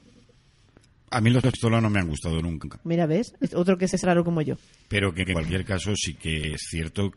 A 1.11 1.21
mí 1.21 1.31
los 1.31 1.43
pistolas 1.43 1.83
no 1.83 1.91
me 1.91 2.01
han 2.01 2.09
gustado 2.09 2.41
nunca. 2.43 2.81
Mira, 2.85 3.07
¿ves? 3.07 3.35
Es 3.41 3.55
otro 3.55 3.79
que 3.79 3.85
es 3.85 4.03
raro 4.03 4.25
como 4.25 4.43
yo. 4.43 4.57
Pero 4.89 5.15
que 5.15 5.23
en 5.23 5.33
cualquier 5.33 5.65
caso 5.65 5.95
sí 5.95 6.15
que 6.15 6.55
es 6.55 6.63
cierto, 6.69 7.13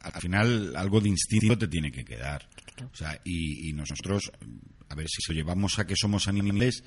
al 0.00 0.20
final 0.20 0.76
algo 0.76 1.00
de 1.00 1.08
instinto 1.08 1.58
te 1.58 1.68
tiene 1.68 1.90
que 1.90 2.04
quedar. 2.04 2.48
O 2.92 2.94
sea, 2.96 3.20
y, 3.24 3.68
y 3.68 3.72
nosotros, 3.72 4.30
a 4.88 4.94
ver 4.94 5.06
si 5.08 5.32
lo 5.32 5.36
llevamos 5.38 5.78
a 5.78 5.86
que 5.86 5.96
somos 5.96 6.28
animales, 6.28 6.84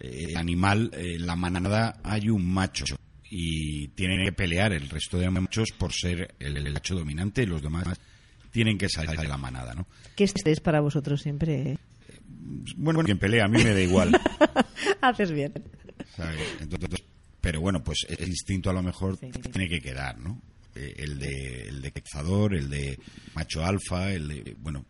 eh, 0.00 0.26
el 0.30 0.36
animal, 0.36 0.90
eh, 0.94 1.18
la 1.18 1.36
manada 1.36 2.00
hay 2.04 2.28
un 2.28 2.46
macho 2.46 2.84
y 3.28 3.88
tienen 3.88 4.24
que 4.24 4.32
pelear 4.32 4.72
el 4.72 4.88
resto 4.88 5.18
de 5.18 5.28
machos 5.30 5.72
por 5.72 5.92
ser 5.92 6.34
el, 6.38 6.56
el 6.56 6.72
macho 6.72 6.94
dominante 6.94 7.42
y 7.42 7.46
los 7.46 7.60
demás 7.62 7.86
tienen 8.50 8.78
que 8.78 8.88
salir 8.88 9.18
de 9.18 9.28
la 9.28 9.36
manada, 9.36 9.74
¿no? 9.74 9.86
Que 10.14 10.24
este 10.24 10.50
es 10.52 10.60
para 10.60 10.80
vosotros 10.80 11.20
siempre. 11.20 11.72
¿eh? 11.72 11.78
Bueno, 12.76 13.02
quien 13.02 13.18
pelea, 13.18 13.44
a 13.44 13.48
mí 13.48 13.62
me 13.62 13.74
da 13.74 13.80
igual. 13.80 14.18
Haces 15.02 15.30
bien. 15.32 15.52
¿Sabes? 16.14 16.40
Entonces, 16.60 17.02
pero 17.40 17.60
bueno, 17.60 17.82
pues 17.82 18.06
el 18.08 18.28
instinto 18.28 18.70
a 18.70 18.72
lo 18.72 18.82
mejor 18.82 19.16
Sí, 19.18 19.30
tiene 19.30 19.68
que 19.68 19.80
quedar, 19.80 20.18
¿no? 20.18 20.40
Eh, 20.74 20.94
El 20.98 21.18
de, 21.18 21.68
el 21.68 21.80
de 21.82 21.90
cazador, 21.92 22.54
el 22.54 22.68
de 22.68 22.98
macho 23.34 23.64
alfa, 23.64 24.12
el 24.12 24.28
de, 24.28 24.56
bueno, 24.58 24.84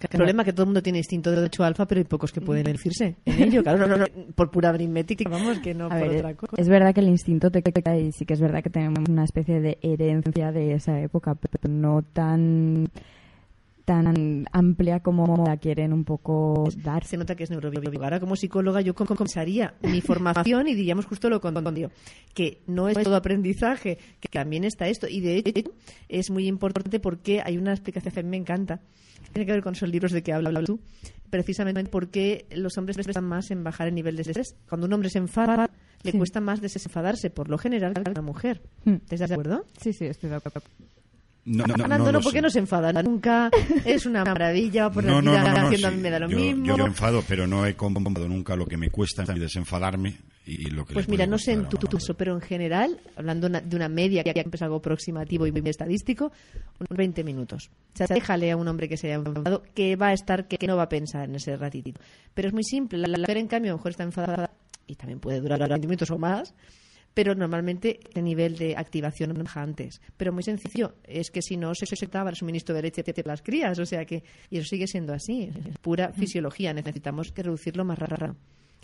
El 0.00 0.08
problema 0.08 0.42
es 0.42 0.46
que 0.46 0.52
todo 0.52 0.62
el 0.64 0.66
mundo 0.68 0.82
tiene 0.82 0.98
instinto 0.98 1.30
de 1.30 1.46
hecho 1.46 1.62
alfa, 1.64 1.86
pero 1.86 2.00
hay 2.00 2.04
pocos 2.04 2.32
que 2.32 2.40
pueden 2.40 2.64
decirse 2.64 3.16
en 3.24 3.42
ello. 3.42 3.62
Claro, 3.62 3.78
no, 3.78 3.86
no, 3.86 3.96
no, 3.98 4.06
por 4.34 4.50
pura 4.50 4.70
aritmética, 4.70 5.28
vamos, 5.28 5.58
que 5.60 5.74
no 5.74 5.86
A 5.86 5.90
por 5.90 6.08
ver, 6.08 6.18
otra 6.18 6.34
cosa. 6.34 6.54
es 6.60 6.68
verdad 6.68 6.92
que 6.94 7.00
el 7.00 7.08
instinto 7.08 7.50
te 7.50 7.62
queda 7.62 7.96
y 7.96 8.10
sí 8.12 8.24
que 8.26 8.34
es 8.34 8.40
verdad 8.40 8.62
que 8.62 8.70
tenemos 8.70 9.08
una 9.08 9.24
especie 9.24 9.60
de 9.60 9.78
herencia 9.82 10.50
de 10.52 10.74
esa 10.74 11.00
época, 11.00 11.34
pero 11.36 11.72
no 11.72 12.02
tan 12.02 12.88
tan 13.86 14.44
amplia 14.52 15.00
como 15.00 15.44
la 15.46 15.56
quieren 15.56 15.92
un 15.94 16.04
poco 16.04 16.68
dar. 16.82 17.04
Se 17.04 17.16
nota 17.16 17.34
que 17.36 17.44
es 17.44 17.50
neurobiólogo. 17.50 18.02
Ahora, 18.04 18.20
como 18.20 18.36
psicóloga, 18.36 18.80
yo 18.82 18.94
com- 18.94 19.06
comenzaría 19.06 19.74
mi 19.82 20.00
formación 20.02 20.66
y 20.68 20.74
diríamos 20.74 21.06
justo 21.06 21.30
lo 21.30 21.40
contrario, 21.40 21.90
que 22.34 22.60
no 22.66 22.88
es 22.88 22.98
todo 23.02 23.16
aprendizaje, 23.16 23.96
que 24.20 24.28
también 24.28 24.64
está 24.64 24.88
esto. 24.88 25.06
Y 25.08 25.20
de 25.20 25.36
hecho, 25.38 25.70
es 26.08 26.30
muy 26.30 26.48
importante 26.48 27.00
porque 27.00 27.40
hay 27.42 27.56
una 27.56 27.72
explicación 27.72 28.12
que 28.12 28.20
a 28.20 28.22
mí 28.24 28.28
me 28.28 28.36
encanta. 28.36 28.80
Tiene 29.32 29.46
que 29.46 29.52
ver 29.52 29.62
con 29.62 29.74
esos 29.74 29.88
libros 29.88 30.12
de 30.12 30.22
que 30.22 30.32
hablas 30.32 30.64
tú. 30.64 30.80
Precisamente 31.30 31.84
porque 31.84 32.46
los 32.56 32.76
hombres 32.78 32.96
prestan 32.96 33.24
más 33.24 33.50
en 33.50 33.62
bajar 33.64 33.88
el 33.88 33.94
nivel 33.94 34.16
de 34.16 34.22
estrés. 34.22 34.56
Cuando 34.68 34.86
un 34.88 34.92
hombre 34.92 35.10
se 35.10 35.18
enfada, 35.18 35.70
le 36.02 36.10
Sí. 36.12 36.18
cuesta 36.18 36.40
más 36.40 36.60
desenfadarse, 36.60 37.30
por 37.30 37.48
lo 37.48 37.56
general, 37.56 37.92
a 38.04 38.10
una 38.10 38.22
mujer. 38.22 38.62
Hmm. 38.84 38.96
¿Estás 39.10 39.28
de 39.28 39.34
acuerdo? 39.34 39.64
Sí, 39.80 39.92
sí, 39.92 40.06
estoy 40.06 40.30
de 40.30 40.36
acuerdo. 40.36 40.60
No, 41.46 41.64
no, 41.66 41.86
no, 41.98 42.12
no, 42.12 42.20
¿por 42.20 42.32
qué 42.32 42.42
no 42.42 42.50
se 42.50 42.58
enfada 42.58 42.92
nunca? 43.02 43.50
Es 43.84 44.04
una 44.04 44.24
maravilla, 44.24 44.90
por 44.90 45.04
No, 45.04 45.20
la 45.22 45.40
vida 45.42 45.62
haciendo 45.66 45.86
a 45.86 45.90
sí. 45.90 45.96
mí 45.96 46.02
me 46.02 46.10
da 46.10 46.18
lo 46.18 46.28
yo, 46.28 46.36
mismo. 46.38 46.66
Yo 46.66 46.76
me 46.76 46.84
enfado, 46.84 47.22
pero 47.26 47.46
no 47.46 47.64
he 47.64 47.74
comprobado 47.74 48.28
nunca 48.28 48.56
lo 48.56 48.66
que 48.66 48.76
me 48.76 48.90
cuesta 48.90 49.24
desenfadarme 49.24 50.16
y 50.44 50.70
lo 50.70 50.84
que 50.86 50.94
Pues 50.94 51.08
mira, 51.08 51.26
no 51.26 51.38
sé 51.38 51.52
en 51.52 51.68
tu, 51.68 51.76
a 51.76 51.90
caso, 51.90 52.14
pero 52.14 52.34
en 52.34 52.40
general, 52.40 53.00
hablando 53.16 53.46
una- 53.48 53.60
de 53.60 53.74
una 53.76 53.88
media, 53.88 54.22
que 54.22 54.32
es 54.52 54.62
algo 54.62 54.76
aproximativo 54.76 55.46
y 55.46 55.52
muy 55.52 55.62
estadístico, 55.68 56.30
unos 56.78 56.96
20 56.96 57.24
minutos. 57.24 57.70
O 57.94 57.96
sea, 57.96 58.06
déjale 58.06 58.50
a 58.52 58.56
un 58.56 58.68
hombre 58.68 58.88
que 58.88 58.96
se 58.96 59.08
haya 59.08 59.16
enfadado 59.16 59.62
que 59.74 59.96
va 59.96 60.08
a 60.08 60.12
estar, 60.12 60.46
que, 60.46 60.56
que 60.58 60.66
no 60.66 60.76
va 60.76 60.84
a 60.84 60.88
pensar 60.88 61.28
en 61.28 61.34
ese 61.36 61.56
ratito. 61.56 62.00
Pero 62.34 62.48
es 62.48 62.54
muy 62.54 62.62
simple. 62.64 62.98
La, 62.98 63.08
la 63.08 63.18
mujer, 63.18 63.38
en 63.38 63.48
cambio, 63.48 63.70
a 63.70 63.74
lo 63.74 63.78
mejor 63.78 63.90
está 63.90 64.04
enfadada 64.04 64.50
y 64.86 64.94
también 64.94 65.18
puede 65.18 65.40
durar 65.40 65.58
20 65.58 65.86
minutos 65.86 66.10
o 66.12 66.18
más, 66.18 66.54
pero 67.16 67.34
normalmente 67.34 67.98
el 68.12 68.24
nivel 68.24 68.58
de 68.58 68.76
activación 68.76 69.32
baja 69.42 69.62
antes. 69.62 70.02
Pero 70.18 70.34
muy 70.34 70.42
sencillo, 70.42 70.96
es 71.02 71.30
que 71.30 71.40
si 71.40 71.56
no 71.56 71.74
se 71.74 71.86
sectaba 71.86 72.28
el 72.28 72.36
suministro 72.36 72.74
de 72.74 72.82
leche 72.82 73.02
de 73.02 73.22
las 73.24 73.40
crías, 73.40 73.78
o 73.78 73.86
sea 73.86 74.04
que, 74.04 74.22
y 74.50 74.58
eso 74.58 74.68
sigue 74.68 74.86
siendo 74.86 75.14
así, 75.14 75.44
es 75.44 75.78
pura 75.78 76.12
fisiología, 76.12 76.74
necesitamos 76.74 77.32
que 77.32 77.42
reducirlo 77.42 77.86
más 77.86 77.98
raro. 77.98 78.36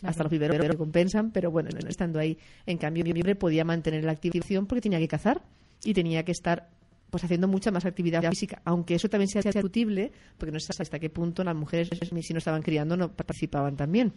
Hasta 0.02 0.22
los 0.22 0.32
viveros 0.32 0.66
lo 0.66 0.78
compensan, 0.78 1.30
pero 1.30 1.50
bueno, 1.50 1.68
estando 1.86 2.18
ahí, 2.18 2.38
en 2.64 2.78
cambio, 2.78 3.04
mi 3.04 3.12
libre 3.12 3.34
podía 3.34 3.66
mantener 3.66 4.02
la 4.02 4.12
activación 4.12 4.66
porque 4.66 4.80
tenía 4.80 4.98
que 4.98 5.08
cazar 5.08 5.42
y 5.84 5.92
tenía 5.92 6.24
que 6.24 6.32
estar 6.32 6.70
pues 7.10 7.24
haciendo 7.24 7.48
mucha 7.48 7.70
más 7.70 7.84
actividad 7.84 8.26
física, 8.30 8.62
aunque 8.64 8.94
eso 8.94 9.10
también 9.10 9.28
sea 9.28 9.42
discutible, 9.42 10.10
porque 10.38 10.52
no 10.52 10.58
sé 10.58 10.72
hasta 10.78 10.98
qué 10.98 11.10
punto 11.10 11.44
las 11.44 11.54
mujeres, 11.54 11.90
si 12.22 12.32
no 12.32 12.38
estaban 12.38 12.62
criando, 12.62 12.96
no 12.96 13.12
participaban 13.12 13.76
también. 13.76 14.14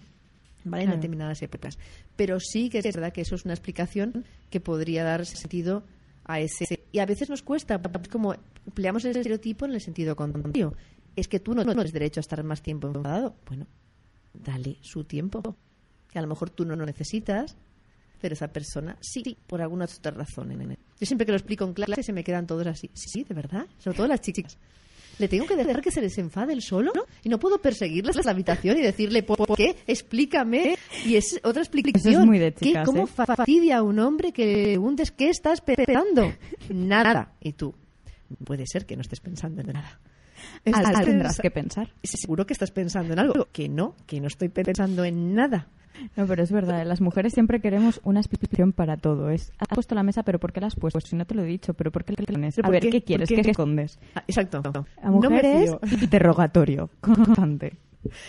¿Vale? 0.66 0.84
En 0.84 0.88
Claro. 0.88 0.98
determinadas 0.98 1.42
épocas. 1.42 1.78
Pero 2.18 2.40
sí 2.40 2.70
que 2.70 2.80
es 2.80 2.86
verdad 2.96 3.14
que 3.14 3.22
eso 3.22 3.36
es 3.36 3.46
una 3.46 3.54
explicación 3.54 4.26
que 4.50 4.60
podría 4.60 5.04
dar 5.04 5.26
sentido 5.26 5.84
a 6.26 6.40
ese. 6.42 6.84
Y 6.92 7.00
a 7.00 7.06
veces 7.06 7.30
nos 7.30 7.42
cuesta, 7.44 7.80
es 8.02 8.10
como 8.10 8.36
empleamos 8.66 9.06
el 9.06 9.16
estereotipo 9.16 9.66
en 9.66 9.74
el 9.74 9.82
sentido 9.82 10.16
contrario. 10.16 10.74
Es 11.16 11.28
que 11.28 11.40
tú 11.40 11.54
no, 11.54 11.64
no 11.64 11.74
tienes 11.74 11.94
derecho 11.94 12.20
a 12.20 12.22
estar 12.22 12.44
más 12.44 12.62
tiempo 12.62 12.88
enfadado. 12.88 13.36
Bueno, 13.48 13.68
dale 14.34 14.78
su 14.82 15.04
tiempo. 15.06 15.56
Que 16.12 16.20
a 16.20 16.22
lo 16.22 16.28
mejor 16.28 16.50
tú 16.50 16.66
no 16.66 16.76
lo 16.76 16.86
necesitas, 16.86 17.56
pero 18.22 18.34
esa 18.34 18.48
persona 18.48 18.98
sí, 19.02 19.38
por 19.48 19.62
alguna 19.62 19.86
otra 19.86 20.12
razón. 20.12 20.50
Yo 21.00 21.06
siempre 21.06 21.26
que 21.26 21.32
lo 21.32 21.38
explico 21.38 21.64
en 21.66 21.74
clase 21.74 22.04
se 22.04 22.14
me 22.14 22.24
quedan 22.24 22.48
todos 22.48 22.66
así. 22.68 22.90
Sí, 22.94 23.10
sí, 23.10 23.24
de 23.24 23.36
verdad. 23.36 23.66
Sobre 23.78 23.98
todo 23.98 24.08
las 24.08 24.22
chicas. 24.22 24.58
Le 25.20 25.28
tengo 25.28 25.46
que 25.46 25.56
dejar 25.56 25.82
que 25.82 25.92
se 25.92 26.02
les 26.02 26.18
enfade 26.18 26.52
el 26.54 26.62
solo 26.62 26.92
¿no? 26.94 27.04
y 27.24 27.30
no 27.30 27.40
puedo 27.40 27.62
perseguirles 27.62 28.18
a 28.18 28.22
la 28.24 28.32
habitación 28.32 28.78
y 28.78 28.82
decirle 28.82 29.24
¿por 29.24 29.56
qué? 29.56 29.76
Explícame. 29.88 30.78
Y 31.06 31.16
es 31.16 31.40
otra 31.44 31.62
explicación. 31.62 32.14
Eso 32.14 32.22
es 32.22 32.26
muy 32.28 32.40
de 32.40 32.54
¿Qué- 32.54 32.66
chicas, 32.68 32.86
¿Cómo 32.86 33.04
¿eh? 33.04 33.08
fa- 33.08 33.26
fastidia 33.26 33.78
a 33.78 33.82
un 33.84 34.00
hombre 34.00 34.32
que 34.34 34.46
le 34.46 34.64
preguntes 34.64 35.12
qué 35.12 35.30
estás 35.30 35.60
esperando? 35.66 36.34
Nada. 36.70 37.34
Y 37.42 37.54
tú, 37.54 37.74
puede 38.44 38.66
ser 38.68 38.86
que 38.86 38.96
no 38.96 39.02
estés 39.02 39.20
pensando 39.22 39.62
en 39.62 39.68
nada. 39.74 40.00
Estás 40.64 41.06
tendrás 41.06 41.40
que 41.40 41.52
pensar. 41.52 41.94
Seguro 42.04 42.46
que 42.46 42.54
estás 42.54 42.72
pensando 42.72 43.14
en 43.14 43.20
algo. 43.20 43.48
Que 43.52 43.70
no, 43.70 43.96
que 44.06 44.20
no 44.20 44.28
estoy 44.28 44.50
pensando 44.50 45.04
en 45.06 45.34
nada. 45.34 45.68
No, 46.16 46.28
pero 46.28 46.44
es 46.44 46.52
verdad, 46.52 46.82
¿eh? 46.82 46.86
las 46.86 47.02
mujeres 47.02 47.34
siempre 47.34 47.60
queremos 47.60 48.02
una 48.04 48.20
explicación 48.20 48.74
para 48.74 48.98
todo. 48.98 49.30
Es, 49.30 49.52
has 49.58 49.68
puesto 49.68 49.96
la 49.96 50.04
mesa, 50.04 50.24
pero 50.24 50.40
¿por 50.40 50.54
qué 50.54 50.62
la 50.62 50.68
has 50.68 50.76
puesto? 50.76 51.00
Pues 51.00 51.10
si 51.10 51.16
no 51.16 51.26
te 51.26 51.36
lo 51.36 51.44
he 51.44 51.46
dicho, 51.46 51.74
pero 51.74 51.92
¿por 51.92 52.04
qué 52.04 52.14
la 52.14 52.50
A 52.64 52.70
ver, 52.70 52.82
qué? 52.82 52.90
¿qué 52.90 53.02
quieres? 53.02 53.30
¿Por 53.30 53.38
qué? 53.38 53.44
¿Qué 53.44 53.52
escondes? 53.52 54.00
Ah, 54.16 54.24
exacto. 54.28 54.62
A 55.02 55.12
mujeres, 55.12 55.76
interrogatorio 56.02 56.90
constante. 57.02 57.74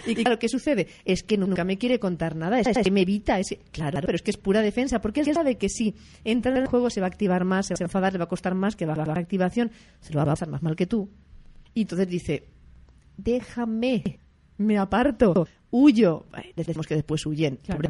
Y 0.06 0.14
claro, 0.14 0.38
¿qué 0.38 0.48
sucede? 0.48 0.88
Es 1.04 1.22
que 1.22 1.36
nunca 1.36 1.64
me 1.64 1.78
quiere 1.78 1.98
contar 1.98 2.34
nada, 2.34 2.60
es 2.60 2.78
que 2.78 2.90
me 2.90 3.02
evita 3.02 3.38
ese... 3.38 3.58
Claro, 3.72 4.00
pero 4.00 4.16
es 4.16 4.22
que 4.22 4.30
es 4.30 4.36
pura 4.36 4.62
defensa, 4.62 5.00
porque 5.00 5.20
él 5.20 5.32
sabe 5.34 5.56
que 5.56 5.68
si 5.68 5.94
entra 6.24 6.52
en 6.52 6.58
el 6.58 6.66
juego 6.66 6.90
se 6.90 7.00
va 7.00 7.06
a 7.06 7.10
activar 7.10 7.44
más, 7.44 7.66
se 7.66 7.74
va 7.74 7.78
a 7.80 7.84
enfadar, 7.84 8.12
le 8.12 8.18
va 8.18 8.24
a 8.24 8.28
costar 8.28 8.54
más, 8.54 8.76
que 8.76 8.86
va 8.86 8.94
a 8.94 9.06
la 9.06 9.12
activación, 9.14 9.70
se 10.00 10.12
lo 10.12 10.18
va 10.18 10.22
a 10.22 10.26
pasar 10.26 10.48
más 10.48 10.62
mal 10.62 10.76
que 10.76 10.86
tú. 10.86 11.10
Y 11.74 11.82
entonces 11.82 12.08
dice, 12.08 12.44
déjame, 13.16 14.18
me 14.59 14.78
aparto, 14.78 15.46
huyo. 15.70 16.24
Decimos 16.54 16.86
que 16.86 16.94
después 16.94 17.24
huyen. 17.26 17.59
Claro. 17.62 17.82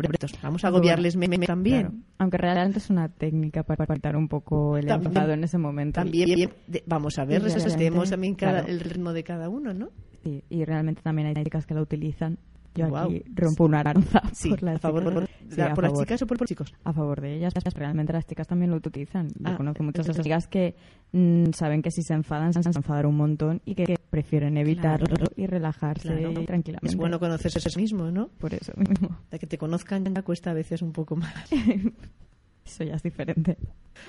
Vamos 0.43 0.64
a 0.64 0.69
agobiarles 0.69 1.17
me- 1.17 1.29
me- 1.29 1.39
también. 1.47 1.81
Claro. 1.83 1.95
Aunque 2.19 2.39
realmente 2.39 2.79
es 2.79 2.91
una 2.91 3.09
técnica 3.09 3.62
para 3.62 3.85
apartar 3.85 4.17
un 4.17 4.29
poco 4.29 4.77
el 4.77 4.87
También. 4.87 5.12
enfado 5.12 5.33
en 5.33 5.45
ese 5.45 5.59
momento. 5.59 6.01
También, 6.01 6.51
vamos 6.87 7.19
a 7.19 7.25
ver, 7.25 7.43
respetemos 7.43 8.11
también 8.11 8.35
cada, 8.35 8.61
claro. 8.61 8.69
el 8.69 8.81
ritmo 8.81 9.12
de 9.12 9.23
cada 9.25 9.49
uno, 9.49 9.73
¿no? 9.75 9.91
Sí, 10.25 10.43
y 10.51 10.64
realmente 10.64 11.03
también 11.03 11.29
hay 11.29 11.35
chicas 11.45 11.67
que 11.67 11.75
la 11.75 11.83
utilizan. 11.83 12.39
Yo 12.77 12.97
aquí 12.97 13.22
rompo 13.35 13.64
una 13.64 13.83
lanza 13.83 14.22
Sí, 14.33 14.51
por 14.51 14.62
las 14.62 14.77
a 14.77 14.79
favor, 14.79 15.03
chicas. 15.03 15.14
por, 15.14 15.27
Sí, 15.51 15.57
la- 15.57 15.66
a 15.66 15.74
por 15.74 15.85
las 15.85 15.93
favor. 15.93 16.05
chicas 16.07 16.22
o 16.22 16.27
por 16.27 16.41
los 16.41 16.49
chicos. 16.49 16.74
a 16.85 16.93
favor 16.93 17.20
de 17.20 17.35
ellas. 17.37 17.53
Realmente 17.74 18.12
las 18.12 18.27
chicas 18.27 18.47
también 18.47 18.70
lo 18.70 18.77
utilizan. 18.77 19.29
Yo 19.29 19.35
Ah, 19.45 19.57
conozco 19.57 19.83
muchas 19.83 20.09
amigas 20.09 20.47
que 20.49 20.74
mm, 21.12 21.51
saben 21.53 21.83
que 21.83 21.91
si 21.91 22.03
se 22.03 22.14
enfadan, 22.14 22.53
se 22.53 22.61
van 22.61 22.68
a 22.74 22.79
enfadar 22.79 23.07
un 23.07 23.16
montón 23.16 23.62
y 23.64 23.74
que 23.74 23.97
prefieren 24.11 24.57
evitarlo 24.57 25.07
Claro. 25.07 25.33
y 25.37 25.47
relajarse 25.47 26.09
Claro. 26.16 26.45
tranquilamente. 26.45 26.87
Es 26.89 26.97
bueno 26.97 27.18
conocerse 27.20 27.59
a 27.59 27.70
sí 27.70 27.79
mismo, 27.81 28.11
¿no? 28.11 28.29
Por 28.29 28.55
eso 28.55 28.72
mismo. 28.77 29.16
La 29.31 29.39
que 29.39 29.47
te 29.47 29.59
conozcan 29.59 30.05
ya 30.05 30.22
cuesta 30.22 30.51
a 30.51 30.55
veces 30.55 30.83
un 30.83 30.93
poco 30.93 31.16
más. 31.16 31.35
Eso 32.66 32.83
ya 32.83 32.95
es 32.97 33.03
diferente. 33.05 33.57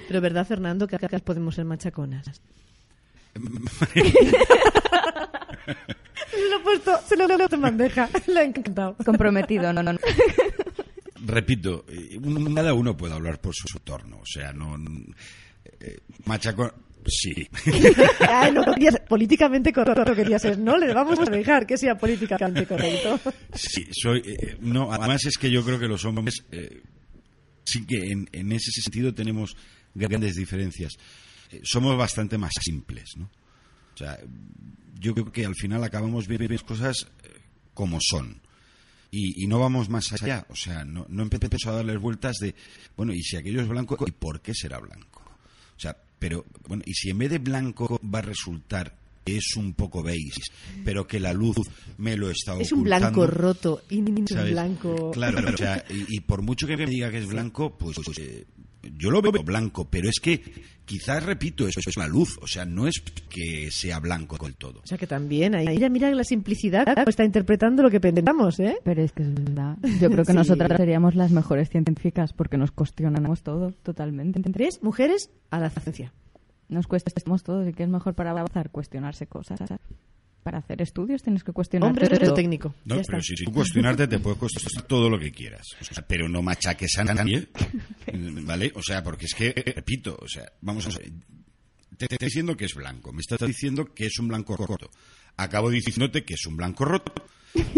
Pero 0.08 0.20
verdad, 0.20 0.44
Fernando, 0.48 0.88
que 0.88 0.96
acá 0.96 1.08
podemos 1.20 1.54
ser 1.54 1.66
machaconas. 1.66 2.42
Se 6.32 6.50
lo 6.50 6.58
he 6.58 6.60
puesto, 6.64 6.92
se 7.08 7.16
lo 7.18 7.26
he 7.26 7.38
puesto 7.38 7.56
en 7.56 7.62
bandeja. 7.62 8.10
Le 8.28 8.40
ha 8.40 8.44
encantado. 8.44 8.96
Comprometido, 9.04 9.72
no, 9.74 9.84
no. 9.84 9.94
no. 9.94 10.00
Repito, 11.26 11.86
eh, 11.90 12.20
cada 12.56 12.74
uno 12.74 12.96
puede 12.96 13.14
hablar 13.14 13.40
por 13.42 13.54
su 13.56 13.66
entorno. 13.78 14.18
O 14.20 14.26
sea, 14.26 14.54
no. 14.54 14.76
eh, 15.80 16.00
machaco. 16.26 16.72
Sí. 17.10 17.48
Ay, 18.28 18.52
no 18.52 18.64
querías, 18.66 19.00
políticamente 19.08 19.72
correcto 19.72 20.14
querías 20.14 20.42
ser. 20.42 20.60
No 20.60 20.78
le 20.78 20.94
vamos 20.94 21.18
a 21.20 21.26
dejar 21.26 21.66
que 21.66 21.78
sea 21.78 21.98
políticamente 21.98 22.66
correcto. 22.66 23.20
Sí, 23.54 23.88
soy. 23.92 24.22
eh, 24.26 24.58
no, 24.60 24.92
además 24.92 25.26
es 25.26 25.38
que 25.38 25.50
yo 25.50 25.64
creo 25.64 25.80
que 25.80 25.88
los 25.88 26.04
hombres 26.04 26.44
eh, 26.52 26.82
sí 27.64 27.86
que 27.86 28.12
en, 28.12 28.28
en 28.34 28.52
ese 28.52 28.72
sentido 28.72 29.14
tenemos 29.14 29.56
grandes 29.94 30.36
diferencias. 30.36 30.98
Eh, 31.52 31.62
somos 31.64 31.98
bastante 31.98 32.38
más 32.38 32.52
simples, 32.60 33.12
¿no? 33.18 33.30
O 33.98 34.00
sea, 34.00 34.20
yo 35.00 35.16
creo 35.16 35.32
que 35.32 35.44
al 35.44 35.56
final 35.56 35.84
acabamos 35.84 36.28
viendo 36.28 36.48
las 36.48 36.62
cosas 36.62 37.08
eh, 37.24 37.40
como 37.74 37.98
son. 38.00 38.40
Y, 39.10 39.44
y 39.44 39.48
no 39.48 39.58
vamos 39.58 39.90
más 39.90 40.14
allá. 40.14 40.46
O 40.50 40.56
sea, 40.56 40.86
no, 40.86 41.08
no 41.10 41.24
empiezo 41.24 41.72
a 41.72 41.78
darles 41.78 42.00
vueltas 42.00 42.36
de, 42.40 42.54
bueno, 42.96 43.12
y 43.12 43.24
si 43.24 43.38
aquello 43.38 43.62
es 43.62 43.68
blanco, 43.68 43.98
¿y 44.06 44.12
por 44.12 44.42
qué 44.42 44.54
será 44.54 44.78
blanco? 44.78 45.24
O 45.76 45.80
sea, 45.80 45.98
pero, 46.20 46.46
bueno, 46.68 46.84
y 46.86 46.94
si 46.94 47.10
en 47.10 47.18
vez 47.18 47.32
de 47.32 47.40
blanco 47.40 48.00
va 48.04 48.20
a 48.20 48.24
resultar 48.24 48.94
que 49.26 49.38
es 49.38 49.56
un 49.56 49.74
poco 49.74 50.04
beige, 50.04 50.42
pero 50.86 51.08
que 51.08 51.20
la 51.20 51.34
luz 51.34 51.58
me 51.98 52.16
lo 52.16 52.30
está 52.30 52.56
Es 52.60 52.72
un 52.72 52.84
blanco 52.84 53.22
ocultando, 53.22 53.28
roto 53.28 53.84
y 53.90 53.98
un 53.98 54.26
blanco. 54.26 55.12
Claro, 55.12 55.54
o 55.54 55.58
sea, 55.58 55.84
y, 55.90 56.18
y 56.18 56.20
por 56.22 56.44
mucho 56.44 56.68
que 56.68 56.78
me 56.78 56.86
diga 56.86 57.10
que 57.10 57.18
es 57.18 57.28
blanco, 57.28 57.76
pues, 57.78 57.98
pues, 58.06 58.20
eh, 58.20 58.46
yo 58.96 59.10
lo 59.12 59.22
veo 59.22 59.44
blanco, 59.44 59.88
pero 59.90 60.10
es 60.10 60.20
que 60.22 60.42
quizás, 60.86 61.24
repito, 61.24 61.68
eso 61.68 61.80
es 61.86 61.98
la 61.98 62.08
luz, 62.08 62.38
o 62.42 62.48
sea, 62.48 62.66
no 62.66 62.88
es 62.88 63.02
que 63.30 63.70
sea 63.72 64.00
blanco 64.00 64.38
del 64.38 64.56
todo. 64.56 64.80
O 64.84 64.88
sea 64.88 64.98
que 64.98 65.08
también, 65.08 65.54
ahí, 65.56 65.68
mira, 65.68 65.90
mira 65.90 66.12
la 66.12 66.24
simplicidad, 66.24 66.88
está 67.08 67.26
interpretando 67.26 67.84
lo 67.84 67.90
que 67.90 68.00
pensamos, 68.00 68.60
¿eh? 68.60 68.78
Pero 68.84 69.02
es 69.04 69.12
que 69.12 69.24
es 69.24 69.34
verdad. 69.34 69.78
Yo 70.02 70.10
creo 70.10 70.24
que 70.24 70.32
Sí. 70.32 70.38
nosotras 70.38 70.78
seríamos 70.78 71.16
las 71.16 71.32
mejores 71.32 71.70
científicas 71.70 72.32
porque 72.34 72.58
nos 72.58 72.72
cuestionamos 72.72 73.44
todo 73.44 73.72
totalmente. 73.84 74.40
Tres 74.52 74.82
mujeres 74.82 75.30
a 75.50 75.60
la 75.60 75.70
ciencia. 75.70 76.14
Nos 76.70 76.88
cuestionamos 76.88 77.44
todo 77.44 77.68
y 77.68 77.74
que 77.74 77.84
es 77.84 77.90
mejor 77.90 78.14
para 78.14 78.32
avanzar 78.32 78.70
cuestionarse 78.72 79.26
cosas. 79.28 79.60
Para 80.48 80.60
hacer 80.60 80.82
estudios 80.82 81.22
tienes 81.22 81.44
que 81.44 81.52
cuestionar 81.52 81.90
Hombre, 81.90 82.08
todo. 82.08 82.30
lo 82.30 82.34
técnico. 82.34 82.74
No, 82.86 82.96
ya 82.96 83.02
pero 83.06 83.18
está. 83.18 83.36
si 83.36 83.44
tú 83.44 83.52
cuestionarte 83.52 84.08
te 84.08 84.18
puedes 84.20 84.40
cuestionar 84.40 84.84
todo 84.88 85.10
lo 85.10 85.20
que 85.20 85.30
quieras, 85.30 85.68
o 85.82 85.84
sea, 85.84 86.08
pero 86.08 86.30
no 86.30 86.42
machaques 86.42 86.98
a 87.00 87.04
nadie, 87.04 87.50
¿vale? 88.46 88.72
O 88.76 88.82
sea, 88.82 89.04
porque 89.04 89.26
es 89.26 89.34
que, 89.36 89.52
repito, 89.76 90.18
o 90.22 90.28
sea, 90.30 90.46
vamos 90.62 90.86
a 90.86 90.98
ver, 90.98 91.12
te 91.98 92.08
te 92.08 92.14
estoy 92.16 92.28
diciendo 92.28 92.56
que 92.56 92.64
es 92.64 92.76
blanco, 92.76 93.12
me 93.12 93.20
estás 93.20 93.46
diciendo 93.46 93.94
que 93.94 94.06
es 94.06 94.18
un 94.20 94.30
blanco 94.30 94.56
roto, 94.56 94.90
acabo 95.36 95.70
diciéndote 95.70 96.24
que 96.24 96.36
es 96.36 96.46
un 96.46 96.56
blanco 96.56 96.86
roto, 96.86 97.14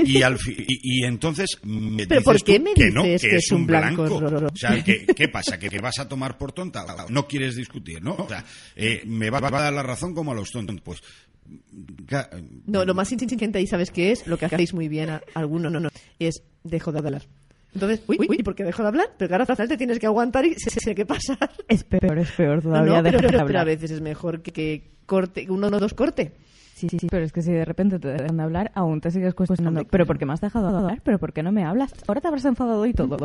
y, 0.06 0.22
al 0.22 0.38
fi- 0.38 0.64
y, 0.68 1.02
y 1.02 1.06
entonces 1.06 1.58
me 1.64 2.06
¿Pero 2.06 2.20
dices 2.20 2.24
por 2.26 2.44
qué 2.44 2.60
tú 2.60 2.66
me 2.66 2.74
que 2.76 2.92
no, 2.92 3.02
dices 3.04 3.22
que, 3.22 3.30
que 3.30 3.36
es 3.38 3.46
es 3.46 3.52
un 3.52 3.66
blanco 3.66 4.04
blanco. 4.04 4.20
roto? 4.30 4.48
O 4.54 4.58
sea, 4.58 4.84
¿qué, 4.84 5.06
qué 5.08 5.28
pasa? 5.30 5.58
¿Que, 5.58 5.70
que 5.70 5.80
vas 5.80 5.98
a 6.00 6.08
tomar 6.08 6.38
por 6.38 6.52
tonta? 6.52 6.86
No 7.10 7.28
quieres 7.28 7.56
discutir, 7.56 8.04
¿no? 8.04 8.14
O 8.14 8.28
sea, 8.28 8.44
eh, 8.76 9.02
me 9.06 9.30
va, 9.30 9.40
va 9.40 9.48
a 9.48 9.62
dar 9.64 9.74
la 9.74 9.82
razón 9.84 10.14
como 10.14 10.34
a 10.34 10.36
los 10.36 10.52
tontos. 10.52 10.76
Pues, 10.84 11.02
No, 12.68 12.86
lo 12.86 12.94
más 12.94 13.12
inteligente 13.12 13.58
ahí, 13.60 13.68
¿sabes 13.68 13.92
qué 13.92 14.12
es? 14.12 14.28
Lo 14.28 14.38
que 14.38 14.46
hacéis 14.46 14.74
muy 14.74 14.88
bien, 14.88 15.10
a- 15.10 15.22
algunos 15.36 15.72
no, 15.72 15.80
no, 15.80 15.90
es 16.20 16.44
dejo 16.64 16.92
de 16.92 17.00
hablar. 17.00 17.24
Entonces, 17.74 18.02
uy, 18.08 18.18
uy, 18.28 18.38
¿por 18.44 18.56
qué 18.56 18.64
dejo 18.64 18.82
de 18.82 18.88
hablar? 18.88 19.08
Pero 19.18 19.30
final 19.46 19.68
te 19.68 19.78
tienes 19.78 20.00
que 20.00 20.08
aguantar 20.08 20.46
y 20.46 20.56
se 20.56 20.72
tiene 20.72 20.96
que 20.96 21.06
pasar. 21.06 21.38
Es 21.68 21.84
peor, 21.84 22.18
es 22.18 22.32
peor 22.32 22.56
No, 22.58 22.62
todavía. 22.64 22.98
no, 22.98 23.04
pero, 23.04 23.18
dejar 23.18 23.22
de 23.22 23.38
pero- 23.38 23.46
pero 23.48 23.60
a 23.60 23.64
veces 23.64 23.92
es 23.92 24.02
mejor 24.02 24.42
que, 24.42 24.52
que 24.52 24.92
corte, 25.06 25.46
uno 25.50 25.68
o 25.68 25.80
dos 25.80 25.94
corte. 25.94 26.34
Sí, 26.74 26.88
sí, 26.90 26.98
sí, 26.98 27.08
pero 27.12 27.26
es 27.26 27.34
que 27.34 27.42
si 27.42 27.52
de 27.52 27.66
repente 27.66 28.00
te 28.00 28.08
dejan 28.08 28.38
de 28.38 28.44
hablar, 28.44 28.72
aún 28.74 29.02
te 29.02 29.12
sigues 29.12 29.34
cuestionando. 29.34 29.84
¿Pero 29.86 30.06
por 30.06 30.18
qué 30.18 30.26
me 30.26 30.32
has 30.32 30.40
dejado 30.40 30.72
de 30.72 30.78
hablar? 30.78 31.02
¿Pero 31.04 31.20
por 31.20 31.34
qué 31.34 31.44
no 31.44 31.52
me 31.52 31.66
hablas? 31.66 31.92
Ahora 32.08 32.22
te 32.22 32.28
habrás 32.30 32.46
enfadado 32.46 32.86
y 32.86 32.94
todo. 32.94 33.18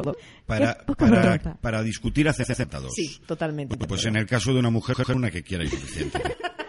para, 0.45 0.75
Qué 0.75 0.85
poca 0.87 1.07
para, 1.07 1.21
vergüenza. 1.21 1.55
para 1.61 1.83
discutir 1.85 2.29
hace 2.29 2.45
sentados. 2.45 2.93
Sí, 2.95 3.17
totalmente. 3.27 3.77
Pues 3.77 4.05
en 4.07 4.17
el 4.17 4.27
caso 4.27 4.53
de 4.53 4.59
una 4.59 4.71
mujer, 4.71 4.97
una 5.15 5.31
que 5.31 5.43
quiera 5.45 5.65
suficiente. 5.71 6.19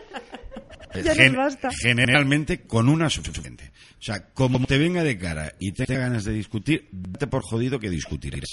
Ya 1.04 1.14
nos 1.30 1.36
basta. 1.38 1.70
Generalmente 1.82 2.62
con 2.62 2.90
una 2.90 3.10
suficiente. 3.10 3.72
O 4.00 4.04
sea, 4.04 4.28
como 4.34 4.66
te 4.66 4.78
venga 4.78 5.04
de 5.04 5.18
cara 5.18 5.54
y 5.60 5.72
te 5.72 5.86
ganas 5.86 6.24
de 6.26 6.34
discutir, 6.34 6.88
date 6.92 7.28
por 7.28 7.42
jodido 7.44 7.80
que 7.80 7.90
discutirás. 7.90 8.50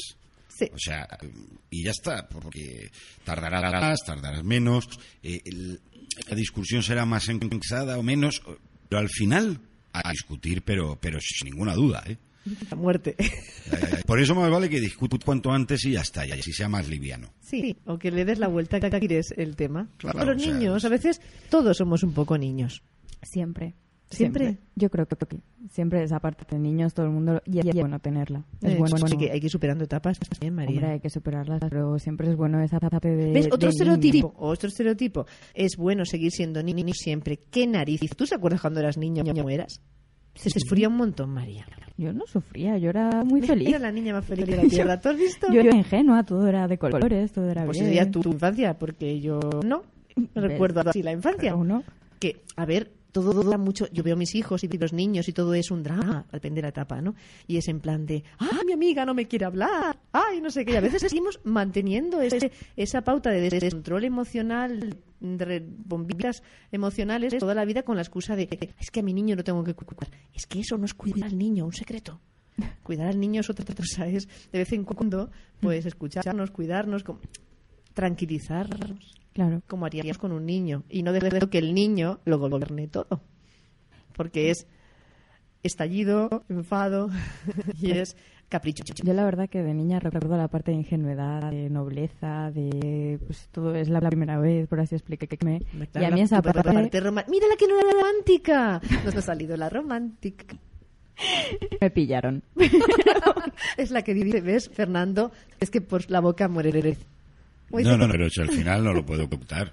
Sí. 0.49 0.69
O 0.73 0.79
sea, 0.79 1.09
y 1.71 1.85
ya 1.85 1.91
está, 1.91 2.29
porque 2.29 2.91
tardarás 3.25 3.73
más, 3.73 3.99
tardarás 4.05 4.45
menos, 4.45 4.87
eh, 5.23 5.41
el- 5.45 5.81
la 6.29 6.37
discusión 6.37 6.83
será 6.83 7.05
más 7.07 7.29
encansada 7.29 7.99
o 7.99 8.03
menos, 8.03 8.43
pero 8.89 9.01
al 9.01 9.09
final 9.09 9.59
a 9.95 10.11
discutir, 10.11 10.63
pero, 10.63 10.99
pero 11.01 11.19
sin 11.21 11.51
ninguna 11.51 11.75
duda, 11.75 12.03
¿eh? 12.07 12.17
La 12.71 12.77
muerte. 12.77 13.15
Eh, 13.19 14.03
Por 14.07 14.21
eso 14.21 14.35
más 14.35 14.51
vale 14.51 14.69
que 14.69 14.81
discuta 14.81 15.17
cuanto 15.25 15.51
antes 15.53 15.85
y 15.85 15.93
ya 15.93 16.01
está, 16.01 16.27
y 16.27 16.33
así 16.33 16.53
sea 16.53 16.69
más 16.69 16.89
liviano. 16.89 17.29
Sí, 17.41 17.77
o 17.87 17.99
que 17.99 18.11
le 18.11 18.25
des 18.25 18.39
la 18.39 18.49
vuelta 18.49 18.81
que 18.81 18.91
quieres 18.99 19.33
el 19.37 19.57
tema. 19.57 19.89
Claro, 19.99 20.25
Los 20.25 20.37
o 20.37 20.39
sea, 20.45 20.53
niños, 20.53 20.85
a 20.85 20.89
veces 20.89 21.21
todos 21.49 21.77
somos 21.77 22.03
un 22.03 22.13
poco 22.13 22.37
niños. 22.37 22.83
Siempre. 23.23 23.75
¿Siempre? 24.11 24.59
Yo 24.75 24.91
creo 24.91 25.07
que 25.07 25.17
que 25.17 25.39
siempre 25.71 26.03
esa 26.03 26.21
parte 26.21 26.45
de 26.51 26.59
niños, 26.61 26.93
todo 26.93 27.07
el 27.07 27.13
mundo. 27.13 27.41
Y 27.47 27.65
y 27.65 27.69
es 27.71 27.75
bueno 27.75 27.99
tenerla. 27.99 28.45
Es 28.61 28.73
Eh, 28.73 28.77
bueno. 28.77 28.97
hay, 28.97 29.01
bueno. 29.01 29.19
que, 29.19 29.31
hay 29.31 29.41
que 29.41 29.47
ir 29.47 29.51
superando 29.51 29.85
etapas 29.85 30.19
también, 30.19 30.55
María. 30.55 30.75
Hombre, 30.77 30.93
hay 30.93 31.01
que 31.01 31.09
superarlas, 31.09 31.61
pero 31.71 31.99
siempre 31.99 32.29
es 32.31 32.37
bueno 32.37 32.61
esa 32.63 32.79
parte 32.79 33.09
de. 33.09 33.33
¿Ves? 33.33 33.45
de 33.47 33.53
Otro 33.55 33.71
niño. 33.71 33.71
estereotipo. 33.71 34.35
Otro 34.37 34.69
estereotipo. 34.69 35.25
Es 35.55 35.77
bueno 35.79 36.05
seguir 36.05 36.31
siendo 36.31 36.63
niño 36.63 36.93
siempre. 36.93 37.39
¿Qué 37.39 37.67
nariz? 37.67 38.01
¿Tú 38.15 38.27
te 38.27 38.35
acuerdas 38.35 38.61
cuando 38.61 38.81
eras 38.81 38.99
niño 38.99 39.23
o 39.25 39.49
eras? 39.49 39.81
Se 40.35 40.51
sufría 40.51 40.89
un 40.89 40.97
montón, 40.97 41.31
María. 41.31 41.67
Yo 41.99 42.13
no 42.13 42.27
sufría, 42.27 42.79
yo 42.79 42.91
era 42.91 43.23
muy 43.23 43.43
feliz. 43.43 43.69
Era 43.69 43.79
la 43.79 43.93
niña 43.93 44.15
más 44.15 44.25
feliz 44.25 44.47
de 44.47 44.57
la 44.57 44.63
tierra. 44.69 45.01
¿Tú 45.01 45.11
has 45.11 45.17
visto? 45.19 45.53
Yo 45.53 45.61
era 45.61 45.77
ingenua, 45.77 46.25
todo 46.25 46.49
era 46.49 46.67
de 46.67 46.79
colores, 46.79 47.33
todo 47.33 47.49
era 47.51 47.65
pues 47.65 47.77
bien. 47.79 47.87
sería 47.87 48.11
tu, 48.11 48.21
tu 48.23 48.33
infancia, 48.33 48.79
porque 48.79 49.21
yo 49.21 49.39
no. 49.65 49.83
Recuerdo 50.35 50.81
así 50.87 51.03
la 51.03 51.13
infancia. 51.13 51.55
Uno- 51.55 51.83
que, 52.19 52.43
a 52.57 52.65
ver, 52.67 52.91
todo 53.13 53.33
dura 53.33 53.59
mucho. 53.59 53.87
Yo 53.93 54.03
veo 54.03 54.15
a 54.15 54.19
mis 54.19 54.35
hijos 54.35 54.63
y 54.65 54.69
los 54.69 54.93
niños 54.93 55.29
y 55.29 55.33
todo 55.33 55.53
es 55.55 55.71
un 55.71 55.83
drama, 55.83 56.25
depende 56.33 56.57
de 56.57 56.63
la 56.63 56.69
etapa, 56.69 57.01
¿no? 57.03 57.15
Y 57.47 57.57
es 57.59 57.69
en 57.69 57.81
plan 57.81 58.07
de, 58.07 58.25
¡ah, 58.39 58.61
mi 58.67 58.73
amiga 58.73 59.05
no 59.05 59.13
me 59.15 59.27
quiere 59.29 59.45
hablar! 59.45 59.99
¡ay, 60.13 60.41
no 60.41 60.51
sé 60.51 60.65
qué! 60.65 60.73
Y 60.73 60.77
a 60.77 60.81
veces 60.81 61.03
seguimos 61.03 61.41
manteniendo 61.45 62.21
ese- 62.23 62.53
esa 62.77 63.03
pauta 63.03 63.31
de 63.31 63.51
descontrol 63.51 64.05
emocional, 64.05 64.97
bombillas 65.23 66.43
emocionales 66.71 67.37
toda 67.39 67.55
la 67.55 67.65
vida 67.65 67.83
con 67.83 67.97
la 67.97 68.03
excusa 68.03 68.37
de, 68.37 68.75
es 68.79 68.91
que 68.91 69.01
a 69.01 69.03
mi 69.03 69.15
niño 69.15 69.37
no 69.37 69.45
tengo 69.45 69.63
que 69.65 69.75
cuidar. 69.75 70.09
Es 70.35 70.47
que 70.47 70.61
eso 70.61 70.77
no 70.79 70.85
es 70.85 70.95
cuidar 70.95 71.25
al 71.31 71.39
niño, 71.39 71.65
un 71.65 71.73
secreto. 71.73 72.21
Cuidar 72.83 73.07
al 73.09 73.19
niño 73.19 73.41
es 73.41 73.49
otra 73.51 73.65
cosa, 73.75 74.07
es 74.07 74.29
de 74.53 74.59
vez 74.59 74.73
en 74.73 74.85
cuando, 74.85 75.31
pues 75.61 75.87
escucharnos, 75.87 76.51
cuidarnos, 76.51 77.03
como- 77.05 77.21
tranquilizarnos 77.95 79.19
Claro. 79.33 79.63
como 79.67 79.87
haríamos 79.87 80.19
con 80.19 80.33
un 80.33 80.45
niño 80.45 80.85
y 80.91 81.03
no 81.03 81.13
dejar 81.13 81.49
que 81.49 81.59
el 81.59 81.73
niño 81.75 82.21
lo 82.25 82.39
gobierne 82.39 82.89
todo 82.89 83.23
porque 84.15 84.51
es 84.51 84.67
estallido 85.63 86.45
enfado 86.49 87.09
y 87.81 87.93
es 87.93 88.17
capricho 88.53 88.85
Yo 89.03 89.13
la 89.15 89.25
verdad 89.25 89.49
que 89.49 89.63
de 89.63 89.75
niña 89.75 89.99
recuerdo 89.99 90.37
la 90.37 90.47
parte 90.49 90.71
de 90.71 90.77
ingenuidad, 90.77 91.51
de 91.51 91.69
nobleza, 91.71 92.51
de 92.53 93.19
pues 93.27 93.49
todo 93.51 93.75
es 93.75 93.89
la 93.89 94.01
primera 94.01 94.39
vez, 94.39 94.69
por 94.69 94.79
así 94.81 94.95
explicarme. 94.95 95.63
Y 95.95 96.05
a 96.05 96.11
mí 96.11 96.21
esa 96.21 96.37
La 96.37 96.43
parte 96.43 96.63
parte 96.63 97.01
roma- 97.01 97.25
mira 97.29 97.47
la 97.49 97.57
que 97.57 97.67
no 97.67 97.79
era 97.81 97.91
romántica 97.93 98.81
nos 99.05 99.17
ha 99.17 99.23
salido 99.23 99.57
la 99.57 99.69
romántica 99.69 100.57
me 101.81 101.91
pillaron. 101.91 102.43
es 103.77 103.91
la 103.91 104.03
que 104.03 104.15
dice 104.15 104.41
ves 104.41 104.71
Fernando 104.73 105.31
es 105.61 105.71
que 105.71 105.81
por 105.81 106.11
la 106.11 106.21
boca 106.21 106.49
muere 106.49 106.97
Muy 107.71 107.85
No, 107.85 107.93
no, 107.93 108.07
bien. 108.09 108.11
pero 108.13 108.29
al 108.43 108.51
final 108.51 108.83
no 108.85 108.93
lo 108.93 109.05
puedo 109.05 109.25
ocultar. 109.25 109.71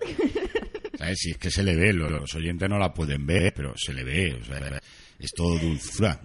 ¿Sabes? 0.97 1.17
Si 1.19 1.31
es 1.31 1.37
que 1.37 1.49
se 1.49 1.63
le 1.63 1.75
ve, 1.75 1.93
lo- 1.93 2.09
los 2.09 2.33
oyentes 2.35 2.69
no 2.69 2.77
la 2.77 2.93
pueden 2.93 3.25
ver, 3.25 3.53
pero 3.53 3.73
se 3.77 3.93
le 3.93 4.03
ve. 4.03 4.37
O 4.39 4.43
sea, 4.43 4.79
es 5.17 5.31
todo 5.31 5.57
dulzura. 5.57 6.19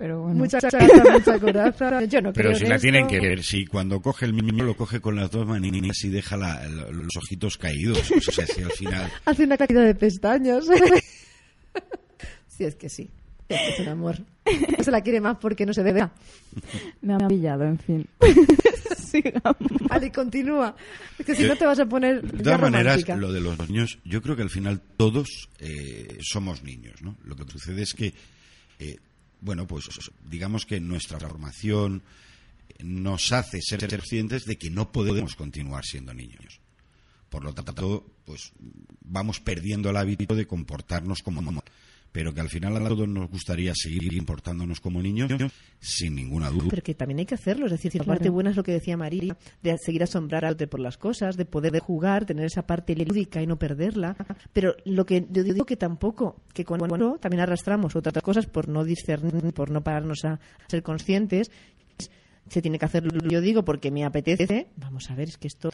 Pero 0.00 0.22
bueno. 0.22 0.34
mucha 0.38 0.58
chacha, 0.58 0.78
mucha 1.12 1.38
coraza 1.38 2.02
yo 2.06 2.22
no 2.22 2.32
Pero 2.32 2.48
creo 2.48 2.58
si 2.58 2.64
la 2.66 2.76
esto. 2.76 2.82
tienen 2.84 3.06
que 3.06 3.20
ver, 3.20 3.42
si 3.44 3.66
cuando 3.66 4.00
coge 4.00 4.24
el 4.24 4.34
niño 4.34 4.64
lo 4.64 4.74
coge 4.74 4.98
con 4.98 5.14
las 5.14 5.30
dos 5.30 5.46
manitas 5.46 6.02
y 6.04 6.08
deja 6.08 6.38
la- 6.38 6.66
los 6.68 7.14
ojitos 7.18 7.58
caídos. 7.58 8.10
O 8.10 8.32
sea, 8.32 8.46
si 8.46 8.62
al 8.62 8.72
final. 8.72 9.12
hace 9.26 9.44
una 9.44 9.58
caída 9.58 9.82
de 9.82 9.94
pestañas 9.94 10.64
sí 12.48 12.64
es 12.64 12.74
que 12.76 12.88
sí 12.88 13.10
es 13.48 13.58
que 13.58 13.68
es 13.74 13.80
un 13.80 13.88
amor 13.88 14.16
no 14.78 14.82
se 14.84 14.90
la 14.90 15.00
quiere 15.02 15.20
más 15.20 15.36
porque 15.38 15.66
no 15.66 15.74
se 15.74 15.82
ve 15.82 15.92
Me 17.02 17.12
han 17.14 17.28
pillado, 17.28 17.64
en 17.64 17.78
fin. 17.78 18.06
Sigamos. 18.96 19.56
Vale, 19.88 20.10
continúa. 20.12 20.74
Es 21.18 21.26
que 21.26 21.34
si 21.34 21.42
Yo- 21.42 21.48
no 21.48 21.56
te 21.56 21.66
vas 21.66 21.78
a 21.78 21.86
poner 21.86 22.22
De 22.22 22.42
todas 22.42 22.60
maneras, 22.60 23.06
lo 23.18 23.32
de 23.32 23.40
los 23.40 23.58
niños, 23.68 23.98
yo 24.04 24.22
creo 24.22 24.34
que 24.36 24.42
al 24.42 24.50
final 24.50 24.80
todos 24.96 25.48
eh, 25.58 26.18
somos 26.20 26.62
niños, 26.64 27.02
¿no? 27.02 27.16
Lo 27.24 27.36
que 27.36 27.44
sucede 27.50 27.82
es 27.82 27.94
que, 27.94 28.12
eh, 28.78 28.96
bueno, 29.40 29.66
pues 29.66 29.88
digamos 30.28 30.66
que 30.66 30.80
nuestra 30.80 31.18
formación 31.18 32.02
nos 32.82 33.32
hace 33.32 33.60
ser 33.60 33.88
conscientes 33.88 34.44
de 34.44 34.56
que 34.56 34.70
no 34.70 34.92
podemos 34.92 35.36
continuar 35.36 35.84
siendo 35.84 36.14
niños. 36.14 36.60
Por 37.28 37.44
lo 37.44 37.54
tanto, 37.54 38.04
pues 38.24 38.52
vamos 39.02 39.40
perdiendo 39.40 39.90
el 39.90 39.96
hábito 39.96 40.34
de 40.34 40.46
comportarnos 40.46 41.22
como 41.22 41.42
pero 42.12 42.34
que 42.34 42.40
al 42.40 42.48
final 42.48 42.76
a 42.76 42.88
todos 42.88 43.08
nos 43.08 43.30
gustaría 43.30 43.72
seguir 43.74 44.12
importándonos 44.14 44.80
como 44.80 45.02
niños 45.02 45.30
sin 45.78 46.14
ninguna 46.14 46.50
duda. 46.50 46.66
Pero 46.70 46.82
que 46.82 46.94
también 46.94 47.20
hay 47.20 47.26
que 47.26 47.34
hacerlo, 47.34 47.66
es 47.66 47.72
decir, 47.72 47.94
la 47.94 48.04
parte 48.04 48.28
buena 48.28 48.50
es 48.50 48.56
lo 48.56 48.62
que 48.62 48.72
decía 48.72 48.96
María, 48.96 49.36
de 49.62 49.76
seguir 49.78 50.02
asombrándote 50.02 50.66
por 50.66 50.80
las 50.80 50.98
cosas, 50.98 51.36
de 51.36 51.44
poder 51.44 51.78
jugar, 51.80 52.26
tener 52.26 52.46
esa 52.46 52.66
parte 52.66 52.94
lúdica 52.96 53.42
y 53.42 53.46
no 53.46 53.58
perderla. 53.58 54.16
Pero 54.52 54.74
lo 54.84 55.06
que 55.06 55.26
yo 55.30 55.42
digo 55.42 55.64
que 55.64 55.76
tampoco, 55.76 56.42
que 56.52 56.64
cuando 56.64 57.18
también 57.18 57.40
arrastramos 57.40 57.94
otras 57.96 58.22
cosas 58.22 58.46
por 58.46 58.68
no 58.68 58.84
discernir, 58.84 59.52
por 59.52 59.70
no 59.70 59.82
pararnos 59.82 60.24
a 60.24 60.40
ser 60.68 60.82
conscientes, 60.82 61.50
se 62.48 62.62
tiene 62.62 62.78
que 62.78 62.84
hacer, 62.84 63.04
yo 63.28 63.40
digo, 63.40 63.64
porque 63.64 63.90
me 63.90 64.04
apetece. 64.04 64.68
Vamos 64.76 65.10
a 65.10 65.14
ver, 65.14 65.28
es 65.28 65.38
que 65.38 65.46
esto 65.46 65.70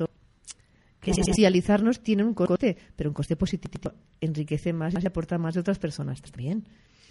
que 1.15 1.25
socializarnos 1.25 2.01
tiene 2.01 2.25
un 2.25 2.35
coste, 2.35 2.77
pero 2.97 3.11
un 3.11 3.15
coste 3.15 3.37
positivo. 3.37 3.93
Enriquece 4.21 4.73
más 4.73 4.95
y 5.01 5.07
aporta 5.07 5.39
más 5.39 5.55
de 5.55 5.61
otras 5.61 5.79
personas 5.79 6.21
también. 6.21 6.65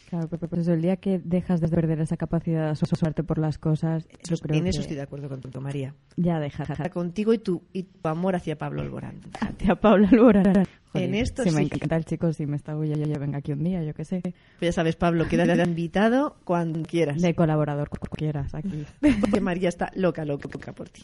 Claro, 0.10 0.28
pero 0.30 0.48
pues 0.48 0.68
el 0.68 0.82
día 0.82 0.98
que 0.98 1.20
dejas 1.20 1.62
de 1.62 1.68
perder 1.68 2.00
esa 2.00 2.16
capacidad 2.16 2.66
de 2.66 2.70
asociarte 2.72 3.24
por 3.24 3.40
las 3.40 3.58
cosas. 3.58 4.08
Eso, 4.22 4.36
en 4.50 4.68
eso 4.68 4.82
estoy 4.82 4.96
de 4.96 5.02
acuerdo 5.02 5.28
con 5.30 5.42
tu 5.42 5.62
María. 5.62 5.96
Ya 6.16 6.40
deja. 6.40 6.66
Contigo 6.90 7.34
y 7.34 7.40
tu, 7.40 7.64
y 7.74 7.84
tu 7.84 8.08
amor 8.08 8.36
hacia 8.36 8.58
Pablo 8.58 8.82
Alborán. 8.82 9.22
Hacia 9.42 9.76
Pablo 9.76 10.08
Alborán. 10.12 10.68
en 10.94 11.16
esto 11.16 11.44
sí, 11.44 11.50
sí. 11.50 11.56
me 11.56 11.64
encanta 11.64 11.96
el 11.96 12.06
chico, 12.06 12.32
si 12.34 12.46
me 12.46 12.56
está 12.56 12.74
ya, 12.86 12.96
ya 12.96 13.18
venga 13.18 13.40
aquí 13.40 13.52
un 13.52 13.64
día, 13.64 13.84
yo 13.84 13.94
qué 13.94 14.06
sé. 14.06 14.22
Pues 14.22 14.36
ya 14.62 14.72
sabes, 14.72 14.96
Pablo, 14.96 15.28
queda 15.28 15.64
invitado 15.64 16.38
cuando 16.44 16.84
quieras. 16.84 17.22
De 17.22 17.34
colaborador 17.34 17.90
cuando 17.90 18.16
quieras 18.16 18.54
aquí. 18.54 18.86
Porque 19.22 19.42
María 19.42 19.70
está 19.70 19.92
loca, 19.96 20.24
loca, 20.24 20.48
loca 20.54 20.74
por 20.74 20.90
ti. 20.90 21.04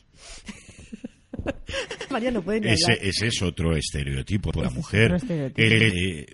María 2.11 2.31
no 2.31 2.41
puede 2.41 2.61
ni 2.61 2.69
ese, 2.69 2.93
ese 3.01 3.27
es 3.27 3.41
otro 3.41 3.75
estereotipo 3.75 4.51
de 4.51 4.61
la 4.63 4.69
mujer. 4.69 5.05
otro 5.13 5.17
estereotipo. 5.17 5.61
Eh, 5.61 6.25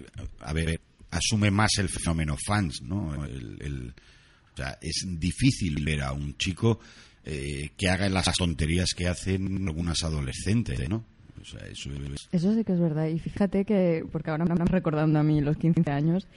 a 0.41 0.53
ver, 0.53 0.79
asume 1.11 1.51
más 1.51 1.71
el 1.77 1.89
fenómeno 1.89 2.35
fans, 2.45 2.81
¿no? 2.83 3.25
El- 3.25 3.57
el- 3.61 3.93
o 4.53 4.57
sea, 4.57 4.77
es 4.81 5.05
difícil 5.19 5.83
ver 5.85 6.01
a 6.01 6.13
un 6.13 6.35
chico 6.37 6.79
eh, 7.23 7.69
que 7.77 7.89
haga 7.89 8.09
las 8.09 8.25
tonterías 8.35 8.89
que 8.95 9.07
hacen 9.07 9.67
algunas 9.67 10.01
adolescentes, 10.03 10.89
¿no? 10.89 11.03
O 11.39 11.45
sea, 11.45 11.59
eso 11.67 11.91
es... 11.91 12.27
Eso 12.31 12.53
sí 12.55 12.63
que 12.63 12.73
es 12.73 12.79
verdad. 12.79 13.07
Y 13.07 13.19
fíjate 13.19 13.65
que, 13.65 14.03
porque 14.11 14.31
ahora 14.31 14.45
me 14.45 14.53
están 14.53 14.67
recordando 14.67 15.19
a 15.19 15.23
mí 15.23 15.41
los 15.41 15.57
15 15.57 15.91
años, 15.91 16.27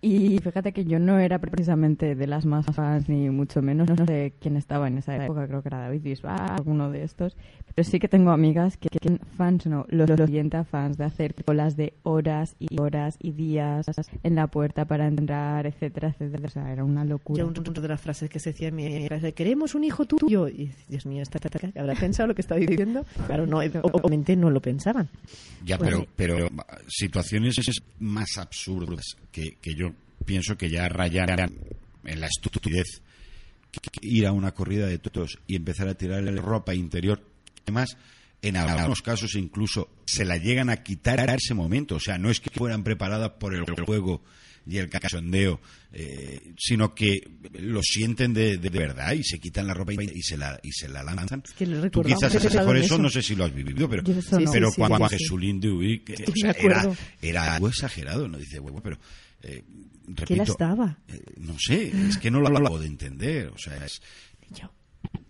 y 0.00 0.38
fíjate 0.38 0.72
que 0.72 0.84
yo 0.84 0.98
no 0.98 1.18
era 1.18 1.38
precisamente 1.38 2.14
de 2.14 2.26
las 2.26 2.46
más 2.46 2.66
fans, 2.66 3.08
ni 3.08 3.30
mucho 3.30 3.62
menos. 3.62 3.88
No 3.88 4.06
sé 4.06 4.32
quién 4.40 4.56
estaba 4.56 4.88
en 4.88 4.98
esa 4.98 5.22
época, 5.24 5.46
creo 5.46 5.60
que 5.62 5.68
era 5.68 5.78
David 5.80 6.02
Bisbal, 6.02 6.50
alguno 6.50 6.90
de 6.90 7.04
estos. 7.04 7.36
Pero 7.78 7.88
sí 7.90 8.00
que 8.00 8.08
tengo 8.08 8.32
amigas 8.32 8.76
que, 8.76 8.88
que 8.88 9.20
fans, 9.36 9.66
no, 9.66 9.86
los, 9.88 10.10
los 10.10 10.54
a 10.54 10.64
fans, 10.64 10.98
de 10.98 11.04
hacer 11.04 11.32
colas 11.44 11.76
de 11.76 11.94
horas 12.02 12.56
y 12.58 12.76
horas 12.80 13.16
y 13.22 13.30
días 13.30 13.86
en 14.24 14.34
la 14.34 14.48
puerta 14.48 14.84
para 14.84 15.06
entrar, 15.06 15.64
etcétera, 15.64 16.08
etcétera. 16.08 16.48
O 16.48 16.50
sea, 16.50 16.72
era 16.72 16.82
una 16.82 17.04
locura. 17.04 17.38
Yo, 17.44 17.46
una 17.46 17.80
de 17.80 17.86
las 17.86 18.00
frases 18.00 18.28
que 18.28 18.40
se 18.40 18.50
decía 18.50 18.72
mi 18.72 19.06
clase, 19.06 19.32
queremos 19.32 19.76
un 19.76 19.84
hijo 19.84 20.06
tuyo. 20.06 20.48
Y, 20.48 20.72
Dios 20.88 21.06
mío, 21.06 21.22
esta 21.22 21.38
tata, 21.38 21.60
¿habrá 21.78 21.94
pensado 21.94 22.26
lo 22.26 22.34
que 22.34 22.40
estaba 22.40 22.58
diciendo? 22.60 23.06
Claro, 23.28 23.46
no, 23.46 23.58
obviamente 23.92 24.34
no 24.34 24.50
lo 24.50 24.60
pensaban. 24.60 25.08
Ya, 25.64 25.78
Pues 25.78 25.90
pero, 25.90 26.00
sí. 26.00 26.08
pero 26.16 26.48
situaciones 26.88 27.54
más 28.00 28.38
absurdas 28.38 29.04
que, 29.30 29.52
que 29.62 29.76
yo 29.76 29.92
pienso 30.24 30.56
que 30.58 30.68
ya 30.68 30.88
rayan 30.88 31.28
en 32.04 32.20
la 32.20 32.26
estupidez. 32.26 33.02
Que- 33.70 33.78
que 33.80 34.00
Ir 34.02 34.26
a 34.26 34.32
una 34.32 34.50
corrida 34.50 34.88
de 34.88 34.98
toros 34.98 35.38
y 35.46 35.54
empezar 35.54 35.86
a 35.86 35.94
tirarle 35.94 36.32
ropa 36.40 36.74
interior. 36.74 37.22
Además, 37.68 37.96
en 38.42 38.56
algunos 38.56 39.02
casos 39.02 39.34
incluso 39.34 39.90
se 40.06 40.24
la 40.24 40.36
llegan 40.36 40.70
a 40.70 40.82
quitar 40.82 41.20
a 41.28 41.34
ese 41.34 41.54
momento. 41.54 41.96
O 41.96 42.00
sea, 42.00 42.18
no 42.18 42.30
es 42.30 42.40
que 42.40 42.50
fueran 42.50 42.82
preparadas 42.84 43.30
por 43.38 43.54
el 43.54 43.64
juego 43.84 44.22
y 44.66 44.76
el 44.76 44.90
cachondeo, 44.90 45.60
eh, 45.92 46.52
sino 46.58 46.94
que 46.94 47.22
lo 47.54 47.80
sienten 47.82 48.34
de, 48.34 48.58
de 48.58 48.68
verdad 48.68 49.12
y 49.12 49.24
se 49.24 49.38
quitan 49.38 49.66
la 49.66 49.72
ropa 49.72 49.94
y, 49.94 49.96
y 50.14 50.22
se 50.22 50.36
la 50.36 50.60
y 50.62 50.72
se 50.72 50.88
la 50.88 51.02
lanzan. 51.02 51.42
que 51.56 51.66
lo 51.66 51.82
he 51.84 51.88
Tú 51.90 52.02
quizás 52.02 52.34
mejor 52.54 52.76
en 52.76 52.82
eso 52.84 52.94
eso. 52.94 53.02
no 53.02 53.08
sé 53.08 53.22
si 53.22 53.34
lo 53.34 53.44
has 53.44 53.54
vivido, 53.54 53.88
pero, 53.88 54.02
pero 54.04 54.20
Sí, 54.20 54.28
sí, 54.70 54.76
cuando. 54.76 55.08
Jesulín 55.08 55.58
de 55.58 55.70
Uy, 55.70 56.00
que, 56.00 56.22
o 56.22 56.32
sea, 56.36 56.50
era, 56.52 56.90
era 57.22 57.54
algo 57.54 57.68
exagerado, 57.68 58.28
¿no? 58.28 58.36
Dice, 58.36 58.58
bueno, 58.58 58.80
pero 58.82 58.98
eh, 59.42 59.64
¿Qué 60.06 60.14
repito, 60.26 60.36
las 60.44 60.56
daba? 60.58 60.98
eh, 61.08 61.22
no 61.38 61.56
sé, 61.58 61.90
es 62.08 62.18
que 62.18 62.30
no 62.30 62.40
lo 62.40 62.48
acabo 62.48 62.78
de 62.78 62.86
entender, 62.88 63.48
o 63.48 63.58
sea, 63.58 63.74
es, 63.84 64.02
Yo. 64.50 64.70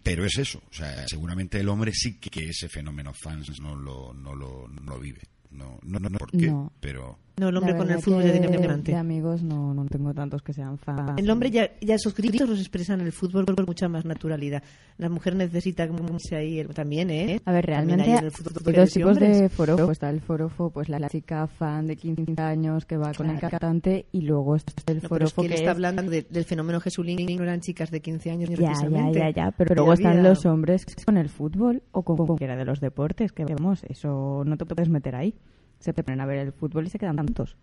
Pero 0.09 0.25
es 0.25 0.39
eso, 0.39 0.63
o 0.71 0.73
sea, 0.73 1.07
seguramente 1.07 1.61
el 1.61 1.69
hombre 1.69 1.93
sí 1.93 2.19
que 2.19 2.49
ese 2.49 2.69
fenómeno 2.71 3.13
fans 3.13 3.61
no 3.61 3.77
lo, 3.77 4.15
no 4.15 4.35
lo, 4.35 4.67
no 4.67 4.81
lo 4.83 4.99
vive, 4.99 5.21
no, 5.51 5.79
no, 5.83 5.99
no, 5.99 6.09
no 6.09 6.19
por 6.19 6.31
qué, 6.31 6.47
No. 6.47 6.73
pero 6.81 7.19
No, 7.39 7.49
el 7.51 7.57
hombre 7.57 7.77
con 7.77 7.91
el 7.91 8.01
fútbol 8.01 8.25
ya 8.25 8.33
tiene 8.33 8.49
delante. 8.49 8.93
De 8.93 8.99
amigos 8.99 9.43
no, 9.43 9.73
no 9.75 9.85
tengo 9.87 10.13
tantos 10.15 10.43
que 10.43 10.53
sean 10.53 10.79
fans. 10.79 11.13
El 11.19 11.31
hombre 11.31 11.51
ya, 11.51 11.71
ya 11.81 11.97
sus 11.99 12.15
gritos 12.15 12.49
los 12.49 12.59
expresan 12.59 13.01
en 13.01 13.07
el 13.07 13.13
fútbol 13.13 13.45
con 13.47 13.65
mucha 13.67 13.89
más 13.89 14.05
naturalidad. 14.05 14.63
La 14.97 15.09
mujer 15.09 15.37
necesita 15.37 15.87
como 15.87 16.05
irse 16.15 16.37
ahí 16.37 16.59
el- 16.59 16.69
también, 16.69 17.11
¿eh? 17.11 17.41
A 17.45 17.53
ver, 17.53 17.67
realmente 17.67 18.11
hay 18.11 18.31
fútbol 18.31 18.75
dos 18.75 18.91
tipos 18.93 19.19
de 19.19 19.49
forofo. 19.49 19.91
Está 19.93 20.11
el 20.11 20.21
forofo, 20.21 20.71
pues 20.71 20.89
la, 20.89 20.99
la 20.99 21.09
chica 21.09 21.47
fan 21.47 21.87
de 21.87 21.97
15 21.97 22.41
años 22.43 22.85
que 22.85 22.97
va 22.97 23.13
con 23.15 23.31
el 23.31 23.39
cantante 23.39 24.07
y 24.13 24.23
luego 24.23 24.57
está 24.57 24.73
el 24.93 25.03
No, 25.03 25.09
pero 25.09 25.27
es 25.27 25.33
forofo 25.33 25.43
que 25.43 25.47
él 25.47 25.53
que 25.53 25.59
está 25.59 25.71
es- 25.71 25.75
hablando 25.77 26.03
de- 26.03 26.27
del 26.29 26.45
fenómeno 26.45 26.81
Jesulín, 26.81 27.37
no 27.37 27.43
eran 27.45 27.61
chicas 27.61 27.91
de 27.91 28.01
15 28.01 28.31
años 28.31 28.51
Ya, 28.51 28.57
precisamente. 28.57 29.19
ya, 29.19 29.31
ya, 29.31 29.51
pero 29.53 29.71
Ya 29.71 29.75
luego 29.77 29.93
están 29.93 30.19
había- 30.19 30.29
los 30.31 30.45
hombres 30.47 30.85
con 31.05 31.17
el 31.17 31.29
fútbol 31.29 31.83
o 31.93 32.03
con 32.03 32.17
cualquiera 32.17 32.57
de 32.57 32.65
los 32.65 32.81
deportes, 32.81 33.33
que 33.33 33.45
vemos, 33.45 33.83
eso 33.89 34.43
no 34.45 34.57
te 34.57 34.65
puedes 34.67 34.89
meter 34.89 35.15
ahí. 35.15 35.35
Se 35.79 35.93
te 35.93 36.03
ponen 36.03 36.21
a 36.21 36.27
ver 36.27 36.39
el 36.39 36.53
fútbol 36.53 36.87
y 36.87 36.91
se 36.91 36.99
quedan 36.99 37.17
tantos. 37.17 37.57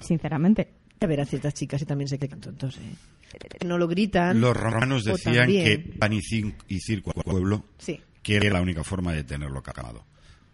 Sinceramente. 0.00 0.68
A 1.00 1.06
ver, 1.06 1.20
a 1.20 1.24
ciertas 1.24 1.54
chicas 1.54 1.82
y 1.82 1.84
también 1.86 2.08
se 2.08 2.18
quedan 2.18 2.40
tontos, 2.40 2.78
¿eh? 2.78 3.64
No 3.66 3.78
lo 3.78 3.88
gritan. 3.88 4.40
los 4.40 4.56
romanos 4.56 5.04
decían 5.04 5.36
también- 5.36 5.64
que 5.64 5.78
pan 5.98 6.12
y, 6.12 6.20
y 6.68 6.78
circo 6.80 7.12
al 7.16 7.22
pueblo 7.24 7.64
Sí. 7.78 7.98
que 8.22 8.36
era 8.36 8.50
la 8.50 8.60
única 8.60 8.84
forma 8.84 9.12
de 9.12 9.24
tenerlo 9.24 9.62
calmado. 9.62 10.04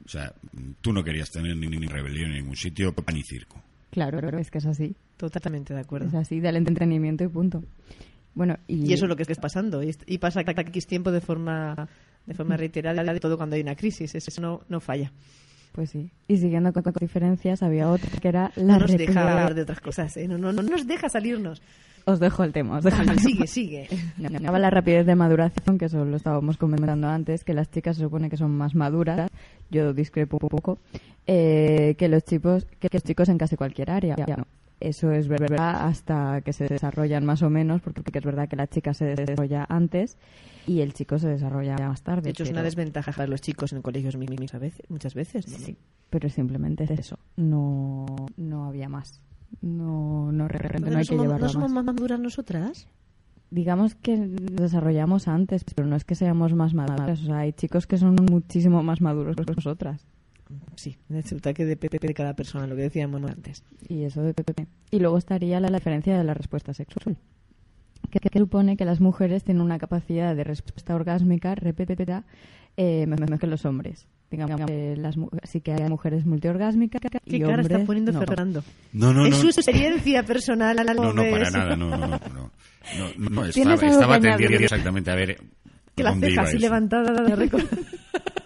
O 0.04 0.08
sea, 0.08 0.32
tú 0.80 0.92
no 0.92 1.02
querías 1.04 1.28
tener 1.30 1.56
ni, 1.56 1.66
ni 1.66 1.86
rebelión 1.86 2.30
en 2.30 2.36
ningún 2.38 2.56
sitio, 2.56 2.94
pan 2.94 3.16
y 3.16 3.22
circo. 3.24 3.60
Claro, 3.90 4.38
es 4.38 4.50
que 4.50 4.58
es 4.58 4.66
así. 4.66 4.94
Totalmente 5.16 5.74
de 5.74 5.80
acuerdo. 5.80 6.08
Es 6.08 6.14
así, 6.14 6.40
del 6.40 6.56
entretenimiento 6.56 7.24
y 7.24 7.28
punto. 7.28 7.62
Bueno, 8.34 8.56
y, 8.68 8.88
Y 8.88 8.92
eso 8.94 9.04
es 9.06 9.08
lo 9.08 9.16
que 9.16 9.22
está 9.24 9.34
pasando. 9.40 9.82
Y, 9.82 9.94
y 10.06 10.18
pasa 10.18 10.44
cada 10.44 10.62
X 10.62 10.86
tiempo 10.86 11.10
de 11.10 11.20
forma 11.20 11.88
de 12.26 12.34
forma 12.34 12.56
reiterada, 12.56 13.02
de 13.02 13.20
todo 13.20 13.36
cuando 13.36 13.56
hay 13.56 13.62
una 13.62 13.74
crisis. 13.74 14.14
Eso 14.14 14.40
no, 14.40 14.62
no 14.68 14.80
falla. 14.80 15.12
Pues 15.78 15.90
sí. 15.90 16.10
Y 16.26 16.38
siguiendo 16.38 16.72
con, 16.72 16.82
con 16.82 16.92
diferencias, 16.98 17.62
había 17.62 17.88
otra 17.88 18.10
que 18.20 18.26
era 18.26 18.50
la 18.56 18.78
No 18.78 18.80
nos 18.80 18.96
deja 18.96 19.20
hablar 19.20 19.54
de 19.54 19.62
otras 19.62 19.80
cosas. 19.80 20.16
¿eh? 20.16 20.26
No, 20.26 20.36
no, 20.36 20.52
no 20.52 20.60
nos 20.60 20.88
deja 20.88 21.08
salirnos. 21.08 21.62
Os 22.04 22.18
dejo 22.18 22.42
el 22.42 22.52
tema, 22.52 22.78
os 22.78 22.84
dejo 22.84 23.00
el 23.00 23.06
tema. 23.06 23.20
Sigue, 23.20 23.46
sigue. 23.46 23.88
No, 24.18 24.58
la 24.58 24.70
rapidez 24.70 25.06
de 25.06 25.14
maduración, 25.14 25.78
que 25.78 25.84
eso 25.84 26.04
lo 26.04 26.16
estábamos 26.16 26.56
comentando 26.56 27.06
antes, 27.06 27.44
que 27.44 27.54
las 27.54 27.70
chicas 27.70 27.96
se 27.96 28.02
supone 28.02 28.28
que 28.28 28.36
son 28.36 28.50
más 28.50 28.74
maduras, 28.74 29.30
yo 29.70 29.94
discrepo 29.94 30.40
un 30.42 30.48
poco, 30.48 30.78
eh, 31.28 31.94
que 31.96 32.08
los 32.08 32.24
chicos 32.24 32.66
que 32.80 32.88
los 32.92 33.04
chicos 33.04 33.28
en 33.28 33.38
casi 33.38 33.54
cualquier 33.54 33.92
área. 33.92 34.16
No, 34.16 34.48
eso 34.80 35.10
es 35.12 35.28
ver- 35.28 35.40
verdad 35.40 35.86
hasta 35.86 36.40
que 36.42 36.52
se 36.52 36.66
desarrollan 36.68 37.24
más 37.26 37.42
o 37.42 37.50
menos, 37.50 37.80
porque 37.80 38.02
es 38.18 38.24
verdad 38.24 38.48
que 38.48 38.56
la 38.56 38.66
chica 38.66 38.94
se 38.94 39.04
desarrolla 39.04 39.66
antes 39.68 40.16
y 40.66 40.80
el 40.80 40.92
chico 40.94 41.18
se 41.18 41.28
desarrolla 41.28 41.76
más 41.78 42.02
tarde. 42.02 42.22
De 42.22 42.30
hecho, 42.30 42.42
es 42.44 42.50
una 42.50 42.62
desventaja 42.62 43.12
para 43.12 43.26
los 43.26 43.40
chicos 43.40 43.72
en 43.72 43.82
colegios 43.82 44.16
muchas 44.16 44.60
veces. 45.14 45.48
¿no? 45.48 45.58
Sí, 45.58 45.76
pero 46.10 46.28
simplemente 46.28 46.84
es 46.84 46.90
eso, 46.90 47.18
no, 47.36 48.06
no 48.36 48.64
había 48.66 48.88
más. 48.88 49.20
No, 49.62 50.30
no, 50.30 50.46
re- 50.46 50.58
re- 50.58 50.78
¿No, 50.80 50.90
no 50.90 50.98
hay 50.98 51.06
que 51.06 51.16
llevarlo 51.16 51.46
¿No 51.46 51.52
somos 51.52 51.72
más. 51.72 51.84
más 51.84 51.94
maduras 51.94 52.20
nosotras? 52.20 52.86
digamos 53.50 53.94
que 53.94 54.14
nos 54.18 54.56
desarrollamos 54.56 55.26
antes, 55.26 55.64
pero 55.64 55.88
no 55.88 55.96
es 55.96 56.04
que 56.04 56.14
seamos 56.14 56.52
más 56.54 56.74
maduras. 56.74 57.22
O 57.22 57.24
sea, 57.24 57.38
hay 57.38 57.54
chicos 57.54 57.86
que 57.86 57.96
son 57.96 58.14
muchísimo 58.30 58.82
más 58.82 59.00
maduros 59.00 59.36
que 59.36 59.54
nosotras. 59.54 60.04
Sí, 60.76 60.96
resulta 61.08 61.52
que 61.54 61.64
depende 61.64 61.98
de 62.06 62.14
cada 62.14 62.34
persona, 62.34 62.66
lo 62.66 62.76
que 62.76 62.82
decíamos 62.82 63.22
antes. 63.24 63.62
Y 63.88 64.04
eso 64.04 64.22
depende. 64.22 64.66
Y 64.90 64.98
luego 65.00 65.18
estaría 65.18 65.60
la, 65.60 65.68
la 65.68 65.78
diferencia 65.78 66.16
de 66.16 66.24
la 66.24 66.34
respuesta 66.34 66.72
sexual. 66.74 67.16
Que, 68.10 68.20
que 68.20 68.38
supone 68.38 68.76
que 68.76 68.84
las 68.84 69.00
mujeres 69.00 69.44
tienen 69.44 69.60
una 69.62 69.78
capacidad 69.78 70.34
de 70.34 70.44
respuesta 70.44 70.94
orgásmica 70.94 71.54
repetida 71.54 72.24
eh, 72.76 73.06
mejor 73.06 73.38
que 73.38 73.46
los 73.46 73.64
hombres. 73.66 74.06
Digamos 74.30 74.60
que 74.66 74.94
las, 74.96 75.16
mu- 75.16 75.30
sí 75.44 75.60
que 75.62 75.72
hay 75.72 75.88
mujeres 75.88 76.24
multiorgásmicas 76.26 77.00
y 77.24 77.30
¿Qué 77.30 77.40
cara 77.40 77.54
hombres 77.56 77.70
está 77.70 77.86
poniendo 77.86 78.12
no. 78.12 78.20
Fernando? 78.20 78.62
No, 78.92 79.12
no, 79.12 79.24
es 79.26 79.30
no. 79.30 79.36
su 79.36 79.60
experiencia 79.60 80.22
personal. 80.22 80.76
No, 80.94 81.12
no, 81.12 81.22
para 81.22 81.42
eso. 81.48 81.58
nada, 81.58 81.76
no, 81.76 81.88
no, 81.90 81.96
no. 81.96 82.06
no, 82.06 82.18
no, 82.18 82.20
no, 83.18 83.30
no, 83.30 83.50
¿Tienes 83.50 83.82
estaba, 83.82 83.86
estaba 83.86 84.14
añadir? 84.16 84.62
exactamente 84.62 85.10
a 85.10 85.14
ver 85.14 85.38
Que 85.96 86.02
iba 86.02 86.14
cejas 86.14 86.48
así 86.48 86.56
eso. 86.56 86.66
levantadas. 86.66 87.18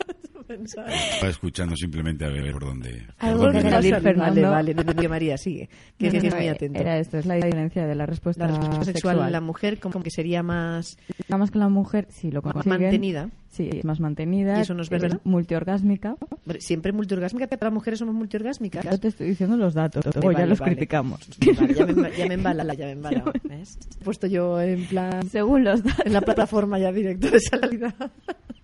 pensar. 0.56 0.88
Estaba 0.90 1.30
escuchando 1.30 1.76
simplemente 1.76 2.24
a 2.24 2.28
ver 2.28 2.52
por 2.52 2.64
dónde. 2.66 3.06
Algo 3.18 3.50
decir, 3.52 3.70
Vale, 3.70 4.00
Fernando. 4.00 4.50
vale, 4.50 4.74
vale. 4.74 4.94
Que 4.94 5.08
María 5.08 5.36
sigue. 5.36 5.68
Que, 5.98 6.10
que 6.10 6.16
es 6.28 6.34
muy 6.34 6.48
atento. 6.48 6.80
Era 6.80 6.98
esto, 6.98 7.18
es 7.18 7.26
la 7.26 7.34
diferencia 7.36 7.86
de 7.86 7.94
la 7.94 8.06
respuesta, 8.06 8.46
La 8.46 8.48
respuesta 8.56 8.84
sexual, 8.84 9.14
sexual. 9.16 9.32
la 9.32 9.40
mujer 9.40 9.78
como 9.80 10.02
que 10.02 10.10
sería 10.10 10.42
más, 10.42 10.96
más 11.28 11.50
que 11.50 11.58
la 11.58 11.68
mujer, 11.68 12.06
sí, 12.10 12.30
lo 12.30 12.42
más 12.42 12.52
consiguen. 12.54 12.80
mantenida. 12.82 13.30
Sí, 13.48 13.68
es 13.70 13.84
más 13.84 14.00
mantenida. 14.00 14.56
¿Y 14.56 14.62
eso 14.62 14.72
no 14.72 14.80
es 14.80 14.88
verdad? 14.88 15.20
multiorgásmica. 15.24 16.16
Siempre 16.58 16.90
multiorgásmica, 16.92 17.46
pero 17.48 17.66
las 17.66 17.74
mujeres 17.74 17.98
somos 17.98 18.14
multiorgásmicas. 18.14 18.82
Yo 18.82 18.98
te 18.98 19.08
estoy 19.08 19.28
diciendo 19.28 19.58
los 19.58 19.74
datos, 19.74 20.02
Vale, 20.06 20.18
o 20.26 20.30
ya 20.32 20.38
vale, 20.38 20.46
los 20.48 20.58
vale. 20.58 20.72
criticamos. 20.72 21.20
Vale, 21.60 21.74
ya, 21.74 21.84
me, 21.86 22.16
ya 22.16 22.26
me 22.28 22.34
embala, 22.34 22.72
ya 22.72 22.86
me 22.86 22.92
embala. 22.92 23.24
puesto 24.04 24.26
yo 24.26 24.58
en 24.58 24.86
plan... 24.86 25.28
Según 25.28 25.64
los 25.64 25.82
datos, 25.84 26.06
En 26.06 26.14
la 26.14 26.22
plataforma 26.22 26.78
ya 26.78 26.90
directo 26.92 27.28
de 27.30 27.40
salida. 27.40 27.94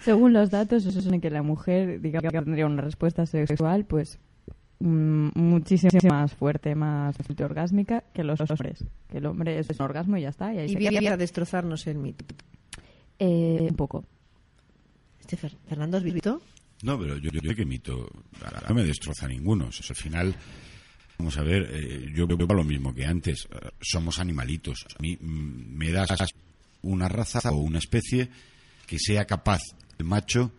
según 0.00 0.32
los 0.32 0.50
datos, 0.50 0.84
eso 0.86 1.00
supone 1.00 1.20
que 1.20 1.30
la 1.30 1.42
mujer, 1.42 2.00
digamos, 2.00 2.32
que 2.32 2.38
tendría 2.40 2.66
una 2.66 2.82
respuesta 2.82 3.26
sexual, 3.26 3.84
pues 3.84 4.18
mm, 4.80 5.28
muchísimo 5.34 5.92
más 6.08 6.32
fuerte, 6.34 6.74
más 6.74 7.16
multiorgásmica 7.28 8.04
que 8.14 8.24
los 8.24 8.40
hombres. 8.40 8.84
Que 9.08 9.18
el 9.18 9.26
hombre 9.26 9.58
es 9.58 9.68
un 9.70 9.82
orgasmo 9.82 10.16
y 10.16 10.22
ya 10.22 10.28
está. 10.30 10.54
Y 10.54 10.58
ahí 10.58 10.66
Y 10.66 10.72
se 10.72 10.78
viene 10.78 11.00
queda. 11.00 11.12
a 11.14 11.16
destrozarnos 11.16 11.86
el 11.86 11.98
mito. 11.98 12.24
Eh, 13.18 13.66
un 13.70 13.76
poco. 13.76 14.04
Este 15.20 15.36
Fer- 15.36 15.56
Fernando, 15.68 15.96
¿has 15.98 16.02
visto? 16.02 16.40
No, 16.82 16.98
pero 16.98 17.16
yo, 17.18 17.30
yo, 17.30 17.40
yo 17.42 17.54
que 17.54 17.64
mito. 17.66 18.08
ahora 18.44 18.62
No 18.68 18.74
me 18.74 18.84
destroza 18.84 19.28
ninguno. 19.28 19.66
O 19.66 19.72
sea, 19.72 19.84
al 19.90 19.96
final, 19.96 20.34
vamos 21.18 21.36
a 21.36 21.42
ver, 21.42 21.68
eh, 21.70 22.10
yo 22.14 22.26
veo 22.26 22.46
lo 22.46 22.64
mismo 22.64 22.94
que 22.94 23.04
antes. 23.04 23.46
Eh, 23.52 23.68
Somos 23.80 24.18
animalitos. 24.18 24.86
A 24.98 25.02
mí 25.02 25.16
mm, 25.20 25.76
me 25.76 25.90
das 25.92 26.08
una 26.82 27.08
raza 27.08 27.40
o 27.50 27.56
una 27.58 27.78
especie 27.78 28.30
que 28.90 28.98
sea 28.98 29.24
capaz, 29.24 29.60
el 29.98 30.04
macho, 30.04 30.50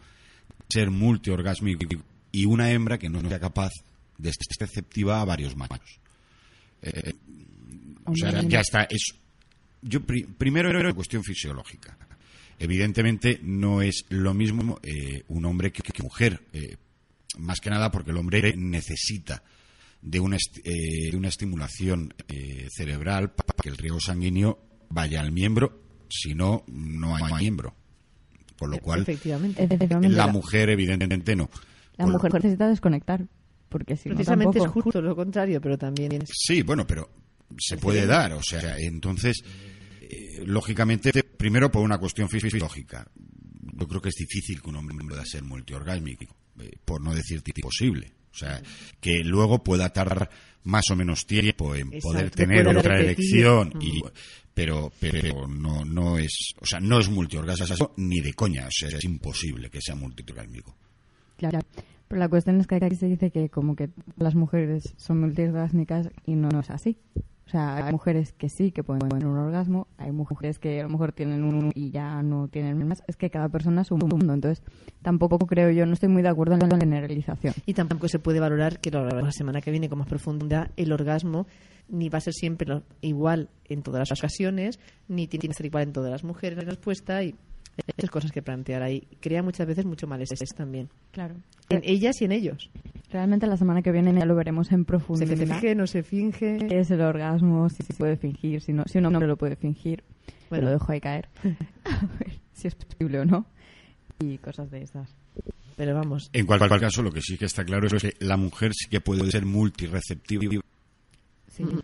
ser 0.70 0.90
multiorgásmico 0.90 1.86
y 2.32 2.46
una 2.46 2.72
hembra 2.72 2.98
que 2.98 3.10
no 3.10 3.20
sea 3.28 3.42
capaz 3.42 3.74
de 4.18 4.32
ser 4.32 4.48
receptiva 4.58 5.20
a 5.20 5.26
varios 5.26 5.58
machos. 5.58 6.00
Eh, 6.82 7.14
o 8.06 8.16
sea, 8.16 8.32
ya 8.48 8.62
está. 8.62 8.84
Es, 8.90 9.16
yo 9.82 10.00
pri- 10.06 10.24
primero 10.24 10.70
era 10.70 10.80
una 10.80 10.94
cuestión 10.94 11.26
fisiológica. 11.26 11.98
Evidentemente 12.58 13.40
no 13.44 13.82
es 13.82 14.06
lo 14.08 14.34
mismo 14.34 14.80
eh, 14.82 15.24
un 15.28 15.44
hombre 15.44 15.74
que, 15.74 15.82
que 15.84 16.02
mujer. 16.04 16.40
eh, 16.54 16.78
más 17.38 17.60
que 17.60 17.70
nada 17.70 17.92
porque 17.92 18.12
el 18.12 18.18
hombre 18.18 18.56
necesita 18.56 19.44
de 20.02 20.20
una, 20.22 20.38
de 20.64 21.16
una 21.18 21.28
estimulación 21.30 22.14
cerebral 22.70 23.32
para 23.32 23.54
que 23.62 23.70
el 23.70 23.78
riego 23.78 24.00
sanguíneo 24.00 24.60
vaya 24.90 25.20
al 25.22 25.32
miembro, 25.32 25.82
si 26.10 26.34
no, 26.34 26.64
no 26.68 27.16
hay 27.16 27.24
miembro. 27.40 27.76
Por 28.62 28.70
lo 28.70 28.78
cual, 28.78 29.02
Efectivamente. 29.02 29.64
Efectivamente, 29.64 30.16
la 30.16 30.28
mujer 30.28 30.70
evidentemente 30.70 31.36
no. 31.36 31.50
la 31.98 32.06
Por- 32.06 32.14
mujer 32.14 32.34
necesita 32.36 32.68
desconectar. 32.70 33.26
Porque 33.70 33.98
si 33.98 34.08
no, 34.10 34.14
Precisamente 34.16 34.60
es 34.60 34.68
justo 34.68 35.02
lo 35.02 35.16
contrario, 35.16 35.60
pero 35.60 35.78
también 35.80 36.12
es... 36.12 36.30
Sí, 36.32 36.62
bueno, 36.62 36.86
pero 36.86 37.10
se 37.58 37.78
puede 37.78 38.06
dar, 38.06 38.34
o 38.34 38.44
sea, 38.44 38.76
entonces, 38.78 39.42
eh, 40.02 40.44
lógicamente, 40.46 41.12
primero 41.24 41.72
por 41.72 41.82
una 41.82 41.98
cuestión 41.98 42.30
fisiológica. 42.30 43.08
Yo 43.74 43.88
creo 43.88 44.00
que 44.02 44.10
es 44.10 44.16
difícil 44.16 44.62
que 44.62 44.70
un 44.70 44.76
hombre 44.76 44.96
pueda 45.08 45.26
ser 45.26 45.44
multiorgásmico, 45.44 46.26
eh, 46.60 46.70
por 46.86 47.02
no 47.02 47.16
decir 47.16 47.42
imposible. 47.56 48.12
O 48.32 48.38
sea, 48.38 48.62
que 49.00 49.24
luego 49.24 49.64
pueda 49.64 49.90
tardar 49.92 50.30
más 50.64 50.84
o 50.92 50.96
menos 50.96 51.26
tiempo 51.26 51.74
en 51.74 51.88
Exacto, 51.88 52.08
poder 52.10 52.30
tener 52.30 52.68
otra 52.68 52.98
repetir. 52.98 53.06
elección, 53.06 53.72
Mm. 53.76 53.82
y, 53.82 54.02
pero, 54.54 54.92
pero 55.00 55.48
no, 55.48 55.86
no 55.86 56.18
es, 56.18 56.54
o 56.60 56.66
sea, 56.66 56.80
no 56.80 57.00
es 57.00 57.10
multiorgásmico 57.10 57.94
ni 57.98 58.20
de 58.20 58.34
coña, 58.34 58.68
o 58.68 58.72
sea, 58.72 58.90
es 58.90 59.04
imposible 59.04 59.70
que 59.70 59.82
sea 59.82 59.96
multiorgásmico. 59.96 60.76
Claro. 61.38 61.60
Pero 62.08 62.20
la 62.20 62.28
cuestión 62.28 62.60
es 62.60 62.68
que 62.68 62.76
aquí 62.76 62.96
se 62.96 63.08
dice 63.08 63.32
que 63.32 63.50
como 63.50 63.76
que 63.76 63.90
las 64.18 64.36
mujeres 64.36 64.94
son 64.98 65.22
multiorgásmicas 65.22 66.10
y 66.26 66.36
no, 66.36 66.50
no 66.50 66.60
es 66.60 66.70
así. 66.70 66.98
O 67.46 67.50
sea, 67.52 67.76
hay 67.76 67.92
mujeres 67.92 68.32
que 68.34 68.48
sí 68.48 68.72
que 68.72 68.84
pueden 68.84 69.10
tener 69.10 69.28
un 69.28 69.38
orgasmo, 69.38 69.88
hay 69.98 70.12
mujeres 70.12 70.58
que 70.58 70.80
a 70.80 70.84
lo 70.84 70.90
mejor 70.90 71.12
tienen 71.12 71.44
uno 71.44 71.72
y 71.76 71.92
ya 71.92 72.22
no 72.22 72.48
tienen 72.48 72.88
más. 72.88 73.04
Es 73.08 73.18
que 73.18 73.30
cada 73.30 73.50
persona 73.50 73.82
es 73.82 73.92
un 73.92 74.00
mundo, 74.00 74.34
entonces 74.34 74.64
tampoco 75.02 75.38
creo 75.48 75.70
yo, 75.70 75.86
no 75.86 75.94
estoy 75.94 76.08
muy 76.08 76.22
de 76.22 76.30
acuerdo 76.30 76.54
en 76.54 76.70
la 76.70 76.78
generalización. 76.78 77.54
Y 77.66 77.74
tampoco 77.74 78.08
se 78.08 78.20
puede 78.20 78.40
valorar 78.40 78.80
que 78.80 78.92
la 78.92 79.32
semana 79.32 79.60
que 79.60 79.72
viene 79.72 79.90
con 79.90 80.00
más 80.00 80.08
profundidad 80.08 80.72
el 80.78 80.94
orgasmo 80.94 81.46
ni 81.92 82.10
va 82.10 82.18
a 82.18 82.22
ser 82.22 82.34
siempre 82.34 82.68
lo- 82.68 82.84
igual 83.02 83.50
en 83.70 83.84
todas 83.84 84.00
las 84.10 84.18
ocasiones, 84.18 84.80
ni 85.08 85.28
tiene 85.28 85.48
que 85.50 85.54
ser 85.54 85.66
igual 85.68 85.84
en 85.84 85.94
todas 85.94 86.10
las 86.10 86.24
mujeres 86.24 86.58
la 86.58 86.64
respuesta 86.64 87.22
y 87.24 87.36
esas 87.98 88.10
cosas 88.10 88.32
que 88.32 88.42
plantear 88.42 88.82
ahí. 88.84 89.08
Crea 89.20 89.44
muchas 89.44 89.68
veces 89.68 89.86
mucho 89.86 90.08
malestar 90.08 90.40
también. 90.56 90.90
Claro. 91.12 91.36
En 91.70 91.82
ellas 91.84 92.22
y 92.22 92.26
en 92.26 92.32
ellos. 92.34 92.70
Realmente 93.12 93.46
la 93.48 93.58
semana 93.58 93.82
que 93.82 93.92
viene 93.92 94.14
ya 94.14 94.26
lo 94.26 94.36
veremos 94.36 94.72
en 94.72 94.80
Se 94.80 94.86
profundidad. 94.86 95.38
finge, 95.38 95.76
no 95.76 95.86
se 95.88 96.02
finge. 96.04 96.58
¿Qué 96.68 96.80
es 96.80 96.92
el 96.92 97.02
orgasmo? 97.02 97.70
Si 97.70 97.84
se 97.84 97.94
puede 97.94 98.18
fingir, 98.18 98.62
si 98.62 98.74
no, 98.74 98.84
si 98.88 98.98
un 98.98 99.06
hombre 99.06 99.28
lo 99.28 99.38
puede 99.38 99.56
fingir, 99.56 100.04
Bueno. 100.50 100.66
lo 100.66 100.72
dejo 100.72 100.92
ahí 100.92 101.00
caer. 101.02 101.28
A 101.86 102.06
ver 102.20 102.40
si 102.54 102.68
es 102.68 102.76
posible 102.76 103.20
o 103.20 103.26
no. 103.26 103.46
Y 104.20 104.38
cosas 104.38 104.70
de 104.72 104.82
esas. 104.84 105.14
Pero 105.78 105.96
vamos, 105.96 106.30
En 106.34 106.46
cualquier 106.46 106.80
caso, 106.80 107.02
lo 107.02 107.12
que 107.12 107.22
sí 107.22 107.38
que 107.38 107.46
está 107.46 107.64
claro 107.66 107.88
es 107.88 108.02
que 108.04 108.14
la 108.20 108.38
mujer 108.38 108.72
sí 108.74 108.88
que 108.90 109.02
puede 109.02 109.30
ser 109.32 109.46
multireceptiva 109.46 110.62
Sí. 111.70 111.76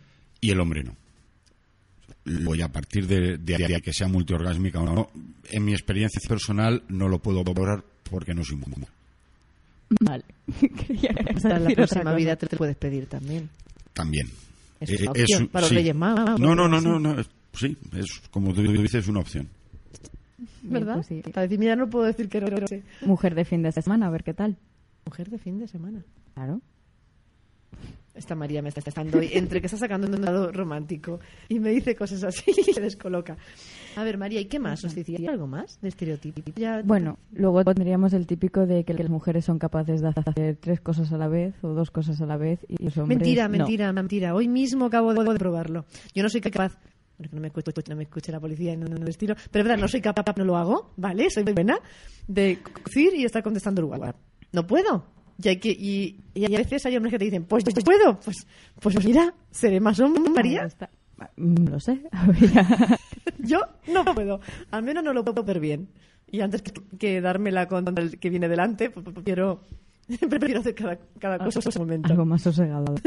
y 0.41 0.51
el 0.51 0.59
hombre 0.59 0.83
no. 0.83 0.95
Voy 2.43 2.61
a 2.61 2.67
partir 2.71 3.07
de, 3.07 3.37
de 3.37 3.55
ahí 3.55 3.81
que 3.81 3.93
sea 3.93 4.07
multiorgásmica 4.07 4.79
o 4.81 4.85
no, 4.85 5.09
en 5.49 5.63
mi 5.63 5.71
experiencia 5.73 6.19
personal 6.27 6.83
no 6.89 7.07
lo 7.07 7.19
puedo 7.19 7.43
valorar 7.43 7.83
porque 8.09 8.33
no 8.33 8.43
soy 8.43 8.57
mujer. 8.57 8.87
Vale. 10.01 10.25
Creía 10.59 11.13
que 11.13 11.31
ibas 11.31 11.45
a 11.45 11.49
para 11.49 11.59
la 11.59 11.69
próxima 11.69 12.13
vida 12.15 12.35
te, 12.35 12.47
te 12.47 12.57
puedes 12.57 12.75
pedir 12.75 13.07
también. 13.07 13.49
También. 13.93 14.27
Es 14.81 14.89
Eh, 14.89 14.97
una 15.03 15.11
es 15.13 15.21
opción 15.23 15.41
un- 15.43 15.47
para 15.49 15.61
los 15.61 15.69
sí. 15.69 15.75
Reyes 15.75 15.95
Magos. 15.95 16.39
No, 16.39 16.53
no, 16.53 16.67
no, 16.67 16.79
sí. 16.81 16.85
no, 16.87 16.99
no, 16.99 17.19
es- 17.19 17.29
sí, 17.53 17.77
es 17.95 18.21
como 18.29 18.53
tú 18.53 18.61
dices, 18.61 19.07
una 19.07 19.21
opción. 19.21 19.47
¿Verdad? 20.63 20.95
Pues 20.95 21.07
sí. 21.07 21.21
Para 21.31 21.43
decir, 21.43 21.57
mira, 21.59 21.75
no 21.77 21.89
puedo 21.89 22.05
decir 22.05 22.27
que 22.27 22.41
no, 22.41 22.47
no 22.47 22.67
sé. 22.67 22.83
Mujer 23.05 23.35
de 23.35 23.45
fin 23.45 23.63
de 23.63 23.71
semana, 23.71 24.07
a 24.07 24.09
ver 24.09 24.23
qué 24.25 24.33
tal. 24.33 24.57
Mujer 25.05 25.29
de 25.29 25.37
fin 25.39 25.57
de 25.59 25.67
semana. 25.69 26.03
Claro. 26.33 26.59
Esta 28.17 28.35
María 28.35 28.61
me 28.61 28.69
está 28.69 28.81
estando 28.81 29.19
entre 29.21 29.61
que 29.61 29.67
está 29.67 29.77
sacando 29.77 30.07
un 30.07 30.21
lado 30.21 30.51
romántico 30.51 31.19
y 31.47 31.59
me 31.59 31.69
dice 31.69 31.95
cosas 31.95 32.23
así 32.23 32.51
y 32.67 32.73
se 32.73 32.81
descoloca. 32.81 33.37
A 33.95 34.03
ver, 34.03 34.17
María, 34.17 34.39
¿y 34.41 34.45
qué 34.45 34.59
más? 34.59 34.83
¿Nos 34.83 34.95
decía 34.95 35.17
algo 35.31 35.47
más 35.47 35.79
de 35.81 35.89
estereotipo? 35.89 36.41
Ya- 36.55 36.81
Bueno, 36.83 37.17
luego 37.31 37.63
tendríamos 37.63 38.13
el 38.13 38.27
típico 38.27 38.65
de 38.65 38.83
que 38.83 38.93
las 38.93 39.09
mujeres 39.09 39.45
son 39.45 39.59
capaces 39.59 40.01
de 40.01 40.09
hacer 40.09 40.57
tres 40.59 40.81
cosas 40.81 41.11
a 41.13 41.17
la 41.17 41.27
vez 41.27 41.55
o 41.63 41.69
dos 41.69 41.91
cosas 41.91 42.19
a 42.21 42.25
la 42.25 42.37
vez 42.37 42.59
y 42.67 42.83
los 42.83 42.97
hombres 42.97 43.17
mentira, 43.19 43.47
no. 43.47 43.57
mentira, 43.57 43.93
mentira. 43.93 44.35
Hoy 44.35 44.47
mismo 44.47 44.85
acabo 44.85 45.13
de, 45.13 45.37
probarlo. 45.37 45.85
Yo 46.13 46.23
no 46.23 46.29
soy 46.29 46.41
capaz. 46.41 46.77
Bueno, 47.17 47.29
que 47.31 47.35
no 47.35 47.41
me 47.41 47.47
escuche, 47.47 47.71
no 47.89 47.95
me 47.95 48.03
escuche 48.03 48.31
la 48.31 48.39
policía 48.39 48.73
y 48.73 48.77
no, 48.77 48.87
no 48.87 49.07
estilo. 49.07 49.35
Pero 49.51 49.63
es 49.63 49.67
verdad, 49.67 49.81
no 49.81 49.87
soy 49.87 50.01
capaz, 50.01 50.37
no 50.37 50.45
lo 50.45 50.55
hago, 50.57 50.93
¿vale? 50.97 51.29
Soy 51.31 51.43
buena 51.43 51.79
de 52.27 52.59
decir 52.85 53.13
y 53.15 53.25
estar 53.25 53.41
contestando 53.41 53.81
el 53.81 53.85
WhatsApp. 53.87 54.15
No 54.51 54.65
puedo. 54.67 55.16
Y, 55.41 55.49
hay 55.49 55.57
que, 55.57 55.69
y, 55.69 56.19
y 56.33 56.45
a 56.45 56.57
veces 56.57 56.85
hay 56.85 56.95
hombres 56.95 57.11
que 57.11 57.19
te 57.19 57.25
dicen, 57.25 57.45
pues, 57.45 57.63
pues 57.63 57.83
puedo. 57.83 58.19
Pues, 58.19 58.47
pues 58.79 59.05
mira, 59.05 59.33
seré 59.51 59.79
más 59.79 59.99
hombre, 59.99 60.29
María. 60.31 60.67
Mm, 61.35 61.67
Lo 61.67 61.79
sé. 61.79 62.01
Yo 63.39 63.61
no 63.91 64.03
puedo. 64.05 64.39
Al 64.71 64.83
menos 64.83 65.03
no 65.03 65.13
lo 65.13 65.23
puedo 65.23 65.43
ver 65.43 65.59
bien. 65.59 65.89
Y 66.29 66.41
antes 66.41 66.63
que, 66.99 67.21
dármela 67.21 67.67
con 67.67 67.97
el 67.97 68.19
que 68.19 68.29
viene 68.29 68.49
delante, 68.49 68.89
pues, 68.89 69.03
pues, 69.03 69.13
prefiero, 69.13 69.61
prefiero 70.29 70.59
hacer 70.59 70.75
cada, 70.75 70.97
cada 71.19 71.37
cosa 71.37 71.59
en 71.63 71.71
su 71.71 71.79
momento. 71.79 72.09
Algo 72.09 72.25
más 72.25 72.41
sosegado. 72.41 72.95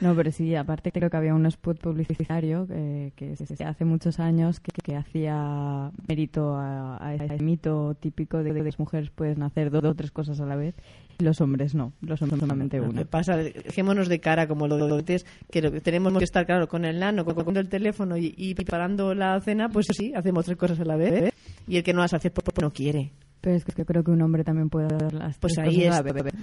No, 0.00 0.14
pero 0.14 0.30
sí, 0.32 0.54
aparte 0.54 0.92
creo 0.92 1.10
que 1.10 1.16
había 1.16 1.34
un 1.34 1.46
spot 1.46 1.80
publicitario 1.80 2.66
eh, 2.70 3.12
que 3.16 3.36
se, 3.36 3.62
hace 3.64 3.84
muchos 3.84 4.18
años 4.20 4.60
que, 4.60 4.72
que 4.82 4.96
hacía 4.96 5.90
mérito 6.08 6.54
a, 6.54 7.04
a 7.04 7.14
ese 7.14 7.42
mito 7.42 7.94
típico 7.94 8.42
de 8.42 8.52
que 8.54 8.62
las 8.62 8.78
mujeres 8.78 9.10
pueden 9.10 9.42
hacer 9.42 9.70
dos 9.70 9.84
o 9.84 9.94
tres 9.94 10.10
cosas 10.10 10.40
a 10.40 10.46
la 10.46 10.56
vez 10.56 10.74
y 11.18 11.24
los 11.24 11.40
hombres 11.40 11.74
no, 11.74 11.92
los 12.00 12.22
hombres 12.22 12.40
solamente 12.40 12.78
Lo 12.78 12.88
una. 12.90 13.00
que 13.00 13.06
pasa, 13.06 13.36
dejémonos 13.36 14.08
de 14.08 14.20
cara 14.20 14.46
como 14.46 14.66
lo 14.68 14.76
de 14.76 14.94
antes, 14.94 15.26
que 15.50 15.62
tenemos 15.80 16.16
que 16.16 16.24
estar, 16.24 16.46
claro, 16.46 16.68
con 16.68 16.84
el 16.84 16.98
nano, 16.98 17.24
con, 17.24 17.34
con 17.44 17.56
el 17.56 17.68
teléfono 17.68 18.16
y, 18.16 18.34
y 18.36 18.54
preparando 18.54 19.14
la 19.14 19.40
cena, 19.40 19.68
pues 19.68 19.86
sí, 19.90 20.12
hacemos 20.14 20.44
tres 20.44 20.56
cosas 20.56 20.80
a 20.80 20.84
la 20.84 20.96
vez. 20.96 21.12
¿eh? 21.12 21.32
Y 21.66 21.76
el 21.76 21.82
que 21.82 21.92
no 21.92 22.00
las 22.00 22.14
hace, 22.14 22.30
pues, 22.30 22.44
pues 22.44 22.62
no 22.62 22.72
quiere. 22.72 23.12
Pero 23.40 23.56
es 23.56 23.64
que 23.64 23.72
yo 23.76 23.86
creo 23.86 24.04
que 24.04 24.10
un 24.10 24.20
hombre 24.20 24.44
también 24.44 24.68
puede 24.68 24.86
hacer 24.86 25.14
las 25.14 25.38
Pues 25.38 25.56
ahí 25.58 25.84
es, 25.84 25.94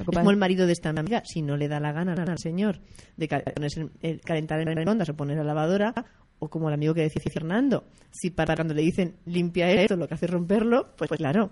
como 0.06 0.32
el 0.32 0.38
marido 0.38 0.66
de 0.66 0.74
esta 0.74 0.90
amiga. 0.90 1.22
Si 1.26 1.42
no 1.44 1.56
le 1.56 1.68
da 1.68 1.80
la 1.80 1.92
gana 1.92 2.14
al 2.14 2.38
señor 2.40 2.80
de 3.18 3.28
ponerse 3.28 3.82
en- 3.82 3.92
el- 4.02 4.22
calentar 4.22 4.60
en 4.62 4.70
microondas 4.70 5.10
o 5.10 5.14
poner 5.16 5.38
la 5.38 5.44
lavadora, 5.44 5.94
o 6.40 6.50
como 6.50 6.68
el 6.70 6.74
amigo 6.74 6.94
que 6.94 7.02
decía 7.02 7.22
Fernando, 7.32 7.86
si 8.12 8.32
para 8.32 8.56
cuando 8.56 8.74
le 8.74 8.82
dicen 8.82 9.16
limpia 9.26 9.70
esto, 9.72 9.96
lo 9.96 10.08
que 10.08 10.16
hace 10.16 10.26
es 10.26 10.32
romperlo, 10.32 10.94
pues, 10.98 11.08
pues 11.10 11.18
claro. 11.20 11.52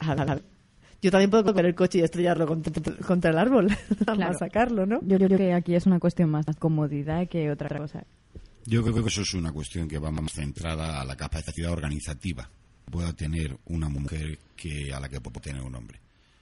a 0.00 0.14
la- 0.14 0.22
a 0.22 0.26
la- 0.26 0.40
Yo 1.00 1.10
también 1.10 1.30
puedo 1.30 1.44
coger 1.44 1.66
el 1.66 1.74
coche 1.74 1.98
y 1.98 2.02
estrellarlo 2.02 2.46
contra, 2.46 2.72
contra 3.06 3.30
el 3.30 3.38
árbol, 3.38 3.68
para 4.06 4.16
Claro. 4.16 4.38
sacarlo, 4.38 4.84
¿no? 4.86 5.00
Yo 5.02 5.16
creo 5.18 5.36
que 5.38 5.52
aquí 5.52 5.74
es 5.74 5.86
una 5.86 6.00
cuestión 6.00 6.30
más 6.30 6.44
de 6.46 6.54
comodidad 6.54 7.28
que 7.28 7.50
otra 7.50 7.68
cosa. 7.78 8.04
Yo 8.66 8.82
creo 8.82 8.94
que 9.02 9.08
eso 9.08 9.22
es 9.22 9.32
una 9.34 9.52
cuestión 9.52 9.86
que 9.86 9.98
va 9.98 10.10
más 10.10 10.32
centrada 10.32 11.00
a 11.00 11.04
la 11.04 11.14
capacidad 11.16 11.70
organizativa 11.72 12.50
pueda 12.88 13.12
tener 13.12 13.56
una 13.66 13.88
mujer 13.88 14.38
que 14.56 14.92
a 14.92 15.00
la 15.00 15.08
que 15.08 15.20
pueda 15.20 15.40
tener 15.40 15.62
un 15.62 15.74
hombre. 15.74 16.00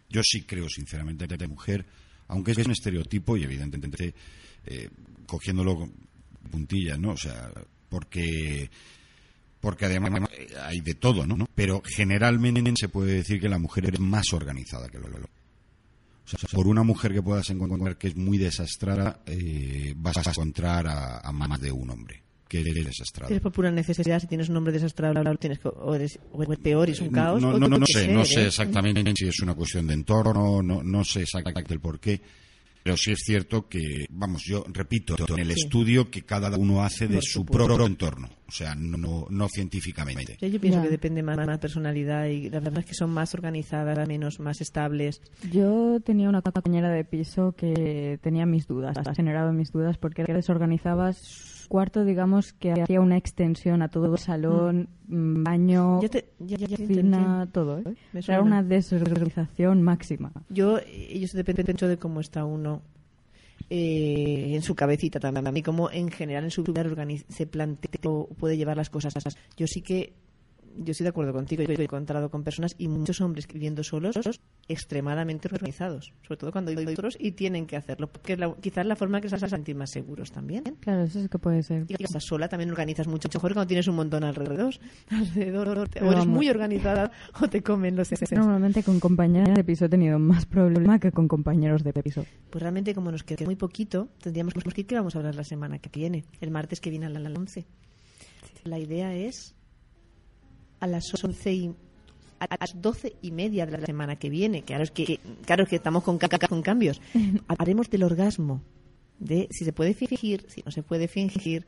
Yo 0.08 0.22
sí 0.24 0.42
creo, 0.42 0.68
sinceramente, 0.68 1.26
que 1.26 1.36
la 1.36 1.48
mujer, 1.48 1.84
aunque 2.28 2.52
es 2.52 2.58
un 2.58 2.72
estereotipo 2.72 3.36
y 3.36 3.44
evidentemente 3.44 4.14
eh, 4.66 4.88
cogiéndolo 5.26 5.88
puntillas, 6.50 6.98
¿no? 6.98 7.10
O 7.10 7.16
sea, 7.16 7.50
porque 7.88 8.70
porque 9.60 9.86
además 9.86 10.28
hay 10.62 10.80
de 10.80 10.94
todo, 10.94 11.26
¿no? 11.26 11.48
Pero 11.54 11.82
generalmente 11.84 12.72
se 12.76 12.88
puede 12.88 13.14
decir 13.14 13.40
que 13.40 13.48
la 13.48 13.58
mujer 13.58 13.92
es 13.92 13.98
más 13.98 14.32
organizada 14.32 14.88
que 14.88 14.98
el 14.98 15.04
hombre. 15.04 15.22
O 15.22 16.28
sea, 16.28 16.38
por 16.52 16.66
una 16.68 16.82
mujer 16.82 17.12
que 17.12 17.22
puedas 17.22 17.48
encontrar 17.50 17.96
que 17.96 18.08
es 18.08 18.16
muy 18.16 18.38
desastrada, 18.38 19.20
eh, 19.26 19.94
vas 19.96 20.16
a 20.18 20.30
encontrar 20.30 20.86
a, 20.86 21.18
a 21.18 21.32
más 21.32 21.60
de 21.60 21.72
un 21.72 21.90
hombre 21.90 22.25
que 22.48 22.60
es 22.60 22.74
desastrado. 22.84 23.34
Es 23.34 23.40
por 23.40 23.52
pura 23.52 23.70
necesidad, 23.70 24.20
si 24.20 24.26
tienes 24.26 24.48
un 24.48 24.56
hombre 24.56 24.72
desastrado, 24.72 25.22
tienes 25.36 25.58
que, 25.58 25.68
o, 25.68 25.94
eres, 25.94 26.18
o 26.32 26.42
es 26.42 26.58
peor 26.58 26.88
y 26.88 26.92
es 26.92 27.00
un 27.00 27.08
caos. 27.10 27.40
No, 27.42 27.48
o 27.50 27.52
no, 27.58 27.68
no, 27.68 27.78
no 27.78 27.86
qué 27.86 27.92
sé, 27.92 28.00
sé, 28.06 28.12
no 28.12 28.22
¿eh? 28.22 28.26
sé 28.26 28.46
exactamente 28.46 29.12
si 29.16 29.26
es 29.28 29.40
una 29.40 29.54
cuestión 29.54 29.86
de 29.86 29.94
entorno, 29.94 30.62
no, 30.62 30.82
no 30.82 31.04
sé 31.04 31.22
exactamente 31.22 31.74
el 31.74 31.80
por 31.80 31.98
qué. 32.00 32.20
Pero 32.82 32.96
sí 32.96 33.10
es 33.10 33.18
cierto 33.26 33.66
que, 33.68 34.06
vamos, 34.10 34.44
yo 34.46 34.64
repito, 34.72 35.16
en 35.34 35.40
el 35.40 35.52
Sí. 35.54 35.62
estudio 35.64 36.08
que 36.08 36.22
cada 36.22 36.56
uno 36.56 36.84
hace 36.84 37.08
de 37.08 37.20
su 37.20 37.44
propio 37.44 37.84
entorno, 37.84 38.28
o 38.46 38.52
sea, 38.52 38.76
no, 38.76 38.96
no, 38.96 39.26
no 39.28 39.48
científicamente. 39.48 40.36
Sí, 40.38 40.48
Yo 40.52 40.60
pienso 40.60 40.78
Ya. 40.78 40.84
que 40.84 40.90
depende 40.90 41.20
más 41.24 41.36
de 41.36 41.46
la 41.46 41.58
personalidad 41.58 42.26
y 42.26 42.48
la 42.48 42.60
verdad 42.60 42.78
es 42.78 42.86
que 42.86 42.94
son 42.94 43.10
más 43.10 43.34
organizadas, 43.34 44.06
menos, 44.06 44.38
más 44.38 44.60
estables. 44.60 45.20
Yo 45.50 45.98
tenía 46.04 46.28
una 46.28 46.42
compañera 46.42 46.88
de 46.90 47.02
piso 47.04 47.56
que 47.58 48.20
tenía 48.22 48.46
mis 48.46 48.68
dudas, 48.68 48.96
ha 49.04 49.14
generado 49.16 49.52
mis 49.52 49.72
dudas 49.72 49.98
porque 49.98 50.22
desorganizaba 50.22 51.12
su 51.12 51.55
cuarto, 51.68 52.04
digamos, 52.04 52.52
que 52.52 52.72
hacía 52.72 53.00
una 53.00 53.16
extensión 53.16 53.82
a 53.82 53.88
todo 53.88 54.12
el 54.12 54.18
salón, 54.18 54.88
mm, 55.08 55.42
baño, 55.44 56.00
Ya 56.02 56.08
te- 56.08 56.28
ya- 56.38 56.56
ya- 56.56 56.66
ya 56.66 56.76
te 56.76 56.86
cocina, 56.86 57.48
todo. 57.52 57.78
¿eh? 57.78 57.94
Era 58.14 58.42
una 58.42 58.62
desorganización 58.62 59.82
máxima. 59.82 60.32
Yo, 60.48 60.78
eso 60.78 61.36
depende 61.36 61.64
mucho 61.64 61.88
de 61.88 61.96
cómo 61.98 62.20
está 62.20 62.44
uno 62.44 62.82
eh, 63.68 64.52
en 64.54 64.62
su 64.62 64.74
cabecita 64.76 65.18
también, 65.18 65.56
y 65.56 65.62
cómo 65.62 65.90
en 65.90 66.08
general 66.10 66.44
en 66.44 66.50
su 66.50 66.62
vida 66.62 66.84
organiz- 66.84 67.24
se 67.28 67.46
plantea 67.46 67.90
o 68.04 68.28
puede 68.28 68.56
llevar 68.56 68.76
las 68.76 68.90
cosas. 68.90 69.14
Yo 69.56 69.66
sí 69.66 69.80
que, 69.82 70.12
yo 70.78 70.92
estoy 70.92 71.04
de 71.04 71.08
acuerdo 71.10 71.32
contigo, 71.32 71.62
yo 71.62 71.72
he 71.72 71.82
encontrado 71.82 72.30
con 72.30 72.42
personas 72.44 72.74
y 72.78 72.88
muchos 72.88 73.20
hombres 73.20 73.46
viviendo 73.46 73.82
solos 73.84 74.16
extremadamente 74.68 75.48
organizados, 75.52 76.12
sobre 76.22 76.38
todo 76.38 76.52
cuando 76.52 76.70
hay 76.72 76.86
otros 76.86 77.16
y 77.20 77.32
tienen 77.32 77.66
que 77.66 77.76
hacerlo, 77.76 78.08
porque 78.10 78.34
es 78.34 78.38
la- 78.38 78.54
quizás 78.60 78.84
la 78.86 78.96
forma 78.96 79.20
que 79.20 79.28
se 79.28 79.36
hace 79.36 79.48
sentir 79.48 79.76
más 79.76 79.90
seguros 79.90 80.32
también. 80.32 80.64
Claro, 80.80 81.04
eso 81.04 81.20
sí 81.22 81.28
que 81.28 81.38
puede 81.38 81.62
ser. 81.62 81.84
Y 81.88 82.02
estás 82.02 82.24
sola 82.24 82.48
también 82.48 82.70
organizas 82.70 83.06
mucho 83.06 83.28
mejor 83.32 83.52
cuando 83.54 83.68
tienes 83.68 83.86
un 83.88 83.96
montón 83.96 84.24
alrededor. 84.24 84.74
alrededor 85.10 85.68
o 86.02 86.12
eres 86.12 86.26
muy 86.26 86.48
organizada 86.48 87.10
o 87.40 87.48
te 87.48 87.62
comen 87.62 87.96
los 87.96 88.10
excesos. 88.12 88.36
Normalmente 88.38 88.82
con 88.82 89.00
compañeras 89.00 89.54
de 89.54 89.64
piso 89.64 89.84
he 89.86 89.88
tenido 89.88 90.18
más 90.18 90.46
problema 90.46 90.98
que 90.98 91.12
con 91.12 91.28
compañeros 91.28 91.82
de 91.84 91.92
piso. 91.92 92.24
Pues 92.50 92.62
realmente 92.62 92.94
como 92.94 93.10
nos 93.10 93.22
queda 93.22 93.44
muy 93.44 93.56
poquito, 93.56 94.08
tendríamos 94.20 94.54
que 94.54 94.60
ir 94.80 94.86
que 94.86 94.94
vamos 94.94 95.14
a 95.14 95.18
hablar 95.18 95.34
la 95.34 95.44
semana 95.44 95.78
que 95.78 95.88
viene, 95.90 96.24
el 96.40 96.50
martes 96.50 96.80
que 96.80 96.90
viene 96.90 97.06
a 97.06 97.08
las 97.10 97.26
11. 97.36 97.66
La 98.64 98.78
idea 98.78 99.14
es 99.14 99.55
a 100.86 100.88
las 100.88 101.04
11 101.22 101.52
y 101.52 101.74
a 102.38 102.46
las 102.60 102.80
doce 102.80 103.14
y 103.22 103.30
media 103.30 103.66
de 103.66 103.72
la 103.78 103.86
semana 103.86 104.16
que 104.16 104.28
viene, 104.30 104.62
claro 104.62 104.82
es 104.84 104.90
que, 104.90 105.18
claro 105.44 105.62
es 105.64 105.68
que 105.68 105.76
estamos 105.76 106.02
con, 106.04 106.18
con 106.18 106.62
cambios, 106.62 107.00
haremos 107.58 107.88
del 107.90 108.02
orgasmo, 108.04 108.62
de 109.18 109.48
si 109.50 109.64
se 109.64 109.72
puede 109.72 109.94
fingir, 109.94 110.44
si 110.48 110.62
no 110.64 110.70
se 110.70 110.82
puede 110.82 111.08
fingir, 111.08 111.64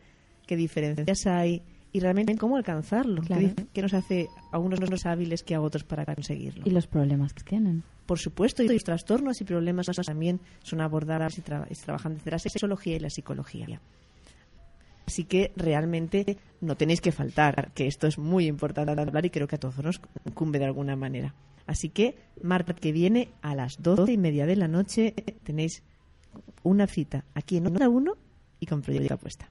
qué 0.46 0.56
diferencias 0.56 1.26
hay 1.26 1.62
y 1.90 2.00
realmente 2.00 2.36
cómo 2.36 2.56
alcanzarlo, 2.58 3.22
qué 3.22 3.26
Claro. 3.28 3.42
dif- 3.48 3.66
qué 3.72 3.80
nos 3.82 3.94
hace 3.94 4.28
a 4.52 4.58
unos 4.58 4.78
más 4.90 5.06
hábiles 5.06 5.42
que 5.42 5.54
a 5.54 5.60
otros 5.62 5.84
para 5.84 6.04
conseguirlo. 6.04 6.62
Y 6.66 6.70
los 6.70 6.86
problemas 6.86 7.32
que 7.32 7.42
tienen. 7.44 7.82
Por 8.04 8.18
supuesto, 8.18 8.62
y 8.62 8.68
los 8.68 8.84
trastornos 8.84 9.40
y 9.40 9.44
problemas 9.44 9.86
también 10.04 10.40
son 10.62 10.80
abordados 10.82 11.38
y, 11.38 11.42
tra- 11.42 11.66
y 11.70 11.74
se 11.74 11.84
trabajan 11.86 12.14
desde 12.14 12.30
la 12.30 12.38
sexología 12.38 12.96
y 12.96 13.00
la 13.00 13.08
psicología. 13.10 13.80
Así 15.08 15.24
que 15.24 15.52
realmente 15.56 16.36
no 16.60 16.76
tenéis 16.76 17.00
que 17.00 17.12
faltar, 17.12 17.72
que 17.72 17.86
esto 17.86 18.06
es 18.06 18.18
muy 18.18 18.46
importante 18.46 18.90
hablar 18.90 19.24
y 19.24 19.30
creo 19.30 19.48
que 19.48 19.56
a 19.56 19.58
todos 19.58 19.78
nos 19.78 20.02
cumbe 20.34 20.58
de 20.58 20.66
alguna 20.66 20.96
manera. 20.96 21.34
Así 21.66 21.88
que 21.88 22.18
martes 22.42 22.76
que 22.76 22.92
viene 22.92 23.30
a 23.40 23.54
las 23.54 23.82
doce 23.82 24.12
y 24.12 24.18
media 24.18 24.44
de 24.44 24.56
la 24.56 24.68
noche 24.68 25.14
tenéis 25.44 25.82
una 26.62 26.86
cita 26.86 27.24
aquí 27.32 27.56
en 27.56 27.68
Onda 27.68 27.88
1 27.88 28.16
y 28.60 28.66
con 28.66 28.82
Proyecto 28.82 29.14
Apuesta. 29.14 29.50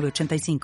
906985. 0.00 0.58